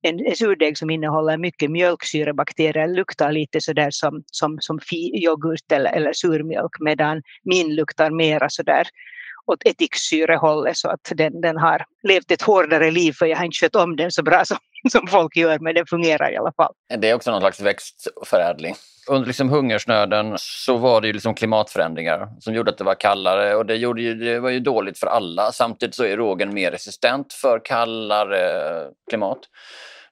en 0.01 0.35
surdeg 0.35 0.77
som 0.77 0.89
innehåller 0.89 1.37
mycket 1.37 1.71
mjölksyrebakterier 1.71 2.87
luktar 2.87 3.31
lite 3.31 3.61
sådär 3.61 3.89
som, 3.91 4.23
som, 4.31 4.57
som 4.61 4.79
yoghurt 4.93 5.71
eller, 5.71 5.91
eller 5.91 6.13
surmjölk 6.13 6.79
medan 6.79 7.21
min 7.43 7.75
luktar 7.75 8.11
mera 8.11 8.49
sådär 8.49 8.87
åt 9.49 9.65
etiksyrehållet 9.65 10.77
så 10.77 10.89
att 10.89 11.11
den, 11.15 11.41
den 11.41 11.57
har 11.57 11.85
levt 12.03 12.31
ett 12.31 12.41
hårdare 12.41 12.91
liv 12.91 13.13
för 13.13 13.25
jag 13.25 13.37
har 13.37 13.45
inte 13.45 13.57
skött 13.57 13.75
om 13.75 13.95
den 13.95 14.11
så 14.11 14.23
bra 14.23 14.45
som, 14.45 14.57
som 14.91 15.07
folk 15.07 15.35
gör 15.35 15.59
men 15.59 15.75
den 15.75 15.85
fungerar 15.85 16.31
i 16.33 16.37
alla 16.37 16.51
fall. 16.51 16.73
Det 16.97 17.09
är 17.09 17.13
också 17.13 17.31
någon 17.31 17.41
slags 17.41 17.61
växtförädling. 17.61 18.75
Under 19.07 19.27
liksom 19.27 19.49
hungersnöden 19.49 20.35
så 20.37 20.77
var 20.77 21.01
det 21.01 21.07
ju 21.07 21.13
liksom 21.13 21.35
klimatförändringar 21.35 22.27
som 22.39 22.53
gjorde 22.53 22.71
att 22.71 22.77
det 22.77 22.83
var 22.83 22.95
kallare 22.95 23.55
och 23.55 23.65
det, 23.65 23.75
gjorde 23.75 24.01
ju, 24.01 24.13
det 24.15 24.39
var 24.39 24.49
ju 24.49 24.59
dåligt 24.59 24.99
för 24.99 25.07
alla. 25.07 25.51
Samtidigt 25.51 25.95
så 25.95 26.03
är 26.03 26.17
rågen 26.17 26.53
mer 26.53 26.71
resistent 26.71 27.33
för 27.33 27.61
kallare 27.65 28.39
eh, 28.39 28.87
klimat. 29.09 29.39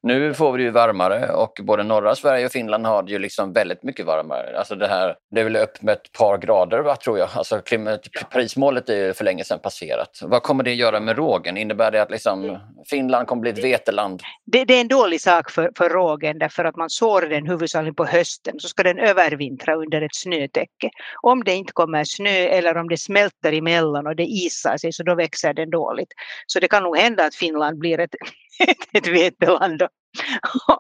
Nu 0.08 0.34
får 0.34 0.52
vi 0.52 0.64
ju 0.64 0.70
varmare 0.70 1.32
och 1.32 1.60
både 1.64 1.84
norra 1.84 2.16
Sverige 2.16 2.46
och 2.46 2.52
Finland 2.52 2.86
har 2.86 3.04
det 3.04 3.12
ju 3.12 3.20
liksom 3.20 3.54
väldigt 3.54 3.84
mycket 3.84 4.06
varmare. 4.06 4.58
Alltså 4.58 4.76
det, 4.76 4.88
här, 4.88 5.16
det 5.32 5.40
är 5.40 5.44
väl 5.44 5.56
upp 5.56 5.82
med 5.82 5.94
ett 5.94 6.12
par 6.12 6.38
grader 6.38 6.80
va, 6.80 6.96
tror 6.96 7.20
jag. 7.20 7.30
Alltså 7.36 7.60
klimat, 7.60 8.08
Parismålet 8.32 8.90
är 8.90 8.96
ju 8.96 9.14
för 9.14 9.24
länge 9.24 9.44
sedan 9.44 9.60
passerat. 9.60 10.20
Vad 10.22 10.44
kommer 10.44 10.64
det 10.64 10.74
göra 10.74 11.00
med 11.00 11.18
rågen? 11.18 11.58
Innebär 11.58 11.92
det 11.92 12.02
att 12.02 12.12
liksom 12.12 12.60
Finland 12.90 13.28
kommer 13.28 13.42
bli 13.42 13.52
ett 13.52 13.64
veteland? 13.64 14.22
Det, 14.46 14.66
det 14.66 14.74
är 14.74 14.82
en 14.82 14.88
dålig 14.88 15.22
sak 15.22 15.52
för, 15.52 15.72
för 15.78 15.90
rågen 15.90 16.40
därför 16.40 16.66
att 16.66 16.76
man 16.76 16.90
sår 16.90 17.22
den 17.22 17.48
huvudsakligen 17.48 17.96
på 17.96 18.06
hösten 18.06 18.60
så 18.60 18.68
ska 18.68 18.84
den 18.84 19.00
övervintra 19.00 19.76
under 19.76 20.02
ett 20.02 20.16
snötäcke. 20.16 20.90
Om 21.22 21.44
det 21.44 21.56
inte 21.56 21.74
kommer 21.74 22.04
snö 22.04 22.30
eller 22.30 22.78
om 22.78 22.88
det 22.88 22.98
smälter 22.98 23.54
emellan 23.54 24.08
och 24.08 24.16
det 24.16 24.26
isar 24.26 24.78
sig 24.78 24.94
så 24.94 25.04
då 25.04 25.16
växer 25.16 25.54
den 25.54 25.70
dåligt. 25.70 26.10
Så 26.46 26.60
det 26.60 26.68
kan 26.68 26.84
nog 26.84 26.98
hända 26.98 27.26
att 27.26 27.36
Finland 27.36 27.80
blir 27.80 28.00
ett 28.00 28.16
ett 28.94 29.08
veteland 29.08 29.82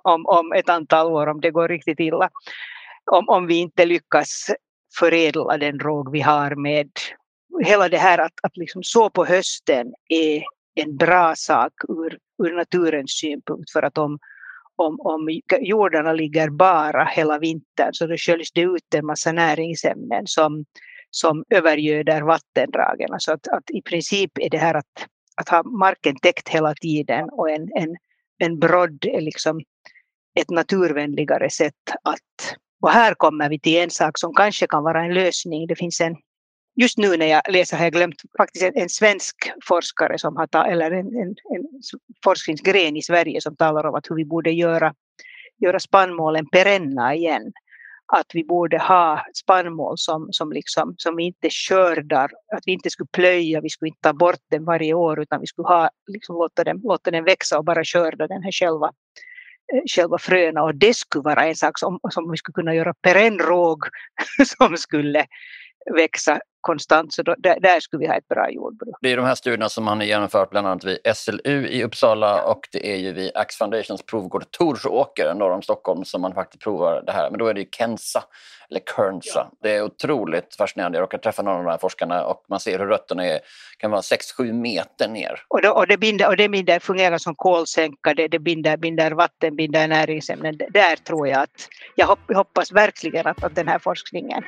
om, 0.04 0.26
om 0.26 0.54
ett 0.54 0.70
antal 0.70 1.08
år 1.08 1.28
om 1.28 1.42
det 1.42 1.52
går 1.52 1.68
riktigt 1.68 2.00
illa. 2.00 2.30
Om, 3.12 3.30
om 3.30 3.48
vi 3.48 3.56
inte 3.56 3.86
lyckas 3.86 4.52
förädla 5.00 5.58
den 5.58 5.80
råg 5.80 6.12
vi 6.12 6.22
har 6.22 6.56
med 6.56 6.90
hela 7.66 7.90
det 7.90 7.98
här 7.98 8.18
att, 8.18 8.34
att 8.44 8.58
liksom 8.58 8.84
så 8.84 9.10
på 9.10 9.26
hösten 9.26 9.94
är 10.10 10.44
en 10.76 10.98
bra 10.98 11.36
sak 11.36 11.74
ur, 11.90 12.18
ur 12.48 12.56
naturens 12.56 13.12
synpunkt 13.12 13.72
för 13.72 13.84
att 13.84 13.98
om, 13.98 14.20
om, 14.76 15.00
om 15.00 15.42
jordarna 15.60 16.14
ligger 16.14 16.50
bara 16.50 17.06
hela 17.06 17.40
vintern 17.40 17.94
så 17.94 18.08
då 18.08 18.18
sköljs 18.18 18.52
det 18.52 18.62
ut 18.62 18.94
en 18.96 19.06
massa 19.06 19.32
näringsämnen 19.32 20.28
som, 20.28 20.66
som 21.12 21.44
övergöder 21.50 22.22
vattendragen. 22.22 23.10
Så 23.18 23.34
att, 23.34 23.48
att 23.48 23.70
i 23.70 23.82
princip 23.82 24.32
är 24.40 24.50
det 24.50 24.58
här 24.58 24.74
att 24.74 25.08
att 25.38 25.50
ha 25.50 25.64
marken 25.64 26.16
täckt 26.16 26.50
hela 26.50 26.74
tiden 26.74 27.30
och 27.30 27.50
en, 27.50 27.70
en, 27.76 27.98
en 28.38 28.60
brodd 28.60 29.06
är 29.06 29.22
liksom 29.22 29.62
ett 30.40 30.50
naturvänligare 30.50 31.50
sätt 31.50 31.74
att... 32.04 32.58
Och 32.82 32.92
här 32.92 33.14
kommer 33.14 33.50
vi 33.50 33.60
till 33.60 33.78
en 33.78 33.90
sak 33.90 34.18
som 34.18 34.34
kanske 34.34 34.68
kan 34.68 34.84
vara 34.84 35.06
en 35.06 35.14
lösning. 35.14 35.68
Det 35.68 35.76
finns 35.76 36.02
en, 36.02 36.16
just 36.76 36.98
nu 36.98 37.18
när 37.18 37.26
jag 37.26 37.42
läser 37.50 37.78
har 37.78 37.84
jag 37.84 37.94
glömt 37.94 38.22
faktiskt 38.38 38.66
en, 38.66 38.76
en 38.76 38.90
svensk 38.90 39.36
forskare 39.68 40.18
som 40.20 40.36
har 40.36 40.66
eller 40.66 40.92
en, 40.92 41.08
en, 41.08 41.30
en 41.30 41.66
forskningsgren 42.24 42.98
i 42.98 43.02
Sverige 43.02 43.42
som 43.42 43.56
talar 43.56 43.86
om 43.86 43.96
att 43.96 44.10
hur 44.10 44.16
vi 44.16 44.26
borde 44.26 44.52
göra, 44.52 44.94
göra 45.58 45.80
spannmålen 45.80 46.50
perenna 46.50 47.16
igen 47.16 47.52
att 48.14 48.26
vi 48.34 48.43
borde 48.43 48.78
ha 48.78 49.26
spannmål 49.34 49.97
som, 49.97 50.28
som, 50.32 50.51
liksom, 50.51 50.95
som 50.97 51.16
vi 51.16 51.24
inte 51.24 51.49
skördar, 51.49 52.32
att 52.55 52.64
vi 52.66 52.72
inte 52.72 52.89
skulle 52.89 53.08
plöja, 53.12 53.62
vi 53.62 53.70
skulle 53.70 53.89
inte 53.89 54.01
ta 54.01 54.14
bort 54.14 54.39
den 54.51 54.66
varje 54.66 54.93
år 54.93 55.22
utan 55.22 55.41
vi 55.41 55.47
skulle 55.47 55.68
ha, 55.68 55.89
liksom, 56.08 56.36
låta, 56.36 56.64
den, 56.64 56.82
låta 56.84 57.12
den 57.12 57.24
växa 57.24 57.58
och 57.58 57.66
bara 57.66 57.84
skörda 57.84 58.28
den 58.28 58.43
här 58.43 58.51
själva, 58.51 58.91
eh, 59.74 59.82
själva 59.95 60.18
fröna. 60.18 60.64
Och 60.64 60.76
det 60.76 60.93
skulle 60.93 61.24
vara 61.24 61.45
en 61.45 61.55
sak 61.55 61.80
som, 61.80 61.99
som 62.10 62.32
vi 62.32 62.38
skulle 62.38 62.53
kunna 62.53 62.76
göra 62.76 62.93
perennråg 63.01 63.84
som 64.58 64.78
skulle 64.78 65.26
växa 65.96 66.40
konstant. 66.62 67.14
Så 67.14 67.24
då, 67.24 67.36
där, 67.38 67.60
där, 67.60 67.80
skulle 67.80 68.00
vi 68.00 68.08
ha 68.08 68.16
ett 68.16 68.28
bra 68.28 68.52
jordbruk. 68.52 68.96
Det 69.02 69.12
är 69.12 69.18
de 69.18 69.26
här 69.26 69.36
studierna 69.36 69.70
som 69.70 69.84
man 69.84 69.98
har 69.98 70.06
genomfört 70.06 70.50
bland 70.50 70.68
annat 70.68 70.84
vid 70.84 70.98
SLU 71.16 71.68
i 71.68 71.84
Uppsala 71.84 72.44
och 72.44 72.62
det 72.72 72.94
är 72.94 72.98
ju 72.98 73.14
vid 73.14 73.32
Axe 73.36 73.58
Foundations 73.58 74.06
provgård 74.06 74.52
Torsåker 74.52 75.34
norr 75.34 75.52
om 75.52 75.62
Stockholm 75.62 76.06
som 76.06 76.22
man 76.22 76.34
faktiskt 76.34 76.64
provar 76.64 77.04
det 77.06 77.12
här. 77.12 77.30
Men 77.30 77.40
då 77.40 77.48
är 77.48 77.54
det 77.54 77.60
ju 77.60 77.68
Kensa, 77.78 78.24
eller 78.70 78.82
Kernsa. 78.96 79.30
Ja. 79.34 79.52
Det 79.62 79.76
är 79.76 79.84
otroligt 79.84 80.56
fascinerande. 80.56 80.98
Jag 80.98 81.04
råkar 81.04 81.18
träffa 81.18 81.42
några 81.42 81.58
av 81.58 81.64
de 81.64 81.70
här 81.72 81.78
forskarna 81.78 82.26
och 82.26 82.46
man 82.50 82.60
ser 82.60 82.80
hur 82.80 82.86
rötterna 82.86 83.26
är, 83.26 83.40
kan 83.78 83.92
vara 83.92 84.02
6-7 84.02 84.54
meter 84.54 85.08
ner. 85.08 85.42
Och, 85.48 85.62
då, 85.62 85.70
och, 85.70 85.88
det, 85.88 85.98
binder, 85.98 86.28
och 86.28 86.38
det 86.38 86.50
binder, 86.50 86.80
fungerar 86.80 87.18
som 87.18 87.36
kolsänka, 87.36 88.14
det, 88.14 88.28
det 88.28 88.40
binder, 88.40 88.78
binder 88.78 89.12
vatten, 89.12 89.56
binder 89.56 89.88
näringsämnen. 89.88 90.58
Där 90.58 90.96
tror 90.96 91.28
jag 91.28 91.40
att, 91.40 91.68
jag 91.96 92.18
hoppas 92.36 92.72
verkligen 92.72 93.28
att, 93.28 93.44
att 93.44 93.56
den 93.56 93.68
här 93.68 93.80
forskningen 93.80 94.44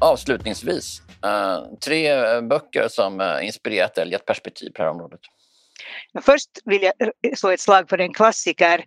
Avslutningsvis, 0.00 1.02
eh, 1.24 1.78
tre 1.84 2.08
eh, 2.08 2.40
böcker 2.40 2.88
som 2.88 3.20
eh, 3.20 3.46
inspirerat 3.46 3.98
eller 3.98 4.12
gett 4.12 4.26
perspektiv 4.26 4.70
på 4.70 4.72
det 4.76 4.82
här 4.82 4.90
området. 4.90 5.20
Först 6.22 6.50
vill 6.64 6.82
jag 6.82 6.92
slå 7.38 7.50
ett 7.50 7.60
slag 7.60 7.88
för 7.88 7.98
en 7.98 8.12
klassiker, 8.12 8.84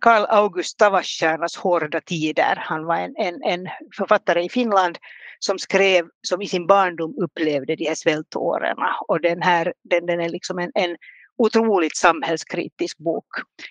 Karl 0.00 0.24
August 0.28 0.78
Tavastjärnas 0.78 1.56
Hårda 1.56 2.00
tider. 2.00 2.56
Han 2.56 2.84
var 2.84 2.96
en, 2.96 3.16
en, 3.16 3.42
en, 3.42 3.68
författare 3.96 4.44
i 4.44 4.48
Finland 4.48 4.98
som 5.38 5.58
skrev, 5.58 6.04
som 6.22 6.42
i 6.42 6.46
sin 6.46 6.66
barndom 6.66 7.14
upplevde 7.18 7.76
de 7.76 7.88
här 7.88 7.94
svältåren. 7.94 8.76
Och 9.08 9.20
den 9.20 9.42
här, 9.42 9.74
den, 9.82 10.06
den 10.06 10.20
är 10.20 10.28
liksom 10.28 10.58
en, 10.58 10.70
en 10.74 10.96
otroligt 11.42 11.96
samhällskritisk 11.96 12.98
bok. 12.98 13.26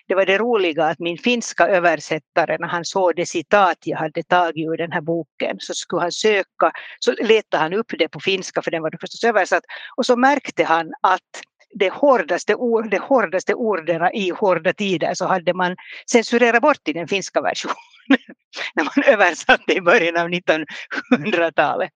Det 0.08 0.14
var 0.14 0.26
det 0.26 0.38
roliga 0.38 0.84
att 0.84 0.98
min 0.98 1.18
finska 1.18 1.68
översättare 1.68 2.56
när 2.58 2.68
han 2.68 2.84
såg 2.84 3.16
det 3.16 3.26
citat 3.26 3.76
jag 3.84 3.98
hade 3.98 4.22
tagit 4.22 4.66
ur 4.68 4.76
den 4.76 4.92
här 4.92 5.00
boken 5.00 5.56
så 5.58 5.74
skulle 5.74 6.02
han 6.02 6.12
söka, 6.12 6.72
så 6.98 7.12
letade 7.12 7.62
han 7.62 7.72
upp 7.74 7.92
det 7.98 8.08
på 8.08 8.20
finska 8.20 8.62
för 8.62 8.70
den 8.70 8.82
var 8.82 8.90
förstås 9.00 9.24
översatt 9.24 9.64
och 9.96 10.06
så 10.06 10.16
märkte 10.16 10.64
han 10.64 10.92
att 11.02 11.32
de 11.74 11.88
hårdaste, 11.90 12.54
ord, 12.54 12.90
de 12.90 12.98
hårdaste 12.98 13.54
orden 13.54 14.10
i 14.14 14.30
hårda 14.30 14.72
tider 14.72 15.14
så 15.14 15.26
hade 15.26 15.54
man 15.54 15.76
censurerat 16.12 16.62
bort 16.62 16.88
i 16.88 16.92
den 16.92 17.08
finska 17.08 17.40
versionen 17.40 17.76
när 18.74 18.84
man 18.84 19.04
översatte 19.06 19.72
i 19.74 19.80
början 19.80 20.16
av 20.16 20.28
1900-talet. 20.28 21.90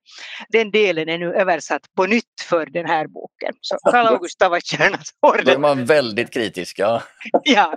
Den 0.48 0.70
delen 0.70 1.08
är 1.08 1.18
nu 1.18 1.34
översatt 1.34 1.82
på 1.96 2.06
nytt 2.06 2.40
för 2.48 2.66
den 2.66 2.86
här 2.86 3.06
boken. 3.06 3.52
Så 3.60 3.76
Karl 3.90 4.06
August 4.06 4.38
Tavastjärnas 4.38 5.10
orden. 5.20 5.44
Då 5.44 5.52
är 5.52 5.58
man 5.58 5.84
väldigt 5.84 6.30
kritisk. 6.30 6.78
Ja. 6.78 7.02
ja. 7.44 7.76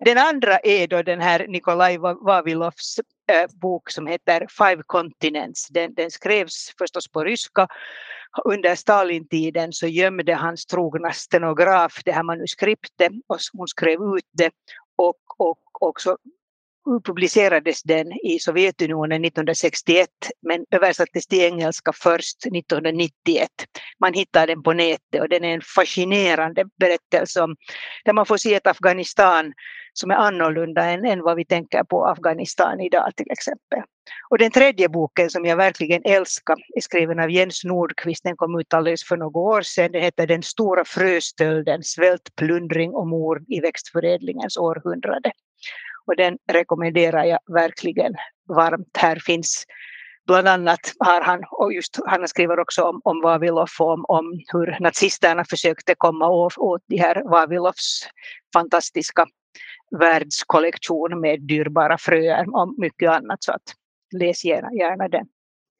Den 0.00 0.18
andra 0.18 0.58
är 0.58 0.86
då 0.86 1.02
den 1.02 1.20
här 1.20 1.46
Nikolaj 1.48 1.98
Vavilovs 1.98 3.00
Eh, 3.26 3.46
bok 3.60 3.90
som 3.90 4.06
heter 4.06 4.46
Five 4.50 4.82
Continents. 4.86 5.68
Den, 5.68 5.94
den 5.94 6.10
skrevs 6.10 6.74
förstås 6.78 7.08
på 7.08 7.24
ryska 7.24 7.68
under 8.44 8.74
Stalintiden 8.74 9.72
så 9.72 9.86
gömde 9.86 10.34
hans 10.34 10.66
trogna 10.66 11.12
stenograf 11.12 12.02
det 12.04 12.12
här 12.12 12.22
manuskriptet 12.22 13.12
och 13.26 13.38
hon 13.52 13.68
skrev 13.68 13.98
ut 14.16 14.28
det 14.32 14.50
och, 14.96 15.16
och 15.38 15.58
också 15.80 16.16
publicerades 17.04 17.82
den 17.82 18.12
i 18.12 18.38
Sovjetunionen 18.38 19.24
1961 19.24 20.08
men 20.42 20.64
översattes 20.70 21.26
till 21.26 21.40
engelska 21.40 21.92
först 21.92 22.46
1991. 22.46 23.48
Man 24.00 24.14
hittar 24.14 24.46
den 24.46 24.62
på 24.62 24.72
nätet 24.72 25.20
och 25.20 25.28
den 25.28 25.44
är 25.44 25.54
en 25.54 25.62
fascinerande 25.76 26.64
berättelse 26.80 27.42
om 27.42 27.56
där 28.04 28.12
man 28.12 28.26
får 28.26 28.36
se 28.36 28.54
ett 28.54 28.66
Afghanistan 28.66 29.52
som 29.92 30.10
är 30.10 30.14
annorlunda 30.14 30.84
än, 30.84 31.04
än 31.04 31.22
vad 31.22 31.36
vi 31.36 31.44
tänker 31.44 31.84
på 31.84 32.06
Afghanistan 32.06 32.80
idag 32.80 33.16
till 33.16 33.30
exempel. 33.30 33.78
Och 34.30 34.38
den 34.38 34.50
tredje 34.50 34.88
boken 34.88 35.30
som 35.30 35.44
jag 35.44 35.56
verkligen 35.56 36.02
älskar 36.04 36.56
är 36.76 36.80
skriven 36.80 37.20
av 37.20 37.30
Jens 37.30 37.64
Nordqvist. 37.64 38.24
Den 38.24 38.36
kom 38.36 38.60
ut 38.60 38.74
alldeles 38.74 39.04
för 39.04 39.16
några 39.16 39.38
år 39.38 39.62
sedan. 39.62 39.92
Den 39.92 40.02
heter 40.02 40.26
Den 40.26 40.42
stora 40.42 40.84
fröstölden, 40.84 41.82
svält, 41.82 42.36
plundring 42.36 42.94
och 42.94 43.06
mord 43.06 43.44
i 43.48 43.60
växtförädlingens 43.60 44.56
århundrade. 44.56 45.32
Och 46.06 46.16
den 46.16 46.38
rekommenderar 46.52 47.24
jag 47.24 47.38
verkligen 47.46 48.14
varmt. 48.48 48.96
Här 48.96 49.16
finns 49.16 49.64
bland 50.26 50.48
annat 50.48 50.80
har 50.98 51.20
han, 51.20 51.40
och 51.50 51.72
just, 51.72 51.98
han 52.06 52.28
skriver 52.28 52.60
också 52.60 52.82
om, 52.82 53.00
om 53.04 53.20
Vavilov, 53.20 53.68
om, 53.78 54.04
om 54.08 54.40
hur 54.52 54.76
nazisterna 54.80 55.44
försökte 55.44 55.94
komma 55.94 56.28
åt, 56.28 56.58
åt 56.58 56.82
de 56.86 56.96
här 56.96 57.22
Vavilovs 57.30 58.08
fantastiska 58.54 59.26
världskollektion 59.98 61.20
med 61.20 61.42
dyrbara 61.42 61.98
fröer 61.98 62.56
och 62.56 62.74
mycket 62.78 63.10
annat. 63.10 63.44
Så 63.44 63.52
att 63.52 63.74
läs 64.20 64.44
gärna, 64.44 64.72
gärna 64.72 65.08
den. 65.08 65.26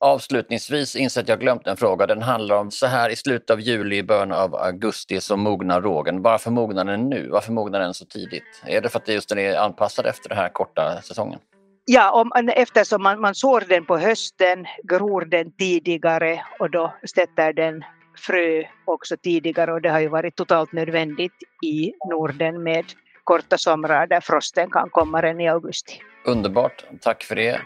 Avslutningsvis 0.04 0.96
inser 0.96 1.20
att 1.20 1.28
jag 1.28 1.40
glömt 1.40 1.66
en 1.66 1.76
fråga. 1.76 2.06
Den 2.06 2.22
handlar 2.22 2.56
om 2.56 2.70
så 2.70 2.86
här 2.86 3.10
i 3.10 3.16
slutet 3.16 3.50
av 3.50 3.60
juli, 3.60 4.02
början 4.02 4.32
av 4.32 4.54
augusti 4.54 5.20
så 5.20 5.36
mognar 5.36 5.80
rågen. 5.80 6.22
Varför 6.22 6.50
mognar 6.50 6.84
den 6.84 7.08
nu? 7.08 7.28
Varför 7.28 7.52
mognar 7.52 7.80
den 7.80 7.94
så 7.94 8.04
tidigt? 8.04 8.62
Är 8.66 8.80
det 8.80 8.88
för 8.88 8.98
att 8.98 9.08
just 9.08 9.28
den 9.28 9.38
är 9.38 9.56
anpassad 9.56 10.06
efter 10.06 10.28
den 10.28 10.38
här 10.38 10.48
korta 10.48 11.02
säsongen? 11.02 11.38
Ja, 11.84 12.12
om, 12.12 12.48
eftersom 12.48 13.02
man, 13.02 13.20
man 13.20 13.34
sår 13.34 13.64
den 13.68 13.86
på 13.86 13.98
hösten, 13.98 14.66
gror 14.82 15.24
den 15.24 15.52
tidigare 15.52 16.42
och 16.58 16.70
då 16.70 16.94
sätter 17.14 17.52
den 17.52 17.84
frö 18.26 18.62
också 18.84 19.16
tidigare 19.16 19.72
och 19.72 19.82
det 19.82 19.90
har 19.90 20.00
ju 20.00 20.08
varit 20.08 20.36
totalt 20.36 20.72
nödvändigt 20.72 21.32
i 21.66 21.92
Norden 22.10 22.62
med 22.62 22.84
korta 23.24 23.58
somrar 23.58 24.06
där 24.06 24.20
frosten 24.20 24.70
kan 24.70 24.90
komma 24.90 25.22
redan 25.22 25.40
i 25.40 25.48
augusti. 25.48 26.00
Underbart, 26.26 26.84
tack 27.00 27.22
för 27.22 27.36
det. 27.36 27.60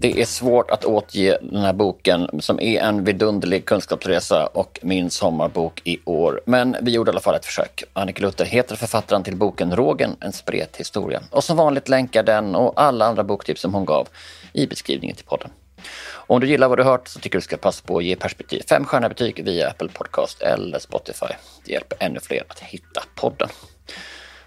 Det 0.00 0.20
är 0.20 0.24
svårt 0.24 0.70
att 0.70 0.84
återge 0.84 1.38
den 1.42 1.62
här 1.62 1.72
boken 1.72 2.40
som 2.40 2.60
är 2.60 2.80
en 2.80 3.04
vidunderlig 3.04 3.64
kunskapsresa 3.64 4.46
och 4.46 4.78
min 4.82 5.10
sommarbok 5.10 5.80
i 5.84 5.98
år. 6.04 6.40
Men 6.46 6.76
vi 6.82 6.90
gjorde 6.90 7.10
i 7.10 7.12
alla 7.12 7.20
fall 7.20 7.34
ett 7.34 7.46
försök. 7.46 7.84
Annika 7.92 8.22
Luther 8.22 8.44
heter 8.44 8.76
författaren 8.76 9.22
till 9.22 9.36
boken 9.36 9.76
Rågen, 9.76 10.16
en 10.20 10.32
spret 10.32 10.76
historia. 10.76 11.22
Och 11.30 11.44
som 11.44 11.56
vanligt 11.56 11.88
länkar 11.88 12.22
den 12.22 12.54
och 12.54 12.80
alla 12.80 13.06
andra 13.06 13.24
boktips 13.24 13.60
som 13.60 13.74
hon 13.74 13.84
gav 13.84 14.08
i 14.52 14.66
beskrivningen 14.66 15.16
till 15.16 15.24
podden. 15.24 15.50
Om 16.10 16.40
du 16.40 16.46
gillar 16.46 16.68
vad 16.68 16.78
du 16.78 16.84
hört 16.84 17.08
så 17.08 17.20
tycker 17.20 17.38
du 17.38 17.42
ska 17.42 17.56
passa 17.56 17.86
på 17.86 17.98
att 17.98 18.04
ge 18.04 18.16
Perspektiv 18.16 18.62
fem 18.68 18.84
stjärna 18.84 19.08
betyg 19.08 19.44
via 19.44 19.68
Apple 19.68 19.88
Podcast 19.88 20.42
eller 20.42 20.78
Spotify. 20.78 21.34
Det 21.64 21.72
hjälper 21.72 21.96
ännu 22.00 22.20
fler 22.20 22.44
att 22.48 22.60
hitta 22.60 23.02
podden. 23.14 23.48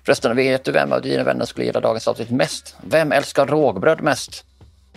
Förresten, 0.05 0.35
vet 0.35 0.63
du 0.63 0.71
vem 0.71 0.91
av 0.91 1.01
dina 1.01 1.23
vänner 1.23 1.45
skulle 1.45 1.65
gilla 1.65 1.79
dagens 1.79 2.07
avsnitt 2.07 2.29
mest? 2.29 2.75
Vem 2.83 3.11
älskar 3.11 3.45
rågbröd 3.45 4.01
mest? 4.01 4.45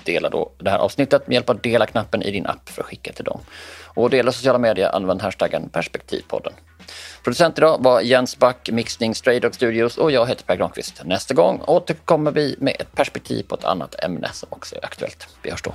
Dela 0.04 0.28
då 0.28 0.50
det 0.58 0.70
här 0.70 0.78
avsnittet 0.78 1.26
med 1.26 1.34
hjälp 1.34 1.50
av 1.50 1.60
dela-knappen 1.60 2.22
i 2.22 2.30
din 2.30 2.46
app 2.46 2.68
för 2.68 2.82
att 2.82 2.86
skicka 2.86 3.12
till 3.12 3.24
dem. 3.24 3.40
Och 3.84 4.10
dela 4.10 4.32
sociala 4.32 4.58
medier, 4.58 4.96
använd 4.96 5.22
hashtaggen 5.22 5.68
perspektivpodden. 5.68 6.52
Producent 7.24 7.58
idag 7.58 7.78
var 7.80 8.00
Jens 8.00 8.38
Back, 8.38 8.70
mixning 8.72 9.14
Stray 9.14 9.40
Dog 9.40 9.54
Studios 9.54 9.98
och 9.98 10.10
jag 10.10 10.28
heter 10.28 10.44
Per 10.44 10.56
Granqvist. 10.56 11.02
Nästa 11.04 11.34
gång 11.34 11.60
återkommer 11.66 12.30
vi 12.30 12.56
med 12.58 12.76
ett 12.78 12.92
perspektiv 12.92 13.42
på 13.42 13.54
ett 13.54 13.64
annat 13.64 14.04
ämne 14.04 14.30
som 14.32 14.48
också 14.50 14.76
är 14.76 14.84
aktuellt. 14.84 15.28
Vi 15.42 15.50
hörs 15.50 15.62
då. 15.62 15.74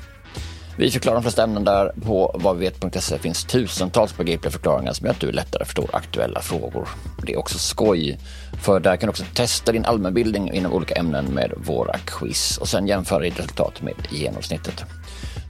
Vi 0.81 0.91
förklarar 0.91 1.15
de 1.15 1.21
flesta 1.21 1.43
ämnen 1.43 1.63
där. 1.63 1.91
På 2.05 2.39
vadvivet.se 2.39 3.19
finns 3.19 3.45
tusentals 3.45 4.17
begripliga 4.17 4.51
förklaringar 4.51 4.93
som 4.93 5.05
gör 5.05 5.13
att 5.13 5.19
du 5.19 5.31
lättare 5.31 5.65
förstår 5.65 5.89
aktuella 5.93 6.41
frågor. 6.41 6.89
Det 7.25 7.33
är 7.33 7.39
också 7.39 7.57
skoj, 7.57 8.19
för 8.63 8.79
där 8.79 8.97
kan 8.97 9.07
du 9.07 9.09
också 9.09 9.23
testa 9.33 9.71
din 9.71 9.85
allmänbildning 9.85 10.53
inom 10.53 10.73
olika 10.73 10.95
ämnen 10.95 11.25
med 11.25 11.53
våra 11.57 11.97
quiz 11.97 12.57
och 12.57 12.67
sen 12.67 12.87
jämföra 12.87 13.19
ditt 13.19 13.39
resultat 13.39 13.81
med 13.81 13.93
genomsnittet. 14.09 14.83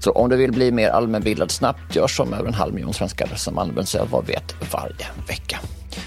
Så 0.04 0.12
om 0.12 0.30
du 0.30 0.38
vill 0.38 0.52
bli 0.52 0.72
mer 0.72 0.90
allmänbildad 0.90 1.52
snabbt, 1.52 1.96
gör 1.96 2.08
som 2.08 2.34
över 2.34 2.48
en 2.48 2.54
halv 2.54 2.74
miljon 2.74 2.94
svenskar 2.94 3.28
som 3.36 3.58
använder 3.58 3.84
sig 3.84 4.02
av 4.02 4.10
Vad 4.10 4.26
vet 4.26 4.74
varje 4.74 5.08
vecka. 5.28 5.60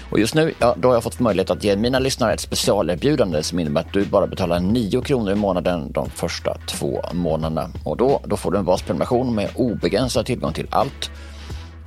Och 0.09 0.19
just 0.19 0.35
nu, 0.35 0.53
ja, 0.59 0.75
då 0.77 0.87
har 0.87 0.95
jag 0.95 1.03
fått 1.03 1.19
möjlighet 1.19 1.49
att 1.49 1.63
ge 1.63 1.75
mina 1.75 1.99
lyssnare 1.99 2.33
ett 2.33 2.39
specialerbjudande 2.39 3.43
som 3.43 3.59
innebär 3.59 3.81
att 3.81 3.93
du 3.93 4.05
bara 4.05 4.27
betalar 4.27 4.59
9 4.59 5.01
kronor 5.01 5.31
i 5.31 5.35
månaden 5.35 5.91
de 5.91 6.09
första 6.09 6.57
två 6.67 7.01
månaderna. 7.13 7.69
Och 7.83 7.97
då, 7.97 8.21
då 8.25 8.37
får 8.37 8.51
du 8.51 8.57
en 8.57 8.65
basprenumeration 8.65 9.35
med 9.35 9.49
obegränsad 9.55 10.25
tillgång 10.25 10.53
till 10.53 10.67
allt. 10.69 11.11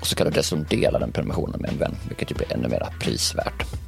Och 0.00 0.06
så 0.06 0.16
kan 0.16 0.26
du 0.26 0.32
dessutom 0.32 0.64
dela 0.64 0.98
den 0.98 1.12
prenumerationen 1.12 1.60
med 1.60 1.70
en 1.70 1.78
vän, 1.78 1.96
vilket 2.08 2.30
ju 2.30 2.34
blir 2.34 2.52
ännu 2.52 2.68
mer 2.68 2.86
prisvärt. 3.00 3.87